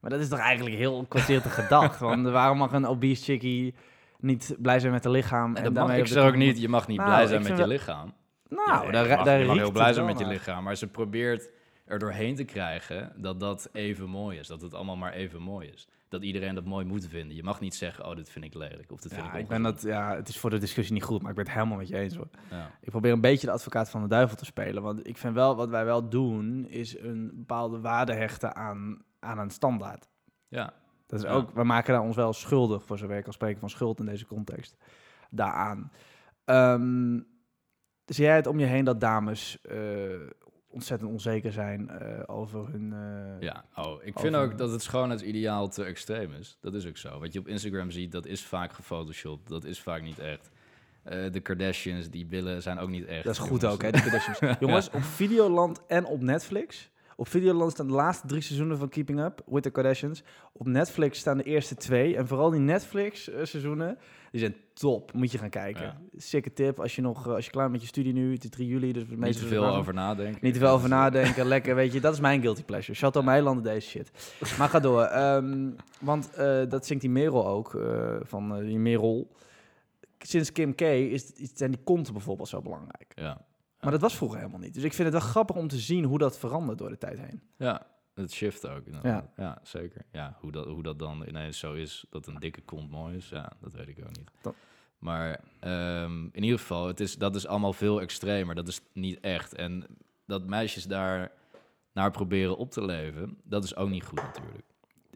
Maar 0.00 0.10
dat 0.10 0.20
is 0.20 0.28
toch 0.28 0.38
eigenlijk 0.38 0.76
heel 0.76 1.04
kortzichtig 1.08 1.54
gedacht. 1.54 1.98
Want 2.08 2.26
waarom 2.28 2.58
mag 2.58 2.72
een 2.72 2.86
obese 2.86 3.22
chickie 3.24 3.74
niet 4.18 4.56
blij 4.58 4.78
zijn 4.80 4.92
met 4.92 5.04
haar 5.04 5.12
lichaam? 5.12 5.56
En 5.56 5.62
dat 5.62 5.86
mag 5.86 5.96
ik 5.96 6.06
zeg 6.06 6.24
ook 6.24 6.36
niet. 6.36 6.60
Je 6.60 6.68
mag 6.68 6.86
niet 6.86 6.96
Nou, 6.96 7.08
blij 7.10 7.26
zijn 7.26 7.42
met 7.42 7.58
je 7.58 7.66
lichaam. 7.66 8.12
Nou, 8.48 8.82
Nee, 8.82 8.92
daar, 8.92 9.08
mag, 9.16 9.24
daar 9.24 9.38
je 9.38 9.46
mag 9.46 9.56
heel 9.56 9.70
blij 9.72 9.92
zijn 9.92 10.06
met 10.06 10.18
je 10.18 10.26
lichaam, 10.26 10.64
maar 10.64 10.76
ze 10.76 10.86
probeert 10.86 11.50
er 11.84 11.98
doorheen 11.98 12.34
te 12.34 12.44
krijgen 12.44 13.12
dat 13.16 13.40
dat 13.40 13.68
even 13.72 14.08
mooi 14.08 14.38
is. 14.38 14.46
Dat 14.46 14.60
het 14.60 14.74
allemaal 14.74 14.96
maar 14.96 15.12
even 15.12 15.42
mooi 15.42 15.68
is. 15.68 15.88
Dat 16.08 16.22
iedereen 16.22 16.54
dat 16.54 16.64
mooi 16.64 16.84
moet 16.84 17.06
vinden. 17.08 17.36
Je 17.36 17.42
mag 17.42 17.60
niet 17.60 17.74
zeggen, 17.74 18.06
oh, 18.06 18.16
dit 18.16 18.30
vind 18.30 18.44
ik 18.44 18.54
lelijk 18.54 18.92
of 18.92 19.00
dit 19.00 19.12
vind 19.14 19.26
Ja, 19.26 19.32
ik 19.32 19.38
ik 19.40 19.48
ben 19.48 19.62
dat, 19.62 19.82
ja, 19.82 20.14
het 20.14 20.28
is 20.28 20.38
voor 20.38 20.50
de 20.50 20.58
discussie 20.58 20.94
niet 20.94 21.02
goed, 21.02 21.20
maar 21.20 21.30
ik 21.30 21.36
ben 21.36 21.44
het 21.44 21.54
helemaal 21.54 21.76
met 21.76 21.88
je 21.88 21.98
eens 21.98 22.16
hoor. 22.16 22.28
Ja. 22.50 22.70
Ik 22.80 22.90
probeer 22.90 23.12
een 23.12 23.20
beetje 23.20 23.46
de 23.46 23.52
advocaat 23.52 23.90
van 23.90 24.02
de 24.02 24.08
duivel 24.08 24.36
te 24.36 24.44
spelen. 24.44 24.82
Want 24.82 25.06
ik 25.06 25.18
vind 25.18 25.34
wel, 25.34 25.56
wat 25.56 25.68
wij 25.68 25.84
wel 25.84 26.08
doen, 26.08 26.66
is 26.68 26.98
een 26.98 27.30
bepaalde 27.34 27.80
waarde 27.80 28.14
hechten 28.14 28.54
aan, 28.56 29.02
aan 29.20 29.38
een 29.38 29.50
standaard. 29.50 30.08
ja, 30.48 30.72
Dat 31.06 31.18
is 31.18 31.24
Ja. 31.24 31.32
ook, 31.32 31.50
we 31.50 31.64
maken 31.64 31.92
daar 31.92 32.02
ons 32.02 32.16
wel 32.16 32.32
schuldig, 32.32 32.84
voor 32.84 32.98
zover 32.98 33.16
ik 33.16 33.24
kan 33.24 33.32
spreken 33.32 33.60
van 33.60 33.70
schuld 33.70 33.98
in 34.00 34.06
deze 34.06 34.26
context, 34.26 34.76
daaraan. 35.30 35.90
Ehm 36.44 37.20
zie 38.14 38.24
jij 38.24 38.36
het 38.36 38.46
om 38.46 38.58
je 38.58 38.66
heen 38.66 38.84
dat 38.84 39.00
dames 39.00 39.58
eh, 39.62 39.78
ontzettend 40.70 41.10
onzeker 41.10 41.52
zijn 41.52 41.90
eh, 41.90 42.22
over 42.26 42.68
hun... 42.70 42.92
eh, 42.92 43.40
Ja, 43.40 43.64
oh, 43.76 44.02
ik 44.04 44.18
vind 44.18 44.34
ook 44.36 44.58
dat 44.58 44.70
het 44.70 44.82
schoonheidsideaal 44.82 45.68
te 45.68 45.84
extreem 45.84 46.32
is. 46.32 46.58
Dat 46.60 46.74
is 46.74 46.86
ook 46.86 46.96
zo. 46.96 47.18
Wat 47.18 47.32
je 47.32 47.38
op 47.38 47.48
Instagram 47.48 47.90
ziet, 47.90 48.12
dat 48.12 48.26
is 48.26 48.44
vaak 48.44 48.72
gefotoshopt. 48.72 49.48
Dat 49.48 49.64
is 49.64 49.80
vaak 49.80 50.02
niet 50.02 50.18
echt. 50.18 50.50
De 51.32 51.40
Kardashians, 51.40 52.10
die 52.10 52.26
billen 52.26 52.62
zijn 52.62 52.78
ook 52.78 52.88
niet 52.88 53.06
echt. 53.06 53.24
Dat 53.24 53.32
is 53.32 53.38
goed 53.38 53.60
jongens. 53.60 53.72
ook, 53.74 53.82
hè, 53.82 53.90
Kardashians. 53.90 54.56
Jongens, 54.60 54.90
op 54.90 55.02
Videoland 55.02 55.86
en 55.86 56.04
op 56.04 56.20
Netflix. 56.20 56.90
Op 57.20 57.28
Videoland 57.28 57.72
staan 57.72 57.86
de 57.86 57.92
laatste 57.92 58.26
drie 58.26 58.40
seizoenen 58.40 58.78
van 58.78 58.88
Keeping 58.88 59.20
Up 59.20 59.42
with 59.46 59.62
the 59.62 59.70
Kardashians. 59.70 60.22
Op 60.52 60.66
Netflix 60.66 61.18
staan 61.18 61.36
de 61.36 61.42
eerste 61.42 61.74
twee. 61.74 62.16
En 62.16 62.26
vooral 62.26 62.50
die 62.50 62.60
Netflix-seizoenen, 62.60 63.98
die 64.30 64.40
zijn 64.40 64.54
top. 64.72 65.12
Moet 65.12 65.32
je 65.32 65.38
gaan 65.38 65.50
kijken. 65.50 65.82
Ja. 65.82 66.00
Sikke 66.16 66.52
tip, 66.52 66.80
als 66.80 66.96
je 66.96 67.02
nog 67.02 67.26
eh, 67.26 67.32
als 67.34 67.44
je 67.44 67.50
klaar 67.50 67.70
met 67.70 67.80
je 67.80 67.86
studie 67.86 68.12
nu, 68.12 68.32
het 68.32 68.44
is 68.44 68.50
3 68.50 68.68
juli, 68.68 68.92
dus 68.92 69.04
Niet 69.08 69.38
te 69.38 69.46
veel 69.46 69.66
over 69.66 69.94
nadenken. 69.94 70.38
Niet 70.42 70.52
te 70.52 70.58
veel 70.58 70.68
over 70.68 70.88
nadenken, 70.88 71.46
lekker, 71.46 71.74
weet 71.74 71.92
je. 71.92 72.00
Dat 72.00 72.12
is 72.12 72.20
mijn 72.20 72.40
guilty 72.40 72.64
pleasure. 72.64 72.98
Chateau 72.98 73.26
Meilanden, 73.26 73.64
deze 73.64 73.88
shit. 73.88 74.10
Maar 74.58 74.68
ga 74.68 74.80
door. 74.80 75.02
ehm, 75.02 75.70
want 76.00 76.30
eh, 76.34 76.62
dat 76.68 76.86
zingt 76.86 77.02
die 77.02 77.12
Merel 77.12 77.46
ook, 77.46 77.74
eh, 77.74 78.16
van 78.22 78.56
eh, 78.56 78.64
die 78.64 78.78
Merel. 78.78 79.30
Sinds 80.18 80.52
Kim 80.52 80.74
K 80.74 80.80
is, 80.80 81.32
is, 81.32 81.50
zijn 81.54 81.70
die 81.70 81.80
konten 81.84 82.12
bijvoorbeeld 82.12 82.48
zo 82.48 82.62
belangrijk. 82.62 83.12
Ja, 83.14 83.46
Maar 83.80 83.90
dat 83.92 84.00
was 84.00 84.16
vroeger 84.16 84.38
helemaal 84.38 84.60
niet. 84.60 84.74
Dus 84.74 84.82
ik 84.82 84.92
vind 84.92 85.12
het 85.12 85.22
wel 85.22 85.30
grappig 85.30 85.56
om 85.56 85.68
te 85.68 85.78
zien 85.78 86.04
hoe 86.04 86.18
dat 86.18 86.38
verandert 86.38 86.78
door 86.78 86.88
de 86.88 86.98
tijd 86.98 87.18
heen. 87.18 87.42
Ja, 87.56 87.86
het 88.14 88.32
shift 88.32 88.68
ook. 88.68 88.86
inderdaad. 88.86 89.30
Ja. 89.36 89.58
zeker. 89.62 90.02
Ja, 90.12 90.36
hoe 90.40 90.52
dat, 90.52 90.66
hoe 90.66 90.82
dat 90.82 90.98
dan 90.98 91.24
ineens 91.28 91.58
zo 91.58 91.72
is, 91.74 92.04
dat 92.10 92.26
een 92.26 92.38
dikke 92.38 92.60
kont 92.60 92.90
mooi 92.90 93.16
is, 93.16 93.28
ja, 93.28 93.52
dat 93.60 93.72
weet 93.72 93.88
ik 93.88 93.98
ook 94.00 94.16
niet. 94.16 94.30
Dat- 94.40 94.54
Maar 94.98 95.40
ehm, 95.60 96.24
in 96.32 96.42
ieder 96.42 96.58
geval, 96.58 96.86
het 96.86 97.00
is, 97.00 97.16
dat 97.16 97.34
is 97.36 97.46
allemaal 97.46 97.72
veel 97.72 98.00
extremer. 98.00 98.54
Dat 98.54 98.68
is 98.68 98.80
niet 98.92 99.20
echt. 99.20 99.54
En 99.54 99.84
dat 100.26 100.46
meisjes 100.46 100.84
daar 100.84 101.30
naar 101.92 102.10
proberen 102.10 102.56
op 102.56 102.70
te 102.70 102.84
leven, 102.84 103.38
dat 103.44 103.64
is 103.64 103.76
ook 103.76 103.88
niet 103.88 104.04
goed 104.04 104.22
natuurlijk. 104.22 104.66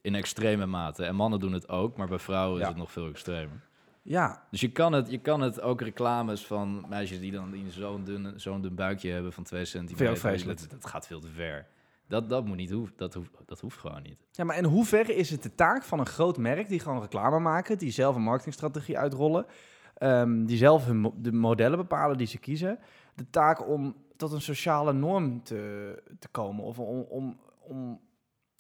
In 0.01 0.15
extreme 0.15 0.67
mate. 0.67 1.05
En 1.05 1.15
mannen 1.15 1.41
doen 1.41 1.53
het 1.53 1.69
ook, 1.69 1.97
maar 1.97 2.09
bij 2.09 2.19
vrouwen 2.19 2.57
Ja. 2.57 2.63
is 2.63 2.69
het 2.69 2.77
nog 2.79 2.93
veel 2.93 3.09
extremer. 3.09 3.61
Ja, 4.03 4.47
Dus 4.51 4.61
je 4.61 4.73
kan 4.73 4.93
het, 4.93 5.11
je 5.11 5.19
kan 5.19 5.41
het 5.41 5.61
ook 5.61 5.81
reclames 5.81 6.47
van 6.47 6.85
meisjes 6.89 7.21
die 7.21 7.33
dan 7.33 7.51
die 7.51 7.71
zo'n 7.71 8.05
dun, 8.05 8.41
zo'n 8.41 8.61
dun 8.61 8.75
buikje 8.75 9.11
hebben 9.11 9.33
van 9.33 9.45
twee 9.45 9.65
centimeter. 9.65 10.47
Dat, 10.47 10.67
dat 10.71 10.87
gaat 10.87 11.07
veel 11.07 11.21
te 11.21 11.29
ver. 11.29 11.67
Dat, 12.09 12.29
dat 12.29 12.45
moet 12.45 12.57
niet 12.57 12.71
hoeven. 12.71 12.95
Dat 12.97 13.15
hoeft, 13.15 13.31
dat 13.47 13.61
hoeft 13.61 13.79
gewoon 13.79 14.03
niet. 14.03 14.17
Ja, 14.31 14.45
maar 14.45 14.57
in 14.57 14.65
hoeverre 14.65 15.15
is 15.15 15.31
het 15.31 15.43
de 15.43 15.55
taak 15.55 15.83
van 15.83 15.99
een 15.99 16.07
groot 16.07 16.39
merk 16.39 16.69
die 16.69 16.81
gewoon 16.81 17.01
reclame 17.01 17.39
maken, 17.39 17.79
die 17.79 17.91
zelf 17.91 18.17
een 18.17 18.23
marketingstrategie 18.23 18.99
uitrollen, 18.99 19.47
ehm, 19.95 20.45
die 20.45 20.57
zelf 20.57 20.87
hun 20.87 21.13
de 21.17 21.33
modellen 21.33 21.79
bepalen 21.79 22.19
die 22.19 22.27
ze 22.27 22.39
kiezen, 22.39 22.79
de 23.15 23.31
taak 23.31 23.69
om 23.69 23.97
tot 24.17 24.33
een 24.33 24.41
sociale 24.41 24.93
norm 24.93 25.43
te, 25.43 26.03
te 26.19 26.29
komen? 26.29 26.65
Of 26.65 26.79
om, 26.79 27.01
om, 27.01 27.41
om. 27.61 28.01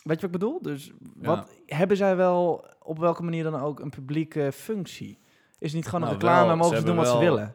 Weet 0.04 0.20
je 0.20 0.26
wat 0.26 0.34
ik 0.34 0.40
bedoel? 0.40 0.62
Dus 0.62 0.92
wat 1.14 1.50
hebben 1.66 1.96
zij 1.96 2.16
wel 2.16 2.66
op 2.82 2.98
welke 2.98 3.22
manier 3.22 3.42
dan 3.42 3.60
ook 3.60 3.80
een 3.80 3.90
publieke 3.90 4.52
functie? 4.52 5.18
Is 5.62 5.68
het 5.72 5.74
niet 5.74 5.84
gewoon 5.88 6.00
een 6.02 6.08
Nou, 6.08 6.20
reclame, 6.20 6.46
wel, 6.46 6.56
mogen 6.56 6.76
ze 6.76 6.84
doen 6.84 6.96
wat 6.96 7.08
ze 7.08 7.18
willen? 7.18 7.54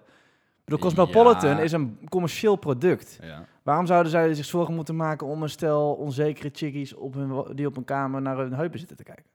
Bedoel, 0.63 0.79
Cosmopolitan 0.79 1.49
Ja. 1.49 1.59
is 1.59 1.71
een 1.71 1.99
commercieel 2.09 2.55
product. 2.55 3.19
Ja. 3.21 3.45
Waarom 3.63 3.85
zouden 3.85 4.11
zij 4.11 4.33
zich 4.33 4.45
zorgen 4.45 4.73
moeten 4.73 4.95
maken 4.95 5.27
om 5.27 5.43
een 5.43 5.49
stel 5.49 5.93
onzekere 5.93 6.49
chickies 6.53 6.93
op 6.93 7.13
hun, 7.13 7.55
die 7.55 7.67
op 7.67 7.77
een 7.77 7.83
kamer 7.85 8.21
naar 8.21 8.37
hun 8.37 8.53
heupen 8.53 8.79
zitten 8.79 8.97
te 8.97 9.03
kijken? 9.03 9.25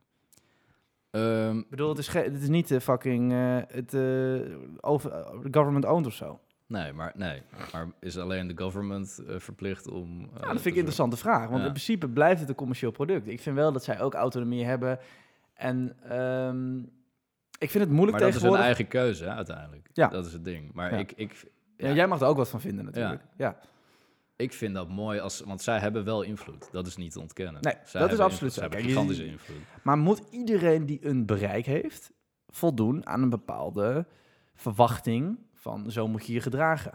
Ehm, 1.11 1.59
Ik 1.59 1.69
bedoel, 1.71 1.89
het 1.89 1.99
is, 1.99 2.13
het 2.13 2.43
is 2.43 2.49
niet 2.49 2.69
de 2.69 2.81
fucking 2.81 3.33
eh, 3.33 3.57
het, 3.69 3.95
eh, 3.95 4.57
over, 4.81 5.11
eh, 5.13 5.27
government 5.51 5.85
owned 5.85 6.07
of 6.07 6.13
zo. 6.15 6.39
nee, 6.67 6.93
maar, 6.93 7.13
nee, 7.17 7.43
maar 7.73 7.87
is 8.01 8.19
alleen 8.19 8.47
de 8.47 8.57
government 8.63 9.23
eh, 9.29 9.35
verplicht 9.39 9.89
om... 9.91 10.21
eh, 10.21 10.27
Ja, 10.35 10.41
dat 10.41 10.47
vind 10.51 10.65
ik 10.65 10.71
een 10.71 10.77
interessante 10.77 11.17
vraag. 11.17 11.41
Want 11.49 11.59
Ja. 11.61 11.65
in 11.67 11.73
principe 11.73 12.09
blijft 12.09 12.41
het 12.41 12.49
een 12.49 12.55
commercieel 12.55 12.91
product. 12.91 13.27
Ik 13.29 13.41
vind 13.41 13.57
wel 13.57 13.73
dat 13.73 13.85
zij 13.85 14.01
ook 14.01 14.15
autonomie 14.15 14.65
hebben. 14.65 14.99
En 15.55 15.97
ehm, 16.09 16.81
ik 17.63 17.71
vind 17.71 17.85
het 17.85 17.93
moeilijk 17.93 18.11
Maar 18.11 18.21
dat 18.21 18.29
is 18.29 18.35
tegenwoordig. 18.35 18.65
eigen 18.67 18.89
keuze, 18.89 19.25
hè, 19.25 19.31
uiteindelijk. 19.35 19.89
Ja. 19.93 20.09
Dat 20.09 20.27
is 20.27 20.33
het 20.33 20.45
ding. 20.45 20.73
Maar 20.73 20.93
Ja. 20.93 20.99
ik, 20.99 21.13
ik, 21.13 21.51
Ja, 21.77 21.93
jij 21.93 22.07
mag 22.07 22.21
er 22.21 22.27
ook 22.27 22.37
wat 22.37 22.49
van 22.49 22.61
vinden 22.61 22.85
natuurlijk. 22.85 23.23
Ja. 23.37 23.59
ik 24.37 24.53
vind 24.53 24.75
dat 24.75 24.89
mooi, 24.89 25.19
als, 25.21 25.41
want 25.41 25.63
zij 25.63 25.79
hebben 25.79 26.05
wel 26.05 26.23
invloed. 26.23 26.69
Dat 26.73 26.87
is 26.87 26.97
niet 26.97 27.13
te 27.13 27.21
ontkennen. 27.21 27.63
Nee, 27.63 27.75
Zij 27.85 28.01
dat 28.01 28.13
is 28.13 28.19
absoluut 28.19 28.57
invloed. 28.57 28.73
zo. 28.73 28.79
Zij 28.79 28.89
gigantische 28.89 29.27
invloed. 29.27 29.57
Maar 29.83 29.99
moet 29.99 30.23
iedereen 30.31 30.87
die 30.87 31.07
een 31.07 31.27
bereik 31.27 31.67
heeft 31.67 32.13
voldoen 32.49 33.07
aan 33.07 33.23
een 33.23 33.31
bepaalde 33.31 34.07
verwachting 34.55 35.39
van 35.55 35.91
zo 35.91 36.09
moet 36.09 36.27
je 36.27 36.33
je 36.33 36.41
gedragen? 36.41 36.93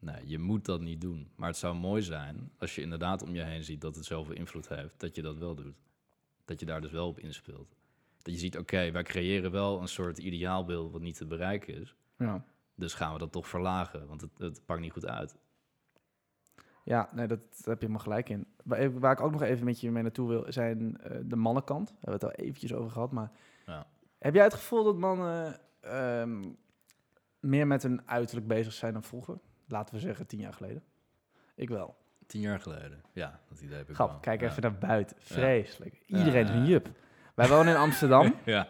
Nee, 0.00 0.16
je 0.24 0.38
moet 0.38 0.64
dat 0.64 0.80
niet 0.80 1.00
doen. 1.00 1.30
Maar 1.36 1.48
het 1.48 1.56
zou 1.56 1.74
mooi 1.76 2.02
zijn 2.02 2.50
als 2.58 2.74
je 2.74 2.80
inderdaad 2.82 3.22
om 3.22 3.34
je 3.34 3.42
heen 3.42 3.64
ziet 3.64 3.80
dat 3.80 3.94
het 3.96 4.04
zoveel 4.04 4.34
invloed 4.34 4.68
heeft, 4.68 4.94
dat 5.00 5.14
je 5.14 5.22
dat 5.22 5.38
wel 5.38 5.54
doet. 5.54 5.76
Dat 6.44 6.60
je 6.60 6.66
daar 6.66 6.80
dus 6.80 6.90
wel 6.90 7.06
op 7.08 7.18
inspeelt. 7.18 7.76
Dat 8.28 8.36
je 8.36 8.42
ziet, 8.42 8.58
oké, 8.58 8.90
wij 8.90 9.02
creëren 9.02 9.50
wel 9.50 9.80
een 9.80 9.88
soort 9.88 10.18
ideaalbeeld 10.18 10.92
wat 10.92 11.00
niet 11.00 11.16
te 11.16 11.26
bereiken 11.26 11.74
is. 11.74 11.94
Ja. 12.18 12.44
Dus 12.74 12.94
gaan 12.94 13.12
we 13.12 13.18
dat 13.18 13.32
toch 13.32 13.48
verlagen, 13.48 14.06
want 14.06 14.20
het, 14.20 14.30
het 14.38 14.62
pakt 14.66 14.80
niet 14.80 14.92
goed 14.92 15.06
uit. 15.06 15.36
Ja, 16.84 17.08
nee, 17.14 17.26
dat, 17.26 17.38
heb 17.40 17.64
je 17.64 17.86
helemaal 17.86 17.98
gelijk 17.98 18.28
in. 18.28 18.46
Waar, 18.64 18.78
even- 18.78 19.00
waar 19.00 19.12
ik 19.12 19.20
ook 19.20 19.30
nog 19.32 19.42
even 19.42 19.64
met 19.64 19.80
je 19.80 19.90
mee 19.90 20.02
naartoe 20.02 20.28
wil, 20.28 20.44
zijn 20.48 20.96
eh, 21.00 21.18
de 21.24 21.36
mannenkant. 21.36 21.86
Daar 21.88 21.96
hebben 22.00 22.20
we 22.20 22.26
het 22.26 22.38
al 22.38 22.44
eventjes 22.44 22.74
over 22.74 22.90
gehad. 22.90 23.12
Maar 23.12 23.30
Ja. 23.66 23.86
heb 24.18 24.34
jij 24.34 24.44
het 24.44 24.54
gevoel 24.54 24.84
dat 24.84 24.96
mannen 24.96 25.60
ehm, 25.80 26.44
meer 27.40 27.66
met 27.66 27.82
hun 27.82 28.08
uiterlijk 28.08 28.46
bezig 28.46 28.72
zijn 28.72 28.92
dan 28.92 29.02
vroeger? 29.02 29.38
Laten 29.68 29.94
we 29.94 30.00
zeggen 30.00 30.26
tien 30.26 30.40
jaar 30.40 30.54
geleden. 30.54 30.82
Ik 31.54 31.68
wel. 31.68 31.96
Tien 32.26 32.40
jaar 32.40 32.60
geleden. 32.60 33.02
Ja, 33.12 33.40
dat 33.48 33.60
idee 33.60 33.76
heb 33.76 33.88
ik 33.88 33.94
Grap, 33.94 34.10
wel. 34.10 34.20
kijk 34.20 34.40
ja. 34.40 34.48
even 34.48 34.62
naar 34.62 34.78
buiten. 34.78 35.16
Vreselijk. 35.20 36.02
Iedereen 36.06 36.46
een 36.46 36.66
jup. 36.66 36.88
Wij 37.38 37.48
wonen 37.48 37.74
in 37.74 37.80
Amsterdam. 37.80 38.34
Ja, 38.44 38.68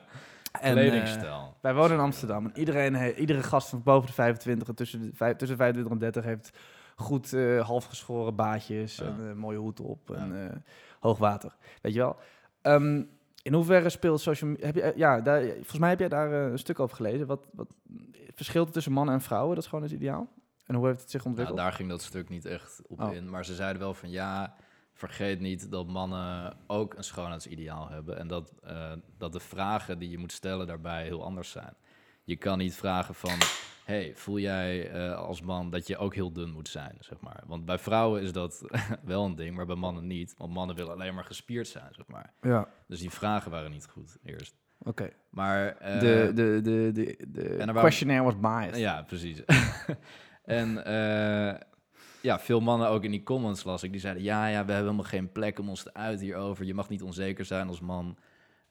en, 0.61 0.77
eh, 0.79 1.43
wij 1.61 1.75
wonen 1.75 1.93
in 1.97 2.03
Amsterdam. 2.03 2.45
En 2.47 2.59
iedereen, 2.59 2.95
he- 2.95 3.13
iedere 3.15 3.43
gast 3.43 3.69
van 3.69 3.83
boven 3.83 4.07
de 4.07 4.13
25 4.13 4.69
en 4.69 4.75
tussen 4.75 5.01
de, 5.01 5.11
vijf- 5.15 5.37
tussen 5.37 5.57
25 5.57 5.93
en 5.93 5.99
30 5.99 6.25
heeft 6.25 6.59
goed 6.97 7.33
eh 7.33 7.67
halfgeschoren 7.67 8.35
baadjes 8.35 8.97
Ja. 8.97 9.05
en 9.05 9.19
een 9.21 9.39
mooie 9.39 9.59
hoed 9.59 9.81
op 9.81 10.09
Ja. 10.09 10.15
en 10.15 10.51
eh, 10.51 10.57
hoog 11.01 11.19
water. 11.19 11.57
Weet 11.83 11.93
je 11.95 11.99
wel? 11.99 12.17
Ehm, 12.63 13.03
in 13.43 13.53
hoeverre 13.53 13.89
speelt 13.89 14.21
social 14.21 14.51
media... 14.51 14.67
Heb 14.67 14.75
je, 14.75 14.83
eh, 14.83 14.97
ja, 14.97 15.21
daar, 15.21 15.43
volgens 15.43 15.79
mij 15.79 15.89
heb 15.89 15.99
jij 15.99 16.09
daar 16.09 16.33
eh, 16.33 16.51
een 16.51 16.59
stuk 16.59 16.79
over 16.81 16.97
gelezen. 16.97 17.27
Wat, 17.27 17.47
wat 17.53 17.69
verschilt 18.35 18.67
er 18.67 18.73
tussen 18.73 18.93
mannen 18.93 19.15
en 19.15 19.21
vrouwen? 19.21 19.55
Dat 19.55 19.65
is 19.65 19.69
gewoon 19.71 19.85
het 19.85 19.93
ideaal. 19.95 20.29
En 20.67 20.75
hoe 20.75 20.87
heeft 20.87 21.01
het 21.01 21.11
zich 21.11 21.25
ontwikkeld? 21.25 21.59
daar 21.59 21.73
ging 21.73 21.89
dat 21.89 22.03
stuk 22.03 22.29
niet 22.29 22.45
echt 22.45 22.81
op 22.87 23.01
Oh. 23.03 23.15
in. 23.15 23.31
Maar 23.31 23.45
ze 23.45 23.55
zeiden 23.55 23.83
wel 23.83 23.95
van 23.95 24.11
ja, 24.11 24.55
vergeet 24.99 25.41
niet 25.41 25.71
dat 25.71 25.87
mannen 25.87 26.57
ook 26.67 26.95
een 26.95 27.05
schoonheidsideaal 27.05 27.89
hebben. 27.89 28.19
En 28.19 28.29
dat, 28.29 28.53
eh, 28.63 28.93
dat 29.19 29.33
de 29.33 29.41
vragen 29.41 29.99
die 29.99 30.11
je 30.11 30.19
moet 30.19 30.33
stellen 30.33 30.67
daarbij 30.67 31.05
heel 31.05 31.25
anders 31.25 31.51
zijn. 31.51 31.75
Je 32.25 32.37
kan 32.37 32.59
niet 32.59 32.75
vragen 32.75 33.15
van, 33.15 33.39
hey, 33.85 34.13
voel 34.15 34.39
jij 34.39 34.91
eh, 34.91 35.15
als 35.17 35.43
man 35.43 35.71
dat 35.71 35.87
je 35.87 35.97
ook 35.97 36.15
heel 36.15 36.33
dun 36.33 36.51
moet 36.51 36.69
zijn, 36.69 36.97
zeg 37.01 37.21
maar. 37.21 37.43
Want 37.47 37.65
bij 37.65 37.79
vrouwen 37.79 38.23
is 38.23 38.33
dat 38.33 38.65
wel 39.05 39.25
een 39.25 39.35
ding, 39.35 39.57
maar 39.57 39.67
bij 39.67 39.77
mannen 39.77 40.07
niet. 40.07 40.35
Want 40.37 40.53
mannen 40.53 40.77
willen 40.77 40.93
alleen 40.93 41.15
maar 41.15 41.25
gespierd 41.25 41.69
zijn, 41.69 41.95
zeg 41.95 42.07
maar. 42.07 42.33
ja, 42.43 42.69
Dus 42.87 43.01
die 43.01 43.11
vragen 43.11 43.51
waren 43.51 43.71
niet 43.71 43.87
goed 43.87 44.17
eerst. 44.25 44.55
oké. 44.79 45.11
Maar... 45.31 45.77
eh, 45.77 46.01
de, 46.01 46.31
de, 46.35 46.61
de, 46.63 46.93
de, 46.93 47.17
de 47.67 47.73
questionnaire 47.73 48.25
was 48.25 48.39
biased. 48.41 48.77
ja, 48.77 49.03
precies. 49.03 49.45
en 50.45 50.77
ja, 52.29 52.38
veel 52.38 52.61
mannen 52.61 52.88
ook 52.88 53.05
in 53.05 53.11
die 53.11 53.23
comments 53.23 53.64
las 53.64 53.83
ik, 53.83 53.91
die 53.93 54.01
zeiden... 54.01 54.23
ja, 54.23 54.47
ja, 54.47 54.51
we 54.51 54.57
hebben 54.57 54.77
helemaal 54.77 55.05
geen 55.05 55.33
plek 55.33 55.59
om 55.59 55.69
ons 55.69 55.83
te 55.83 55.95
uiten 55.95 56.25
hierover. 56.25 56.64
Je 56.64 56.75
mag 56.75 56.88
niet 56.88 57.03
onzeker 57.03 57.45
zijn 57.45 57.69
als 57.69 57.81
man. 57.81 58.17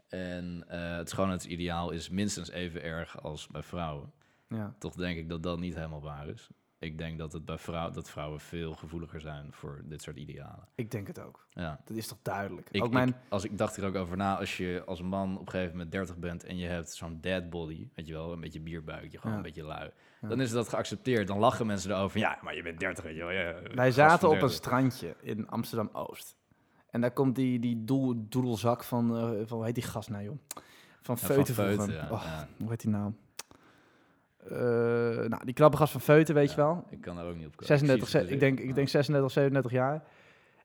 En 0.08 0.64
eh 0.68 0.98
het 0.98 1.10
schoonheidsideaal 1.10 1.92
is 1.92 2.10
minstens 2.10 2.50
even 2.50 2.84
erg 2.84 3.22
als 3.22 3.48
bij 3.48 3.64
vrouwen. 3.64 4.12
Ja. 4.48 4.76
Toch 4.80 4.96
denk 4.96 5.18
ik 5.18 5.30
dat 5.30 5.44
dat 5.44 5.60
niet 5.60 5.76
helemaal 5.76 6.02
waar 6.02 6.28
is. 6.28 6.50
Ik 6.80 6.98
denk 6.98 7.18
dat, 7.18 7.34
het 7.34 7.46
bij 7.46 7.58
vrouw, 7.58 7.90
dat 7.90 8.10
vrouwen 8.10 8.40
veel 8.40 8.74
gevoeliger 8.74 9.22
zijn 9.22 9.48
voor 9.54 9.82
dit 9.86 10.02
soort 10.02 10.18
idealen. 10.18 10.68
Ik 10.76 10.92
denk 10.92 11.08
het 11.08 11.20
ook. 11.20 11.48
Ja. 11.50 11.82
Dat 11.86 11.98
is 11.98 12.08
toch 12.08 12.18
duidelijk. 12.22 12.68
Ik, 12.72 12.84
ook 12.84 12.92
mijn... 12.92 13.08
ik, 13.10 13.16
als, 13.30 13.44
ik 13.46 13.58
dacht 13.58 13.78
er 13.78 13.86
ook 13.86 13.96
over 13.96 14.18
na, 14.18 14.38
als 14.38 14.58
je 14.58 14.84
als 14.86 15.02
man 15.02 15.34
op 15.38 15.46
een 15.46 15.52
gegeven 15.52 15.72
moment 15.72 15.92
30 15.92 16.18
bent 16.18 16.44
en 16.44 16.58
je 16.58 16.68
hebt 16.68 16.92
zo'n 16.94 17.18
dead 17.22 17.50
body, 17.50 17.88
weet 17.96 18.08
je 18.08 18.14
wel, 18.14 18.32
een 18.34 18.40
beetje 18.40 18.60
bierbuikje, 18.60 19.18
gewoon 19.18 19.32
Ja. 19.32 19.38
een 19.38 19.44
beetje 19.44 19.64
lui, 19.64 19.90
Ja. 20.22 20.28
dan 20.28 20.42
is 20.42 20.52
dat 20.52 20.70
geaccepteerd. 20.70 21.28
Dan 21.28 21.38
lachen 21.40 21.66
mensen 21.66 21.92
erover, 21.92 22.20
ja, 22.20 22.40
maar 22.42 22.56
je 22.56 22.62
bent 22.64 22.80
30, 22.80 23.04
weet 23.04 23.16
je 23.16 23.20
wel. 23.22 23.32
Ja, 23.32 23.56
Wij 23.76 23.92
zaten 23.92 24.28
op 24.28 24.34
een 24.34 24.40
30. 24.40 24.58
strandje 24.58 25.16
in 25.22 25.48
Amsterdam-Oost. 25.48 26.36
En 26.90 27.02
daar 27.02 27.12
komt 27.12 27.36
die, 27.36 27.60
die 27.60 27.84
doel, 27.84 28.14
doedelzak 28.30 28.84
van, 28.84 29.18
eh, 29.18 29.24
van, 29.46 29.58
hoe 29.58 29.66
heet 29.66 29.76
die 29.76 29.84
gast 29.84 30.10
nou, 30.10 30.24
joh? 30.24 30.38
Van 30.48 31.16
Ja, 31.16 31.22
van 31.22 31.30
Feuten 31.30 31.54
Feuten, 31.54 32.12
Oh. 32.12 32.42
Hoe 32.58 32.70
heet 32.70 32.82
die 32.82 32.90
nou? 32.92 33.14
Eh, 34.52 34.58
nou, 35.30 35.46
die 35.46 35.54
knappe 35.54 35.78
gast 35.78 35.92
van 35.92 36.02
Feuten, 36.02 36.36
weet 36.36 36.50
je 36.50 36.56
wel? 36.56 36.84
Ik 36.90 37.02
kan 37.02 37.16
daar 37.16 37.26
ook 37.26 37.36
niet 37.36 37.46
op 37.46 37.52
komen. 37.52 37.66
36, 37.68 38.08
zie 38.08 38.20
ze- 38.20 38.26
het 38.26 38.34
ik, 38.34 38.40
denk, 38.40 38.60
ik 38.60 38.76
denk 38.76 38.88
36, 38.88 39.32
37 39.32 39.72
jaar. 39.72 40.04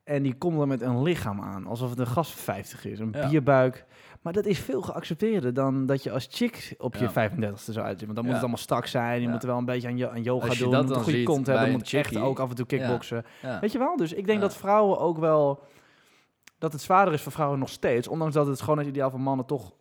En 0.05 0.23
die 0.23 0.35
komt 0.35 0.61
er 0.61 0.67
met 0.67 0.81
een 0.83 1.03
lichaam 1.03 1.41
aan, 1.41 1.67
alsof 1.67 1.91
het 1.91 1.99
een 1.99 2.07
gast 2.07 2.31
van 2.31 2.43
50 2.43 2.85
is. 2.85 2.99
Een 2.99 3.13
Ja. 3.13 3.29
bierbuik. 3.29 3.85
Maar 4.21 4.33
dat 4.33 4.47
is 4.47 4.59
veel 4.59 4.83
geaccepteerder 4.83 5.55
dan 5.55 5.87
dat 5.87 6.03
je 6.03 6.11
als 6.11 6.29
chick 6.31 6.75
op 6.79 6.95
je 6.97 7.05
Ja. 7.05 7.11
35ste 7.11 7.73
zou 7.73 7.87
uitzien. 7.87 8.05
Want 8.07 8.15
dan 8.15 8.25
moet 8.25 8.33
het 8.33 8.43
allemaal 8.43 8.59
strak 8.63 8.87
zijn. 8.87 9.21
Je 9.21 9.29
moet 9.29 9.43
er 9.43 9.49
wel 9.49 9.59
een 9.59 9.65
beetje 9.65 9.89
aan, 9.89 10.23
yoga 10.23 10.47
Als 10.47 10.59
je 10.59 10.65
doen. 10.65 10.71
Je 10.73 10.77
moet 10.79 10.89
dan 10.89 10.97
een 10.99 11.03
goede 11.05 11.23
kont 11.23 11.47
hebben. 11.47 11.71
moet 11.71 11.93
echt 11.93 12.17
ook 12.17 12.39
af 12.39 12.49
en 12.51 12.55
toe 12.57 12.67
kickboksen. 12.67 13.25
Weet 13.61 13.73
je 13.73 13.79
wel? 13.79 13.97
Dus 13.97 14.13
ik 14.13 14.27
denk 14.27 14.41
dat 14.41 14.57
vrouwen 14.57 14.99
ook 14.99 15.19
wel... 15.19 15.63
Dat 16.59 16.73
het 16.73 16.81
zwaarder 16.83 17.15
is 17.15 17.23
voor 17.23 17.33
vrouwen 17.33 17.59
nog 17.59 17.69
steeds. 17.69 18.09
Ondanks 18.09 18.35
dat 18.35 18.47
het 18.47 18.59
schoonheidsideaal 18.59 19.11
van 19.11 19.21
mannen 19.21 19.47
toch 19.47 19.73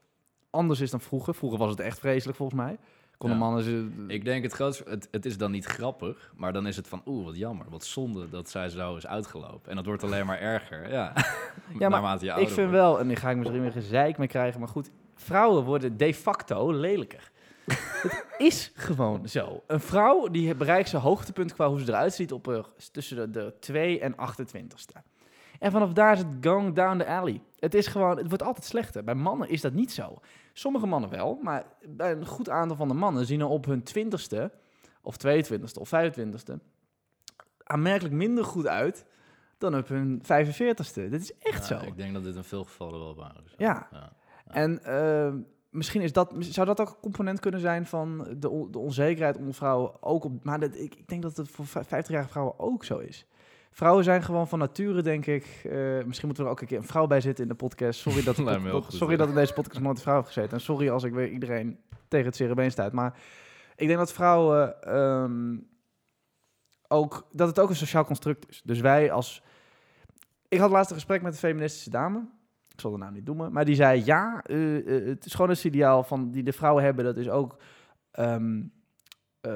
anders 0.49 0.79
is 0.79 0.91
dan 0.91 1.01
vroeger. 1.01 1.35
Vroeger 1.35 1.59
was 1.59 1.69
het 1.69 1.79
echt 1.79 1.99
vreselijk 1.99 2.37
volgens 2.37 2.59
mij. 2.61 2.77
Konden 3.21 3.39
Ja. 3.39 3.43
mannen... 3.45 3.63
Ze, 3.63 3.89
Ik 4.07 4.25
denk 4.25 4.43
het 4.43 4.53
grootste, 4.53 4.83
het, 4.89 5.07
het 5.11 5.25
is 5.25 5.37
dan 5.37 5.51
niet 5.51 5.65
grappig, 5.65 6.33
maar 6.35 6.53
dan 6.53 6.67
is 6.67 6.75
het 6.75 6.87
van, 6.87 7.01
oeh, 7.05 7.25
wat 7.25 7.37
jammer, 7.37 7.65
wat 7.69 7.85
zonde 7.85 8.29
dat 8.29 8.49
zij 8.49 8.69
zo 8.69 8.95
is 8.95 9.07
uitgelopen. 9.07 9.69
En 9.69 9.75
dat 9.75 9.85
wordt 9.85 10.03
alleen 10.03 10.25
maar 10.25 10.39
erger, 10.39 10.91
ja. 10.91 11.13
Ja, 11.13 11.13
maar 11.79 11.89
Naarmate 11.89 12.25
je 12.25 12.31
ik 12.31 12.37
vind 12.37 12.55
wordt. 12.55 12.71
wel, 12.71 12.99
en 12.99 13.07
die 13.07 13.15
ga 13.17 13.29
ik 13.29 13.37
misschien 13.37 13.61
weer 13.61 13.71
gezeik 13.71 14.17
mee 14.17 14.27
krijgen, 14.27 14.59
maar 14.59 14.69
goed, 14.69 14.89
vrouwen 15.15 15.63
worden 15.63 15.97
de 15.97 16.13
facto 16.13 16.71
lelijker. 16.71 17.31
het 18.01 18.25
is 18.37 18.71
gewoon 18.75 19.27
zo. 19.27 19.63
Een 19.67 19.79
vrouw 19.79 20.27
die 20.27 20.55
bereikt 20.55 20.89
zijn 20.89 21.01
hoogtepunt 21.01 21.53
qua 21.53 21.69
hoe 21.69 21.79
ze 21.79 21.87
eruit 21.87 22.13
ziet 22.13 22.31
op 22.31 22.47
eh, 22.47 22.63
tussen 22.91 23.15
de, 23.17 23.29
de 23.29 23.53
2 23.59 23.99
en 23.99 24.15
28ste. 24.15 25.01
En 25.59 25.71
vanaf 25.71 25.93
daar 25.93 26.13
is 26.13 26.19
het 26.19 26.27
going 26.41 26.75
down 26.75 26.97
the 26.97 27.05
alley. 27.05 27.41
Het 27.59 27.73
is 27.73 27.87
gewoon, 27.87 28.17
het 28.17 28.27
wordt 28.27 28.43
altijd 28.43 28.65
slechter. 28.65 29.03
Bij 29.03 29.15
mannen 29.15 29.49
is 29.49 29.61
dat 29.61 29.73
niet 29.73 29.91
zo. 29.91 30.19
Sommige 30.53 30.85
mannen 30.85 31.09
wel, 31.09 31.39
maar 31.41 31.65
bij 31.87 32.11
een 32.11 32.25
goed 32.25 32.49
aantal 32.49 32.77
van 32.77 32.87
de 32.87 32.93
mannen 32.93 33.25
zien 33.25 33.39
er 33.39 33.47
op 33.47 33.65
hun 33.65 33.83
20ste 33.97 34.49
of 35.01 35.15
22ste 35.27 35.79
of 35.79 35.91
25ste 35.93 36.53
aanmerkelijk 37.63 38.13
minder 38.15 38.45
goed 38.45 38.67
uit 38.67 39.05
dan 39.57 39.77
op 39.77 39.87
hun 39.87 40.21
45ste. 40.23 40.93
Dit 40.93 41.21
is 41.21 41.37
echt 41.37 41.67
Ja, 41.67 41.79
zo. 41.79 41.85
Ik 41.85 41.95
denk 41.97 42.13
dat 42.13 42.23
dit 42.23 42.35
in 42.35 42.43
veel 42.43 42.63
gevallen 42.63 42.99
wel 42.99 43.15
waar 43.15 43.35
is. 43.45 43.53
Ja. 43.57 43.87
Ja. 43.91 44.13
En 44.45 44.83
eh, 44.83 45.33
misschien 45.69 46.01
is 46.01 46.13
dat, 46.13 46.33
zou 46.39 46.67
dat 46.67 46.79
ook 46.79 46.89
een 46.89 46.99
component 47.01 47.39
kunnen 47.39 47.59
zijn 47.59 47.85
van 47.85 48.35
de, 48.37 48.49
on- 48.49 48.71
de 48.71 48.79
onzekerheid 48.79 49.37
onder 49.37 49.53
vrouwen 49.53 50.03
ook 50.03 50.23
op. 50.23 50.43
Maar 50.43 50.59
dat, 50.59 50.75
ik, 50.75 50.95
ik 50.95 51.07
denk 51.07 51.21
dat 51.21 51.37
het 51.37 51.49
voor 51.49 51.65
vij- 51.65 52.03
50-jarige 52.03 52.29
vrouwen 52.29 52.59
ook 52.59 52.83
zo 52.83 52.97
is. 52.97 53.25
Vrouwen 53.71 54.03
zijn 54.03 54.23
gewoon 54.23 54.47
van 54.47 54.59
nature, 54.59 55.01
denk 55.01 55.25
ik. 55.25 55.45
eh, 55.63 55.71
misschien 56.03 56.27
moeten 56.27 56.43
we 56.43 56.43
er 56.43 56.49
ook 56.49 56.61
een 56.61 56.67
keer 56.67 56.77
een 56.77 56.83
vrouw 56.83 57.07
bij 57.07 57.21
zitten 57.21 57.43
in 57.43 57.49
de 57.49 57.55
podcast. 57.55 57.99
Sorry 57.99 58.23
dat, 58.33 58.35
goed, 58.35 58.93
sorry 58.93 59.11
ja. 59.11 59.17
dat 59.17 59.27
in 59.29 59.35
deze 59.35 59.53
podcast 59.53 59.81
nooit 59.81 59.97
een 59.97 60.03
vrouw 60.03 60.15
heeft 60.15 60.27
gezeten. 60.27 60.51
En 60.51 60.61
sorry 60.61 60.89
als 60.89 61.03
ik 61.03 61.13
weer 61.13 61.29
iedereen 61.29 61.79
tegen 62.07 62.25
het 62.25 62.35
cerebeen 62.35 62.71
stuit. 62.71 62.93
Maar 62.93 63.19
ik 63.75 63.87
denk 63.87 63.99
dat 63.99 64.13
vrouwen 64.13 64.81
ehm, 64.83 65.57
ook 66.87 67.27
dat 67.31 67.47
het 67.47 67.59
ook 67.59 67.69
een 67.69 67.75
sociaal 67.75 68.05
construct 68.05 68.49
is. 68.49 68.61
Dus 68.65 68.79
wij 68.79 69.11
als. 69.11 69.43
Ik 70.47 70.59
had 70.59 70.69
laatst 70.71 70.89
een 70.89 70.95
gesprek 70.95 71.21
met 71.21 71.33
een 71.33 71.39
feministische 71.39 71.89
dame. 71.89 72.19
Ik 72.73 72.79
zal 72.79 72.91
de 72.91 72.97
naam 72.97 73.13
niet 73.13 73.25
noemen. 73.25 73.51
Maar 73.51 73.65
die 73.65 73.75
zei: 73.75 74.01
Ja, 74.05 74.41
eh, 74.45 74.77
eh, 74.77 75.05
het 75.07 75.25
schoonheidsideaal 75.29 76.03
van 76.03 76.31
die 76.31 76.43
de 76.43 76.53
vrouwen 76.53 76.83
hebben, 76.83 77.05
dat 77.05 77.17
is 77.17 77.29
ook. 77.29 77.57
ehm, 78.11 78.61
eh, 79.41 79.51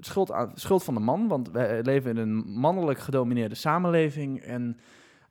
schuld, 0.00 0.32
aan, 0.32 0.50
schuld 0.54 0.84
van 0.84 0.94
de 0.94 1.00
man, 1.00 1.28
want 1.28 1.50
wij 1.50 1.82
leven 1.82 2.10
in 2.10 2.16
een 2.16 2.34
mannelijk 2.50 2.98
gedomineerde 2.98 3.54
samenleving. 3.54 4.40
En 4.40 4.78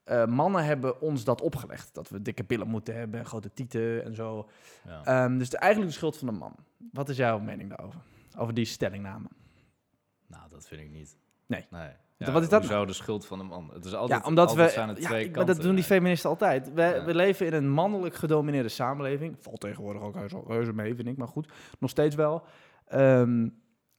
eh, 0.04 0.26
mannen 0.26 0.66
hebben 0.66 1.02
ons 1.02 1.24
dat 1.24 1.42
opgelegd. 1.42 1.94
Dat 1.94 2.10
we 2.10 2.22
dikke 2.22 2.44
billen 2.44 2.68
moeten 2.68 2.96
hebben, 2.96 3.20
en 3.20 3.26
grote 3.26 3.54
tieten 3.54 4.04
en 4.04 4.16
zo. 4.16 4.50
Ja. 4.88 5.04
Ehm, 5.04 5.38
dus 5.38 5.50
de, 5.50 5.58
eigenlijk 5.58 5.92
de 5.92 5.98
schuld 5.98 6.18
van 6.18 6.28
de 6.28 6.34
man. 6.34 6.56
Wat 6.92 7.10
is 7.10 7.18
jouw 7.18 7.40
mening 7.40 7.70
daarover? 7.70 8.00
Over 8.38 8.54
die 8.54 8.66
stellingname. 8.66 9.28
Nou, 10.28 10.44
dat 10.50 10.68
vind 10.68 10.82
ik 10.82 10.90
niet. 10.90 11.18
Nee. 11.46 11.66
nee. 11.70 11.90
Wat 12.32 12.42
is 12.44 12.50
dat 12.50 12.62
Hoezo 12.62 12.86
de 12.86 12.94
schuld 12.94 13.26
van 13.26 13.38
de 13.38 13.44
man? 13.44 13.70
Het 13.74 13.86
is 13.86 13.94
altijd, 13.94 14.22
ja, 14.22 14.28
omdat 14.28 14.48
altijd 14.50 14.68
we. 14.68 14.74
zijn 14.74 14.90
het 14.90 14.98
Ja, 14.98 15.08
twee 15.08 15.20
ik- 15.20 15.26
maar 15.26 15.36
kanten. 15.36 15.56
dat 15.56 15.64
doen 15.66 15.76
die 15.76 15.84
feministen 15.84 16.30
altijd. 16.30 16.74
We, 16.74 16.82
Ja. 16.82 17.06
we 17.06 17.16
leven 17.16 17.46
in 17.46 17.54
een 17.54 17.70
mannelijk 17.70 18.16
gedomineerde 18.16 18.70
samenleving. 18.70 19.36
Valt 19.40 19.60
tegenwoordig 19.60 20.02
ook 20.02 20.16
reuze, 20.16 20.42
reuze 20.48 20.74
mee, 20.74 20.96
vind 20.96 21.08
ik, 21.08 21.18
maar 21.18 21.28
goed. 21.28 21.52
Nog 21.80 21.90
steeds 21.90 22.16
wel. 22.16 22.44
Ehm, 22.88 23.48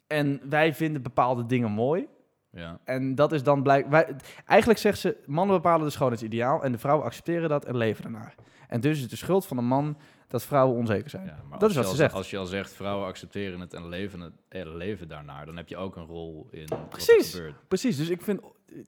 en 0.08 0.40
wij 0.48 0.74
vinden 0.74 1.02
bepaalde 1.02 1.46
dingen 1.46 1.70
mooi. 1.70 2.06
Ja. 2.50 2.80
En 2.84 3.14
dat 3.14 3.32
is 3.32 3.42
dan 3.42 3.62
blijk. 3.62 3.88
Wij, 3.88 4.16
eigenlijk 4.46 4.80
zegt 4.80 4.98
ze: 4.98 5.16
mannen 5.26 5.56
bepalen 5.56 5.86
de 5.86 5.92
schoonheidsideaal. 5.92 6.64
En 6.64 6.72
de 6.72 6.78
vrouwen 6.78 7.06
accepteren 7.06 7.48
dat 7.48 7.64
en 7.64 7.76
leven 7.76 8.04
ernaar. 8.04 8.34
En 8.68 8.80
dus 8.80 8.96
is 8.96 9.00
het 9.00 9.10
de 9.10 9.16
schuld 9.16 9.46
van 9.46 9.56
de 9.56 9.62
man 9.62 9.96
dat 10.28 10.44
vrouwen 10.44 10.76
onzeker 10.76 11.10
zijn. 11.10 11.26
Ja, 11.26 11.58
Dat 11.58 11.70
is 11.70 11.76
wat 11.76 11.84
al, 11.84 11.90
ze 11.90 11.96
zegt. 11.96 12.14
Als 12.14 12.30
je 12.30 12.38
al 12.38 12.46
zegt, 12.46 12.72
vrouwen 12.72 13.06
accepteren 13.06 13.60
het 13.60 13.74
en 13.74 13.88
leven, 13.88 14.20
het, 14.20 14.32
en 14.48 14.76
leven 14.76 15.08
daarnaar, 15.08 15.46
dan 15.46 15.56
heb 15.56 15.68
je 15.68 15.76
ook 15.76 15.96
een 15.96 16.06
rol 16.06 16.48
in 16.50 16.66
wat 16.68 16.78
er 16.78 16.86
Precies. 16.88 17.34
gebeurt. 17.34 17.68
Precies, 17.68 17.96
dus 17.96 18.08
ik 18.08 18.22
vind, 18.22 18.40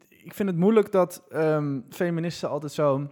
ik 0.08 0.34
vind 0.34 0.48
het 0.48 0.58
moeilijk 0.58 0.92
dat 0.92 1.22
ehm, 1.28 1.80
feministen 1.90 2.48
altijd 2.48 2.72
zo 2.72 3.10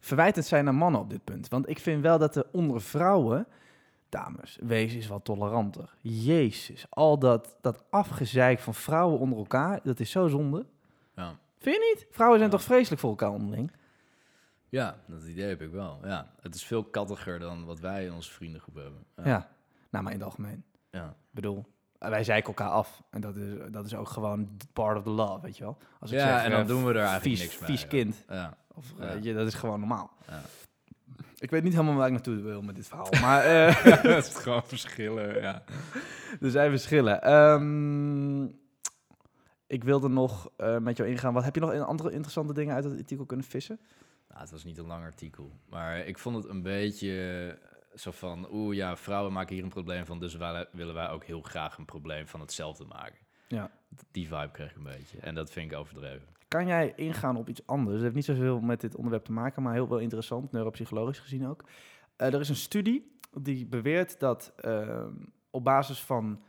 verwijtend 0.00 0.44
zijn 0.44 0.64
naar 0.64 0.74
mannen 0.74 1.00
op 1.00 1.10
dit 1.10 1.24
punt. 1.24 1.48
Want 1.48 1.68
ik 1.68 1.78
vind 1.78 2.02
wel 2.02 2.18
dat 2.18 2.36
er 2.36 2.46
onder 2.52 2.80
vrouwen, 2.80 3.46
dames, 4.08 4.58
wees 4.60 4.94
eens 4.94 5.06
wat 5.06 5.24
toleranter. 5.24 5.94
Jezus, 6.00 6.86
al 6.88 7.18
dat, 7.18 7.56
dat 7.60 7.84
afgezeik 7.90 8.58
van 8.58 8.74
vrouwen 8.74 9.18
onder 9.18 9.38
elkaar, 9.38 9.80
dat 9.82 10.00
is 10.00 10.10
zo 10.10 10.28
zonde. 10.28 10.66
Ja. 11.16 11.34
Vind 11.58 11.76
je 11.76 11.94
niet? 11.94 12.06
Vrouwen 12.10 12.38
zijn 12.38 12.50
Ja. 12.50 12.56
toch 12.56 12.66
vreselijk 12.66 13.00
voor 13.00 13.10
elkaar 13.10 13.30
onderling? 13.30 13.72
ja, 14.68 14.96
dat 15.06 15.22
idee 15.24 15.48
heb 15.48 15.60
ik 15.62 15.70
wel. 15.70 15.98
Ja. 16.04 16.30
Het 16.40 16.54
is 16.54 16.64
veel 16.64 16.84
kattiger 16.84 17.38
dan 17.38 17.64
wat 17.64 17.80
wij 17.80 18.04
in 18.04 18.12
onze 18.12 18.30
vriendengroep 18.32 18.74
hebben. 18.74 19.04
Ja. 19.24 19.48
Nou, 19.90 20.04
maar 20.04 20.12
in 20.12 20.18
het 20.18 20.28
algemeen. 20.28 20.64
ja. 20.90 21.08
Ik 21.08 21.42
bedoel, 21.42 21.64
wij 21.98 22.24
zeiken 22.24 22.48
elkaar 22.48 22.70
af. 22.70 23.02
En 23.10 23.20
dat 23.20 23.36
is, 23.36 23.52
dat 23.70 23.86
is 23.86 23.94
ook 23.94 24.08
gewoon 24.08 24.56
part 24.72 24.96
of 24.96 25.02
the 25.02 25.10
love, 25.10 25.40
weet 25.40 25.56
je 25.56 25.64
wel. 25.64 25.78
Als 26.00 26.10
ik 26.10 26.18
Ja, 26.18 26.34
zeg, 26.36 26.44
en 26.44 26.50
dan 26.50 26.60
eh, 26.60 26.66
doen 26.66 26.84
we 26.84 26.90
er 26.90 26.96
eigenlijk 26.96 27.24
vies, 27.24 27.40
niks 27.40 27.58
mee, 27.58 27.68
Vies 27.70 27.86
kind. 27.86 28.24
Ja. 28.28 28.56
Of, 28.74 28.94
Ja. 28.98 29.12
je, 29.12 29.34
dat 29.34 29.46
is 29.46 29.54
gewoon 29.54 29.78
normaal. 29.80 30.10
Ja. 30.28 30.40
Ik 31.38 31.50
weet 31.50 31.62
niet 31.62 31.72
helemaal 31.72 31.94
waar 31.94 32.06
ik 32.06 32.12
naartoe 32.12 32.42
wil 32.42 32.62
met 32.62 32.76
dit 32.76 32.88
verhaal. 32.88 33.08
Maar 33.20 33.44
eh, 33.66 33.84
het 34.02 34.26
is 34.26 34.34
gewoon 34.34 34.64
verschillen, 34.64 35.40
ja. 35.40 35.62
er 36.40 36.50
zijn 36.50 36.70
verschillen. 36.70 37.22
Ehm, 37.22 38.44
ik 39.66 39.84
wilde 39.84 40.08
nog 40.08 40.50
eh, 40.56 40.78
met 40.78 40.96
jou 40.96 41.08
ingaan. 41.08 41.32
Wat 41.32 41.44
heb 41.44 41.54
je 41.54 41.60
nog 41.60 41.72
in 41.72 41.82
andere 41.82 42.10
interessante 42.10 42.52
dingen 42.52 42.74
uit 42.74 42.84
het 42.84 42.98
artikel 42.98 43.26
kunnen 43.26 43.46
vissen? 43.46 43.80
Nou, 44.28 44.40
het 44.40 44.50
was 44.50 44.64
niet 44.64 44.78
een 44.78 44.86
lang 44.86 45.04
artikel. 45.04 45.52
Maar 45.68 45.98
ik 45.98 46.18
vond 46.18 46.36
het 46.36 46.48
een 46.48 46.62
beetje 46.62 47.56
eh, 47.92 47.98
zo 47.98 48.10
van... 48.10 48.48
Oeh 48.52 48.76
ja, 48.76 48.96
vrouwen 48.96 49.32
maken 49.32 49.54
hier 49.54 49.64
een 49.64 49.70
probleem 49.70 50.06
van... 50.06 50.20
dus 50.20 50.34
wij, 50.34 50.66
willen 50.72 50.94
wij 50.94 51.08
ook 51.08 51.24
heel 51.24 51.40
graag 51.40 51.78
een 51.78 51.84
probleem 51.84 52.26
van 52.26 52.40
hetzelfde 52.40 52.84
maken. 52.84 53.18
Ja. 53.48 53.70
Die 54.10 54.28
vibe 54.28 54.50
kreeg 54.52 54.70
ik 54.70 54.76
een 54.76 54.82
beetje. 54.82 55.18
En 55.18 55.34
dat 55.34 55.50
vind 55.50 55.72
ik 55.72 55.78
overdreven. 55.78 56.28
Kan 56.48 56.66
jij 56.66 56.92
ingaan 56.96 57.36
op 57.36 57.48
iets 57.48 57.66
anders? 57.66 57.92
Het 57.94 58.02
heeft 58.02 58.14
niet 58.14 58.24
zoveel 58.24 58.60
met 58.60 58.80
dit 58.80 58.96
onderwerp 58.96 59.24
te 59.24 59.32
maken, 59.32 59.62
maar 59.62 59.72
heel 59.72 59.88
wel 59.88 59.98
interessant, 59.98 60.52
neuropsychologisch 60.52 61.18
gezien 61.18 61.46
ook. 61.46 61.64
Eh, 62.16 62.34
er 62.34 62.40
is 62.40 62.48
een 62.48 62.56
studie 62.56 63.18
die 63.32 63.66
beweert 63.66 64.20
dat 64.20 64.52
ehm, 64.56 65.12
op 65.50 65.64
basis 65.64 66.02
van 66.02 66.42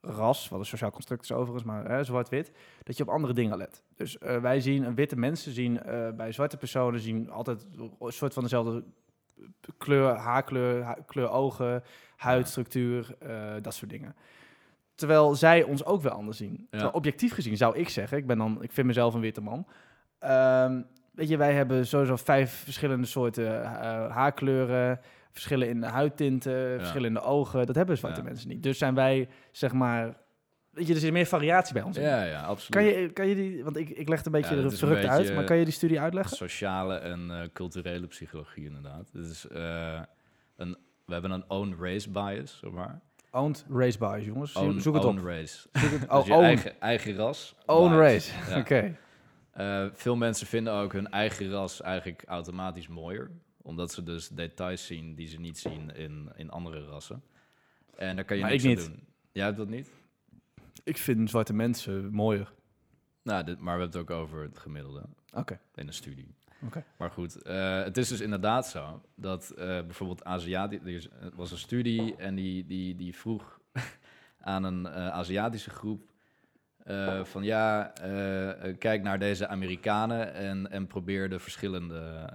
ras, 0.00 0.48
wat 0.48 0.58
een 0.58 0.66
sociaal 0.66 0.90
construct 0.90 1.22
is 1.22 1.32
overigens, 1.32 1.64
maar 1.64 2.04
zwart-wit, 2.04 2.52
dat 2.82 2.96
je 2.96 3.02
op 3.02 3.08
andere 3.08 3.32
dingen 3.32 3.56
let. 3.56 3.82
Dus 3.94 4.18
eh, 4.18 4.40
wij 4.40 4.60
zien, 4.60 4.84
eh, 4.84 4.92
witte 4.92 5.16
mensen 5.16 5.52
zien 5.52 5.80
bij 6.16 6.32
zwarte 6.32 6.56
personen 6.56 7.00
zien 7.00 7.30
altijd 7.30 7.66
een 7.98 8.12
soort 8.12 8.32
van 8.32 8.42
dezelfde 8.42 8.84
kleur, 9.78 10.14
haarkleur, 10.14 10.82
ha- 10.82 10.98
kleur 11.06 11.30
ogen, 11.30 11.82
huidstructuur, 12.16 13.16
dat 13.62 13.74
soort 13.74 13.90
dingen. 13.90 14.16
Terwijl 14.94 15.34
zij 15.34 15.62
ons 15.62 15.84
ook 15.84 16.02
wel 16.02 16.12
anders 16.12 16.36
zien. 16.36 16.68
Objectief 16.92 17.32
gezien 17.34 17.56
zou 17.56 17.76
ik 17.78 17.88
zeggen, 17.88 18.18
ik 18.18 18.26
ben 18.26 18.38
dan, 18.38 18.62
ik 18.62 18.72
vind 18.72 18.86
mezelf 18.86 19.14
een 19.14 19.20
witte 19.20 19.40
man. 19.40 19.66
Ehm, 20.18 20.82
weet 21.12 21.28
je, 21.28 21.36
wij 21.36 21.52
hebben 21.52 21.86
sowieso 21.86 22.16
vijf 22.16 22.52
verschillende 22.64 23.06
soorten 23.06 23.62
eh, 23.64 23.70
haarkleuren, 24.10 25.00
verschillen 25.30 25.68
in 25.68 25.80
de 25.80 25.86
huidtinten, 25.86 26.78
verschillen 26.78 27.08
in 27.08 27.14
de 27.14 27.20
ogen. 27.22 27.66
Dat 27.66 27.74
hebben 27.74 27.96
zwarte 27.98 28.20
Ja. 28.20 28.26
mensen 28.26 28.48
niet. 28.48 28.62
Dus 28.62 28.78
zijn 28.78 28.94
wij, 28.94 29.28
zeg 29.50 29.72
maar, 29.72 30.16
weet 30.70 30.86
je, 30.86 30.94
er 30.94 31.00
zit 31.00 31.12
meer 31.12 31.26
variatie 31.26 31.74
bij 31.74 31.82
ons. 31.82 31.96
Ja, 31.96 32.22
ja, 32.24 32.42
absoluut. 32.42 32.70
Kan 32.70 33.02
je, 33.02 33.12
kan 33.12 33.26
je 33.26 33.34
die, 33.34 33.64
want 33.64 33.76
ik, 33.76 33.88
ik 33.88 34.08
leg 34.08 34.16
het 34.16 34.26
een 34.26 34.32
beetje 34.32 34.56
Ja, 34.56 34.70
verrukt 34.70 35.04
uit, 35.04 35.34
maar 35.34 35.44
kan 35.44 35.56
je 35.56 35.64
die 35.64 35.72
studie 35.72 36.00
uitleggen? 36.00 36.36
Sociale 36.36 36.94
en 36.96 37.30
eh, 37.30 37.48
culturele 37.52 38.06
psychologie 38.06 38.64
inderdaad. 38.66 39.10
Het 39.12 39.26
is, 39.26 39.46
eh, 39.48 40.00
een, 40.56 40.76
we 41.04 41.12
hebben 41.12 41.30
een 41.30 41.44
own 41.48 41.76
race 41.80 42.10
bias, 42.10 42.58
zeg 42.60 42.70
maar. 42.70 43.00
Owned 43.34 43.64
race 43.70 43.98
bias, 43.98 44.24
jongens. 44.24 44.52
Zoek- 44.52 44.62
Own, 44.62 44.78
Zoek 44.80 44.94
het 44.94 45.04
own 45.04 45.18
op. 45.18 45.24
race. 45.24 45.68
Zoek 45.72 45.90
het, 45.90 46.00
Dus 46.00 46.08
oh, 46.18 46.26
je 46.26 46.32
own, 46.34 46.42
eigen, 46.44 46.80
eigen 46.80 47.14
ras. 47.16 47.54
own 47.66 47.88
bias. 47.88 48.00
race. 48.00 48.50
Ja. 48.50 48.58
Oké. 48.58 48.96
Eh, 49.50 49.86
veel 49.92 50.16
mensen 50.16 50.46
vinden 50.46 50.72
ook 50.72 50.92
hun 50.92 51.08
eigen 51.10 51.50
ras 51.50 51.80
eigenlijk 51.80 52.22
automatisch 52.26 52.88
mooier. 52.88 53.30
Omdat 53.62 53.92
ze 53.92 54.02
dus 54.02 54.28
details 54.28 54.86
zien 54.86 55.14
die 55.14 55.26
ze 55.26 55.40
niet 55.40 55.58
zien 55.58 55.94
in, 55.94 56.32
in 56.36 56.50
andere 56.50 56.84
rassen. 56.84 57.22
En 57.96 58.16
daar 58.16 58.24
kan 58.24 58.36
je 58.36 58.42
Maar 58.42 58.50
niks 58.50 58.64
ik 58.64 58.68
niet. 58.76 58.86
doen. 58.86 59.06
Jij 59.32 59.44
hebt 59.44 59.56
dat 59.56 59.68
niet? 59.68 59.90
Ik 60.84 60.96
vind 60.98 61.30
zwarte 61.30 61.52
mensen 61.54 62.12
mooier. 62.12 62.52
Nou, 63.22 63.44
dit, 63.44 63.58
maar 63.58 63.74
we 63.76 63.80
hebben 63.82 64.00
het 64.00 64.10
ook 64.10 64.18
over 64.18 64.42
het 64.42 64.58
gemiddelde 64.58 65.02
Oké. 65.32 65.60
in 65.74 65.86
een 65.86 65.92
studie. 65.92 66.34
Maar 66.96 67.10
goed, 67.10 67.42
eh, 67.42 67.82
het 67.82 67.96
is 67.96 68.08
dus 68.08 68.20
inderdaad 68.20 68.66
zo 68.66 69.02
dat 69.14 69.50
eh, 69.50 69.66
bijvoorbeeld 69.66 70.24
Aziatisch... 70.24 71.04
Er 71.04 71.30
was 71.34 71.50
een 71.50 71.58
studie 71.58 72.16
en 72.16 72.34
die, 72.34 72.66
die, 72.66 72.94
die 72.94 73.16
vroeg 73.16 73.60
aan 74.40 74.64
een 74.64 74.86
eh, 74.86 75.08
Aziatische 75.08 75.70
groep... 75.70 76.12
van 77.22 77.42
ja, 77.42 77.92
kijk 78.78 79.02
naar 79.02 79.18
deze 79.18 79.48
Amerikanen 79.48 80.34
en, 80.34 80.70
en 80.70 80.86
probeer 80.86 81.28
de 81.28 81.38
verschillende... 81.38 82.28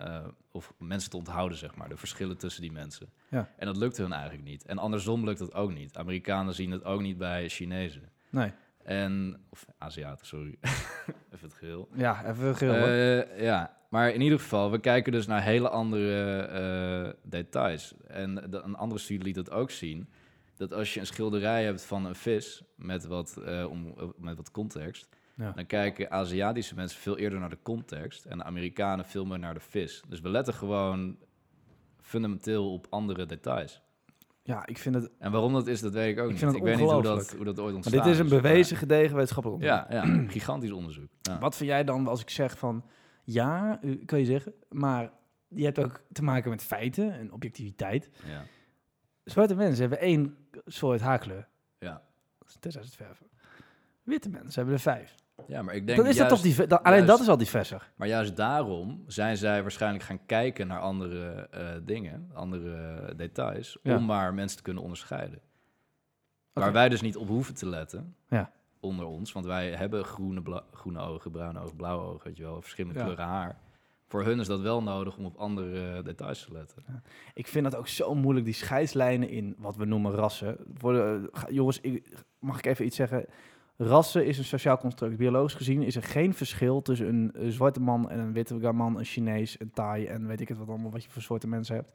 of 0.51 0.73
mensen 0.77 1.09
te 1.09 1.17
onthouden, 1.17 1.57
zeg 1.57 1.75
maar, 1.75 1.89
de 1.89 1.97
verschillen 1.97 2.37
tussen 2.37 2.61
die 2.61 2.71
mensen. 2.71 3.09
Ja. 3.29 3.49
En 3.57 3.65
dat 3.65 3.77
lukte 3.77 4.01
hun 4.01 4.13
eigenlijk 4.13 4.43
niet. 4.43 4.65
En 4.65 4.77
andersom 4.77 5.25
lukt 5.25 5.39
het 5.39 5.53
ook 5.53 5.73
niet. 5.73 5.97
Amerikanen 5.97 6.53
zien 6.53 6.71
het 6.71 6.83
ook 6.83 7.01
niet 7.01 7.17
bij 7.17 7.49
Chinezen. 7.49 8.09
Nee. 8.29 8.51
En, 8.83 9.41
of 9.49 9.65
Aziaten, 9.77 10.25
sorry. 10.25 10.55
Even 11.33 11.47
het 11.47 11.53
geheel. 11.53 11.89
Ja, 11.93 12.25
even 12.25 12.55
geel. 12.55 12.75
hoor. 12.75 12.87
Eh, 12.87 13.41
ja, 13.41 13.77
maar 13.89 14.11
in 14.11 14.21
ieder 14.21 14.39
geval, 14.39 14.71
we 14.71 14.79
kijken 14.79 15.11
dus 15.11 15.27
naar 15.27 15.43
hele 15.43 15.69
andere 15.69 16.41
eh, 16.41 17.13
details. 17.29 17.93
En 18.07 18.35
de- 18.35 18.61
een 18.63 18.75
andere 18.75 19.01
studie 19.01 19.23
liet 19.23 19.35
het 19.35 19.51
ook 19.51 19.71
zien. 19.71 20.09
Dat 20.57 20.73
als 20.73 20.93
je 20.93 20.99
een 20.99 21.05
schilderij 21.05 21.63
hebt 21.63 21.85
van 21.85 22.05
een 22.05 22.15
vis 22.15 22.61
met 22.75 23.05
wat, 23.05 23.37
eh, 23.37 23.65
om, 23.69 23.93
met 24.17 24.35
wat 24.37 24.51
context, 24.51 25.09
Ja. 25.35 25.51
dan 25.51 25.65
kijken 25.65 26.11
Aziatische 26.11 26.75
mensen 26.75 26.99
veel 26.99 27.17
eerder 27.17 27.39
naar 27.39 27.49
de 27.49 27.57
context 27.63 28.25
en 28.25 28.37
de 28.37 28.43
Amerikanen 28.43 29.05
veel 29.05 29.25
meer 29.25 29.39
naar 29.39 29.53
de 29.53 29.59
vis. 29.59 30.01
Dus 30.07 30.19
we 30.21 30.29
letten 30.29 30.53
gewoon 30.53 31.17
fundamenteel 32.01 32.73
op 32.73 32.87
andere 32.89 33.25
details. 33.25 33.81
Ja, 34.49 34.65
ik 34.65 34.77
vind 34.77 34.95
het... 34.95 35.09
En 35.19 35.31
waarom 35.31 35.53
dat 35.53 35.67
is, 35.67 35.81
dat 35.81 35.93
weet 35.93 36.17
ik 36.17 36.19
ook 36.23 36.25
Ik 36.29 36.31
niet. 36.31 36.41
het 36.41 36.55
ik 36.55 36.63
weet 36.63 36.77
niet 36.77 36.89
hoe 36.91 37.01
dat, 37.01 37.31
hoe 37.35 37.45
dat 37.45 37.57
ooit 37.59 37.65
Maar 37.67 37.75
ontstaan 37.75 38.03
dit 38.03 38.13
is 38.13 38.19
een 38.19 38.27
maar- 38.27 38.41
bewezen, 38.41 38.77
gedegen 38.77 39.15
wetenschappelijk 39.15 39.61
onderzoek. 39.63 39.89
Ja, 39.91 40.03
ja, 40.05 40.27
gigantisch 40.27 40.71
onderzoek. 40.71 41.09
Ja. 41.21 41.39
Wat 41.39 41.55
vind 41.55 41.69
jij 41.69 41.83
dan 41.83 42.07
als 42.07 42.21
ik 42.21 42.29
zeg 42.29 42.57
van... 42.57 42.85
Ja, 43.23 43.79
kan 44.05 44.19
je 44.19 44.25
zeggen, 44.25 44.53
maar 44.69 45.11
je 45.47 45.63
hebt 45.63 45.79
ook 45.79 46.01
te 46.11 46.23
maken 46.23 46.49
met 46.49 46.63
feiten 46.63 47.13
en 47.13 47.31
objectiviteit. 47.31 48.09
Ja, 48.25 48.43
Zwarte 49.23 49.55
mensen 49.55 49.81
hebben 49.81 49.99
één 49.99 50.37
soort 50.65 51.01
haarkleur. 51.01 51.47
ja. 51.79 52.01
Tenzij 52.59 52.81
ze 52.81 52.87
het 52.87 52.95
verven. 52.97 53.27
Witte 54.03 54.29
mensen 54.29 54.53
hebben 54.53 54.73
er 54.73 54.79
vijf. 54.79 55.15
Ja, 55.47 55.61
maar 55.61 55.75
ik 55.75 55.85
denk 55.85 55.97
Dan 55.97 56.07
is 56.07 56.17
dat 56.17 56.29
toch 56.69 56.83
alleen 56.83 57.05
dat 57.05 57.19
is 57.19 57.27
al 57.27 57.37
diverser. 57.37 57.91
Maar 57.95 58.07
juist 58.07 58.35
daarom 58.35 59.03
zijn 59.07 59.37
zij 59.37 59.61
waarschijnlijk 59.61 60.03
gaan 60.03 60.25
kijken 60.25 60.67
naar 60.67 60.79
andere 60.79 61.29
eh, 61.51 61.67
dingen, 61.83 62.29
andere 62.33 63.13
details, 63.15 63.77
Ja. 63.83 63.95
om 63.95 64.05
maar 64.05 64.33
mensen 64.33 64.57
te 64.57 64.63
kunnen 64.63 64.83
onderscheiden. 64.83 65.39
Waar 66.53 66.71
wij 66.71 66.89
dus 66.89 67.01
niet 67.01 67.17
op 67.17 67.27
hoeven 67.27 67.55
te 67.55 67.65
letten, 67.69 68.15
Ja. 68.29 68.51
onder 68.79 69.05
ons, 69.05 69.31
want 69.31 69.45
wij 69.45 69.71
hebben 69.71 70.05
groene, 70.05 70.63
groene 70.73 70.99
ogen, 70.99 71.31
bruine 71.31 71.59
ogen, 71.59 71.75
blauwe 71.75 72.03
ogen, 72.13 72.27
weet 72.27 72.37
je 72.37 72.43
wel, 72.43 72.61
verschillende 72.61 72.99
Ja. 72.99 73.05
kleuren 73.05 73.25
haar. 73.25 73.57
Voor 74.07 74.23
hun 74.23 74.39
is 74.39 74.47
dat 74.47 74.59
wel 74.61 74.83
nodig 74.83 75.17
om 75.17 75.25
op 75.25 75.35
andere 75.37 75.91
eh, 75.97 76.03
details 76.03 76.43
te 76.45 76.51
letten. 76.51 76.83
Ik 77.33 77.47
vind 77.47 77.63
dat 77.63 77.75
ook 77.75 77.87
zo 77.87 78.15
moeilijk, 78.15 78.45
die 78.45 78.53
scheidslijnen 78.53 79.29
in 79.29 79.55
wat 79.57 79.75
we 79.75 79.85
noemen 79.85 80.11
rassen. 80.11 80.57
Ga- 81.31 81.49
jongens, 81.49 81.79
ik, 81.81 82.13
mag 82.39 82.57
ik 82.57 82.65
even 82.65 82.85
iets 82.85 82.95
zeggen? 82.95 83.25
Rassen 83.81 84.25
is 84.25 84.37
een 84.37 84.43
sociaal 84.43 84.77
construct. 84.77 85.17
Biologisch 85.17 85.53
gezien 85.53 85.81
is 85.81 85.95
er 85.95 86.03
geen 86.03 86.33
verschil 86.33 86.81
tussen 86.81 87.31
een, 87.33 87.51
zwarte 87.51 87.79
man 87.79 88.09
en 88.09 88.19
een 88.19 88.33
witte 88.33 88.71
man, 88.71 88.97
een 88.97 89.05
Chinees, 89.05 89.59
een 89.59 89.71
Thai 89.71 90.05
en 90.05 90.27
weet 90.27 90.41
ik 90.41 90.47
het 90.47 90.57
wat 90.57 90.67
allemaal, 90.67 90.91
wat 90.91 91.03
je 91.03 91.09
voor 91.09 91.21
soorten 91.21 91.49
mensen 91.49 91.75
hebt. 91.75 91.89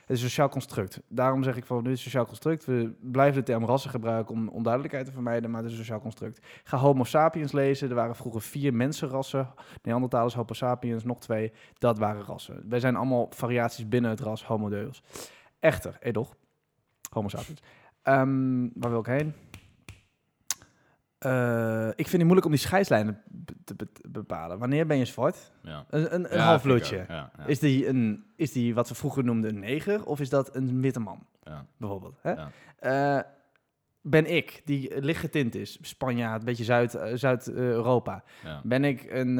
Het 0.00 0.18
is 0.18 0.22
een 0.22 0.28
sociaal 0.28 0.48
construct. 0.48 1.00
Daarom 1.08 1.42
zeg 1.42 1.56
ik 1.56 1.64
van, 1.64 1.76
dit 1.76 1.92
is 1.92 1.98
een 1.98 2.04
sociaal 2.04 2.26
construct. 2.26 2.64
We 2.64 2.92
blijven 3.00 3.38
de 3.38 3.52
term 3.52 3.64
rassen 3.64 3.90
gebruiken 3.90 4.34
om 4.34 4.48
onduidelijkheid 4.48 5.06
te 5.06 5.12
vermijden, 5.12 5.50
maar 5.50 5.62
het 5.62 5.70
is 5.70 5.78
een 5.78 5.84
sociaal 5.84 6.00
construct. 6.00 6.46
Ga 6.64 6.76
Homo 6.76 7.04
sapiens 7.04 7.52
lezen. 7.52 7.88
Er 7.88 7.94
waren 7.94 8.16
vroeger 8.16 8.42
vier 8.42 8.74
mensenrassen. 8.74 9.48
Neandertalers, 9.82 10.34
Homo 10.34 10.52
sapiens, 10.52 11.04
nog 11.04 11.18
twee. 11.18 11.52
Dat 11.78 11.98
waren 11.98 12.22
rassen. 12.22 12.64
Wij 12.68 12.80
zijn 12.80 12.96
allemaal 12.96 13.26
variaties 13.30 13.88
binnen 13.88 14.10
het 14.10 14.20
ras 14.20 14.44
Homo 14.44 14.68
deus. 14.68 15.02
Echter, 15.58 15.96
edoch, 16.00 16.34
Homo 17.10 17.28
sapiens. 17.28 17.62
Ehm, 18.02 18.68
waar 18.74 18.90
wil 18.90 19.00
ik 19.00 19.06
heen? 19.06 19.34
Eh, 21.20 21.88
ik 21.88 21.94
vind 22.08 22.12
het 22.12 22.20
moeilijk 22.22 22.44
om 22.46 22.52
die 22.52 22.60
scheidslijnen 22.60 23.22
te 23.64 23.74
be- 23.74 23.92
te 23.92 24.08
bepalen. 24.08 24.58
Wanneer 24.58 24.86
ben 24.86 24.98
je 24.98 25.04
zwart? 25.04 25.50
Ja. 25.62 25.84
Een, 25.90 26.14
een, 26.14 26.32
een 26.32 26.38
Ja, 26.38 26.44
half 26.44 26.62
Ja, 27.08 27.30
Is, 27.46 27.58
die 27.58 27.88
een, 27.88 28.24
is 28.36 28.52
die 28.52 28.74
wat 28.74 28.88
we 28.88 28.94
vroeger 28.94 29.24
noemden 29.24 29.50
een 29.54 29.58
neger? 29.60 30.04
Of 30.06 30.20
is 30.20 30.28
dat 30.28 30.54
een 30.56 30.80
witte 30.80 31.00
man, 31.00 31.26
ja. 31.44 31.66
bijvoorbeeld? 31.76 32.18
Hè? 32.22 32.34
Eh, 32.78 33.22
ben 34.02 34.26
ik, 34.36 34.62
die 34.64 35.00
lichtgetint 35.00 35.54
is, 35.54 35.78
Spanjaard, 35.80 36.38
een 36.40 36.44
beetje 36.46 36.64
Zuid- 36.64 36.94
eh, 36.94 37.12
Zuid-Europa... 37.14 38.24
Ben 38.62 38.84
ik 38.84 39.06
een, 39.10 39.34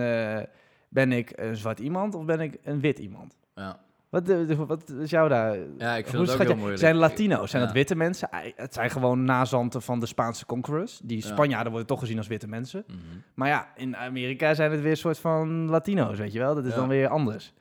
ben 0.88 1.12
ik 1.12 1.32
een 1.34 1.56
zwart 1.56 1.78
iemand 1.78 2.14
of 2.14 2.24
ben 2.24 2.40
ik 2.40 2.58
een 2.62 2.80
wit 2.80 2.98
iemand? 2.98 3.36
ja. 3.54 3.80
Wat, 4.11 4.28
eh, 4.28 4.58
wat 4.66 4.90
is 4.90 5.11
jou 5.11 5.28
daar? 5.28 5.56
Ja, 5.78 5.96
ik 5.96 6.04
vind 6.06 6.16
Hoe 6.16 6.26
het 6.32 6.40
ook 6.40 6.46
heel 6.46 6.56
moeilijk. 6.56 6.78
Zijn 6.80 6.96
Latino's, 6.96 7.50
zijn 7.50 7.62
Ja. 7.62 7.68
dat 7.68 7.76
witte 7.76 7.94
mensen? 7.94 8.28
Het 8.56 8.74
zijn 8.74 8.90
gewoon 8.90 9.24
nazanten 9.24 9.82
van 9.82 10.00
de 10.00 10.06
Spaanse 10.06 10.46
conquerors. 10.46 11.00
Die 11.04 11.16
Ja. 11.22 11.26
Spanjaarden 11.26 11.70
worden 11.70 11.88
toch 11.88 12.00
gezien 12.00 12.18
als 12.18 12.26
witte 12.26 12.48
mensen. 12.48 12.84
Mhm. 12.86 12.96
Maar 13.34 13.48
ja, 13.48 13.68
in 13.76 13.96
Amerika 13.96 14.54
zijn 14.54 14.70
het 14.70 14.80
weer 14.80 14.90
een 14.90 14.96
soort 14.96 15.18
van 15.18 15.68
Latino's, 15.68 16.18
weet 16.18 16.32
je 16.32 16.38
wel? 16.38 16.54
Dat 16.54 16.64
is 16.64 16.70
Ja. 16.70 16.76
dan 16.76 16.88
weer 16.88 17.08
anders. 17.08 17.52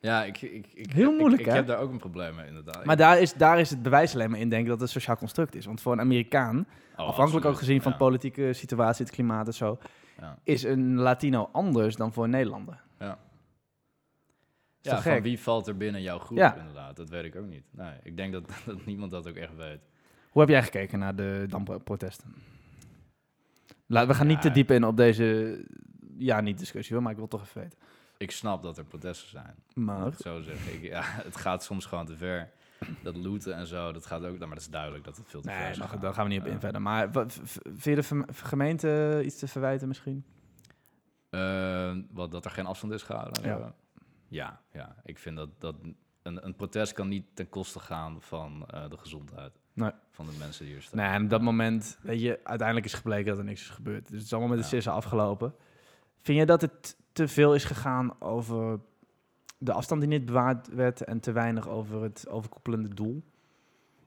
Ja, 0.00 0.24
ik, 0.24 0.42
ik, 0.42 0.66
ik, 0.74 0.92
Heel 0.92 1.12
ik- 1.12 1.18
moeilijk, 1.18 1.40
ik, 1.42 1.48
hè? 1.48 1.54
heb 1.54 1.66
daar 1.66 1.78
ook 1.78 1.90
een 1.92 1.98
probleem 1.98 2.34
mee, 2.34 2.46
inderdaad. 2.46 2.84
Maar 2.84 2.96
daar 2.96 3.20
is, 3.20 3.34
daar 3.34 3.60
is 3.60 3.70
het 3.70 3.82
bewijs 3.82 4.14
alleen 4.14 4.30
maar 4.30 4.38
in 4.40 4.48
denken 4.48 4.68
dat 4.68 4.80
het 4.80 4.88
een 4.88 4.94
sociaal 5.00 5.16
construct 5.16 5.54
is. 5.54 5.66
Want 5.66 5.80
voor 5.80 5.92
een 5.92 6.00
Amerikaan, 6.00 6.66
Oh, 6.96 7.06
afhankelijk 7.06 7.46
ook 7.46 7.56
gezien 7.58 7.82
van 7.82 7.96
politieke 7.96 8.52
situatie, 8.52 9.04
het 9.04 9.14
klimaat 9.14 9.46
en 9.46 9.54
zo, 9.54 9.78
Ja. 10.20 10.38
is 10.44 10.62
een 10.62 10.94
Latino 10.96 11.48
anders 11.52 11.96
dan 11.96 12.12
voor 12.12 12.24
een 12.24 12.30
Nederlander. 12.30 12.82
Ja. 14.82 14.92
Van 14.92 15.12
gek? 15.12 15.22
wie 15.22 15.40
valt 15.40 15.66
er 15.66 15.76
binnen 15.76 16.02
jouw 16.02 16.18
groep 16.18 16.38
Ja. 16.38 16.56
inderdaad? 16.56 16.96
Dat 16.96 17.08
weet 17.08 17.24
ik 17.24 17.36
ook 17.36 17.46
niet. 17.46 17.64
Nee, 17.70 17.92
ik 18.02 18.16
denk 18.16 18.32
dat, 18.32 18.50
dat 18.66 18.86
niemand 18.86 19.10
dat 19.10 19.28
ook 19.28 19.34
echt 19.36 19.56
weet. 19.56 19.80
Hoe 20.30 20.40
heb 20.40 20.50
jij 20.50 20.62
gekeken 20.62 20.98
naar 20.98 21.16
de 21.16 21.46
Dam-protesten? 21.48 22.34
Laat, 23.86 24.06
we 24.06 24.14
gaan 24.14 24.26
niet 24.26 24.40
te 24.42 24.50
diep 24.50 24.70
in 24.70 24.84
op 24.84 24.96
deze, 24.96 25.58
ja, 26.18 26.40
niet 26.40 26.58
discussie 26.58 26.94
hoor, 26.94 27.02
maar 27.02 27.12
ik 27.12 27.18
wil 27.18 27.28
toch 27.28 27.42
even 27.42 27.62
weten. 27.62 27.78
Ik 28.16 28.30
snap 28.30 28.62
dat 28.62 28.78
er 28.78 28.84
protesten 28.84 29.28
zijn. 29.28 29.54
Maar, 29.74 30.12
zo 30.18 30.40
zeggen. 30.40 30.72
Ik, 30.72 30.82
ja, 30.82 31.02
het 31.28 31.36
gaat 31.36 31.64
soms 31.64 31.86
gewoon 31.86 32.06
te 32.06 32.16
ver. 32.16 32.50
Dat 33.02 33.16
looten 33.16 33.54
en 33.54 33.66
zo, 33.66 33.92
dat 33.92 34.06
gaat 34.06 34.24
ook... 34.24 34.38
Maar 34.38 34.48
dat 34.48 34.58
is 34.58 34.68
duidelijk 34.68 35.04
dat 35.04 35.16
het 35.16 35.26
veel 35.28 35.40
te 35.40 35.50
ver 35.50 35.70
is 35.70 35.78
gegaan. 35.78 36.00
daar 36.00 36.14
gaan 36.14 36.24
we 36.24 36.30
niet 36.30 36.40
op 36.40 36.46
in 36.46 36.60
verder. 36.60 36.82
Maar 36.82 37.12
wat, 37.12 37.40
vind 37.76 37.84
je 37.84 37.94
de 37.94 38.24
gemeente 38.32 39.22
iets 39.24 39.38
te 39.38 39.48
verwijten 39.48 39.88
misschien? 39.88 40.24
Eh, 41.30 41.96
wat, 42.10 42.30
dat 42.30 42.44
er 42.44 42.50
geen 42.50 42.66
afstand 42.66 42.92
is 42.92 43.02
gehouden 43.02 43.42
en 43.44 43.50
Ja. 43.50 43.74
Ja, 44.32 44.60
ja. 44.72 44.96
Ik 45.04 45.18
vind 45.18 45.36
dat, 45.36 45.48
dat 45.58 45.74
een, 46.22 46.46
een 46.46 46.54
protest 46.56 46.92
kan 46.92 47.08
niet 47.08 47.24
ten 47.34 47.48
koste 47.48 47.80
gaan 47.80 48.22
van 48.22 48.64
eh, 48.66 48.88
de 48.90 48.96
gezondheid. 48.96 49.52
Nee. 49.72 49.90
Van 50.10 50.26
de 50.26 50.32
mensen 50.38 50.64
die 50.64 50.72
hier 50.74 50.82
staan. 50.82 50.98
Nee, 50.98 51.08
en 51.08 51.22
op 51.24 51.30
dat 51.30 51.40
moment, 51.42 51.98
weet 52.02 52.20
je, 52.20 52.40
uiteindelijk 52.44 52.86
is 52.86 52.94
gebleken 52.94 53.26
dat 53.26 53.38
er 53.38 53.44
niks 53.44 53.60
is 53.60 53.68
gebeurd. 53.68 54.06
Dus 54.06 54.16
het 54.16 54.24
is 54.26 54.30
allemaal 54.32 54.48
met 54.50 54.58
de 54.58 54.64
Ja. 54.64 54.70
sissen 54.70 54.92
afgelopen. 54.92 55.54
Vind 56.20 56.38
je 56.38 56.46
dat 56.46 56.60
het 56.60 56.96
te 57.12 57.28
veel 57.28 57.54
is 57.54 57.64
gegaan 57.64 58.20
over 58.20 58.80
de 59.58 59.72
afstand 59.72 60.00
die 60.00 60.10
niet 60.10 60.24
bewaard 60.24 60.68
werd 60.68 61.04
en 61.04 61.20
te 61.20 61.32
weinig 61.32 61.68
over 61.68 62.02
het 62.02 62.28
overkoepelende 62.28 62.94
doel? 62.94 63.22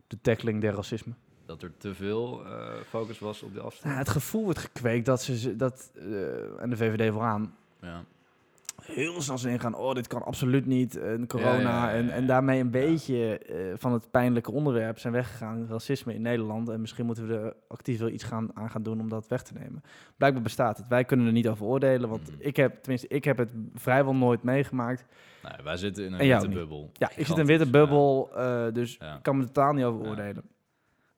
De 0.07 0.21
tackling 0.21 0.61
der 0.61 0.73
racisme. 0.73 1.13
Dat 1.45 1.61
er 1.63 1.77
te 1.77 1.93
veel 1.95 2.45
eh, 2.45 2.73
focus 2.87 3.19
was 3.19 3.41
op 3.43 3.53
de 3.53 3.59
afstand. 3.61 3.93
Ja, 3.93 3.99
het 3.99 4.09
gevoel 4.09 4.43
wordt 4.43 4.59
gekweekt 4.59 5.05
dat 5.05 5.21
ze, 5.21 5.37
ze- 5.37 5.55
dat, 5.55 5.91
eh, 5.95 6.61
en 6.61 6.69
de 6.69 6.77
VVD 6.77 7.11
vooraan, 7.13 7.55
Ja. 7.81 8.03
Heel 8.85 9.21
snel 9.21 9.37
zijn 9.37 9.53
ingaan. 9.53 9.75
Oh, 9.75 9.93
dit 9.93 10.07
kan 10.07 10.23
absoluut 10.23 10.65
niet. 10.65 10.97
En 10.97 11.27
corona. 11.27 11.51
Ja, 11.51 11.59
ja, 11.59 11.87
ja, 11.89 11.93
En, 11.93 12.09
en 12.09 12.25
daarmee 12.27 12.59
een 12.59 12.71
beetje 12.71 13.37
eh, 13.37 13.55
van 13.75 13.93
het 13.93 14.11
pijnlijke 14.11 14.51
onderwerp 14.51 14.99
zijn 14.99 15.13
weggegaan. 15.13 15.67
Racisme 15.69 16.13
in 16.13 16.21
Nederland. 16.21 16.69
En 16.69 16.81
misschien 16.81 17.05
moeten 17.05 17.27
we 17.27 17.33
er 17.37 17.53
actief 17.67 17.99
wel 17.99 18.09
iets 18.09 18.23
gaan, 18.23 18.49
aan 18.53 18.69
gaan 18.69 18.83
doen 18.83 18.99
om 18.99 19.09
dat 19.09 19.27
weg 19.27 19.43
te 19.43 19.53
nemen. 19.53 19.83
Blijkbaar 20.17 20.43
bestaat 20.43 20.77
het. 20.77 20.87
Wij 20.87 21.03
kunnen 21.05 21.25
er 21.25 21.31
niet 21.31 21.47
over 21.47 21.65
oordelen. 21.65 22.09
Want 22.09 22.31
Mhm. 22.31 22.35
ik 22.39 22.55
heb, 22.55 22.75
tenminste, 22.81 23.07
ik 23.07 23.23
heb 23.23 23.37
het 23.37 23.51
vrijwel 23.73 24.15
nooit 24.15 24.43
meegemaakt. 24.43 25.05
Wij 25.63 25.77
zitten 25.77 26.05
in 26.05 26.13
een 26.13 26.19
witte 26.27 26.47
niet. 26.47 26.55
bubbel. 26.57 26.89
Ja, 26.93 27.09
ik 27.15 27.25
zit 27.25 27.35
in 27.35 27.39
een 27.41 27.45
witte 27.47 27.69
bubbel. 27.69 28.29
eh, 28.35 28.65
dus 28.73 28.93
ik 28.97 29.19
kan 29.21 29.37
me 29.37 29.45
totaal 29.45 29.73
niet 29.73 29.83
over 29.85 30.07
oordelen. 30.07 30.43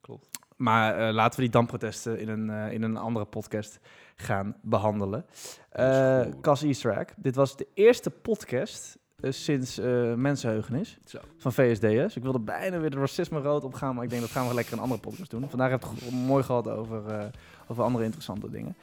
klopt. 0.02 0.28
Maar 0.58 1.08
eh, 1.08 1.14
laten 1.14 1.36
we 1.36 1.42
die 1.46 1.52
damprotesten 1.52 2.20
in 2.20 2.30
een, 2.30 2.50
in 2.72 2.82
een 2.84 2.98
andere 2.98 3.26
podcast 3.26 3.80
gaan 4.18 4.56
behandelen. 4.62 5.26
Eh 5.70 6.22
goed. 6.22 6.42
Cas 6.42 6.64
Easter 6.64 6.98
egg. 6.98 7.08
Dit 7.18 7.36
was 7.36 7.58
de 7.58 7.68
eerste 7.74 8.10
podcast 8.10 8.98
eh, 9.20 9.32
sinds 9.32 9.78
eh 9.78 10.14
mensenheugenis 10.14 10.98
Zo. 11.06 11.20
van 11.38 11.54
VSDS. 11.54 12.16
Ik 12.16 12.24
wilde 12.24 12.40
bijna 12.40 12.80
weer 12.80 12.90
de 12.90 12.98
racisme 13.00 13.40
rood 13.40 13.64
opgaan, 13.64 13.96
maar 13.96 14.04
ik 14.04 14.10
denk 14.10 14.22
dat 14.22 14.32
gaan 14.32 14.48
we 14.48 14.54
lekker 14.54 14.74
een 14.74 14.80
andere 14.80 15.00
podcast 15.00 15.32
doen. 15.32 15.50
Vandaag 15.50 15.70
heb 15.70 15.84
ik 15.84 15.90
het 16.04 16.12
mooi 16.12 16.44
gehad 16.44 16.68
over, 16.70 17.30
over 17.68 17.84
andere 17.84 18.04
interessante 18.04 18.50
dingen. 18.50 18.76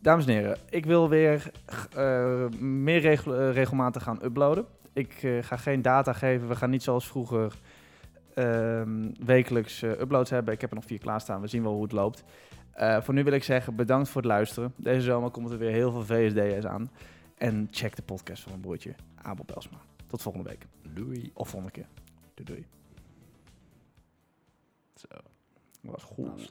Dames 0.00 0.26
en 0.26 0.32
heren, 0.32 0.58
ik 0.70 0.86
wil 0.86 1.08
weer 1.08 1.50
meer 2.60 3.00
regel- 3.00 3.50
regelmatig 3.50 4.02
gaan 4.02 4.18
uploaden. 4.24 4.66
Ik 4.92 5.26
ga 5.40 5.56
geen 5.56 5.82
data 5.82 6.12
geven. 6.12 6.48
We 6.48 6.56
gaan 6.56 6.70
niet 6.70 6.82
zoals 6.82 7.06
vroeger 7.08 7.54
ehm, 8.34 9.10
wekelijks 9.24 9.82
uploads 9.82 10.30
hebben. 10.30 10.54
Ik 10.54 10.60
heb 10.60 10.70
er 10.70 10.76
nog 10.76 10.84
vier 10.84 10.98
klaarstaan. 10.98 11.40
We 11.40 11.46
zien 11.46 11.62
wel 11.62 11.72
hoe 11.72 11.82
het 11.82 11.92
loopt. 11.92 12.24
Eh, 12.76 13.02
voor 13.02 13.14
nu 13.14 13.24
wil 13.24 13.32
ik 13.32 13.44
zeggen 13.44 13.74
bedankt 13.76 14.08
voor 14.08 14.20
het 14.22 14.30
luisteren. 14.30 14.72
Deze 14.76 15.00
zomer 15.00 15.30
komt 15.30 15.50
er 15.50 15.58
weer 15.58 15.70
heel 15.70 15.90
veel 15.90 16.04
VSD's 16.04 16.64
aan. 16.66 16.90
En 17.34 17.68
check 17.70 17.96
de 17.96 18.02
podcast 18.02 18.42
van 18.42 18.50
mijn 18.50 18.62
broertje 18.62 18.94
Abel 19.22 19.44
Belsma. 19.44 19.78
Tot 20.06 20.22
volgende 20.22 20.48
week. 20.48 20.66
Doei. 20.94 21.30
Of 21.34 21.48
volgende 21.48 21.72
keer. 21.72 21.86
Doei 22.34 22.48
doei. 22.48 22.66
Zo, 24.94 25.06
Dat 25.80 25.92
was 25.92 26.02
goed. 26.02 26.50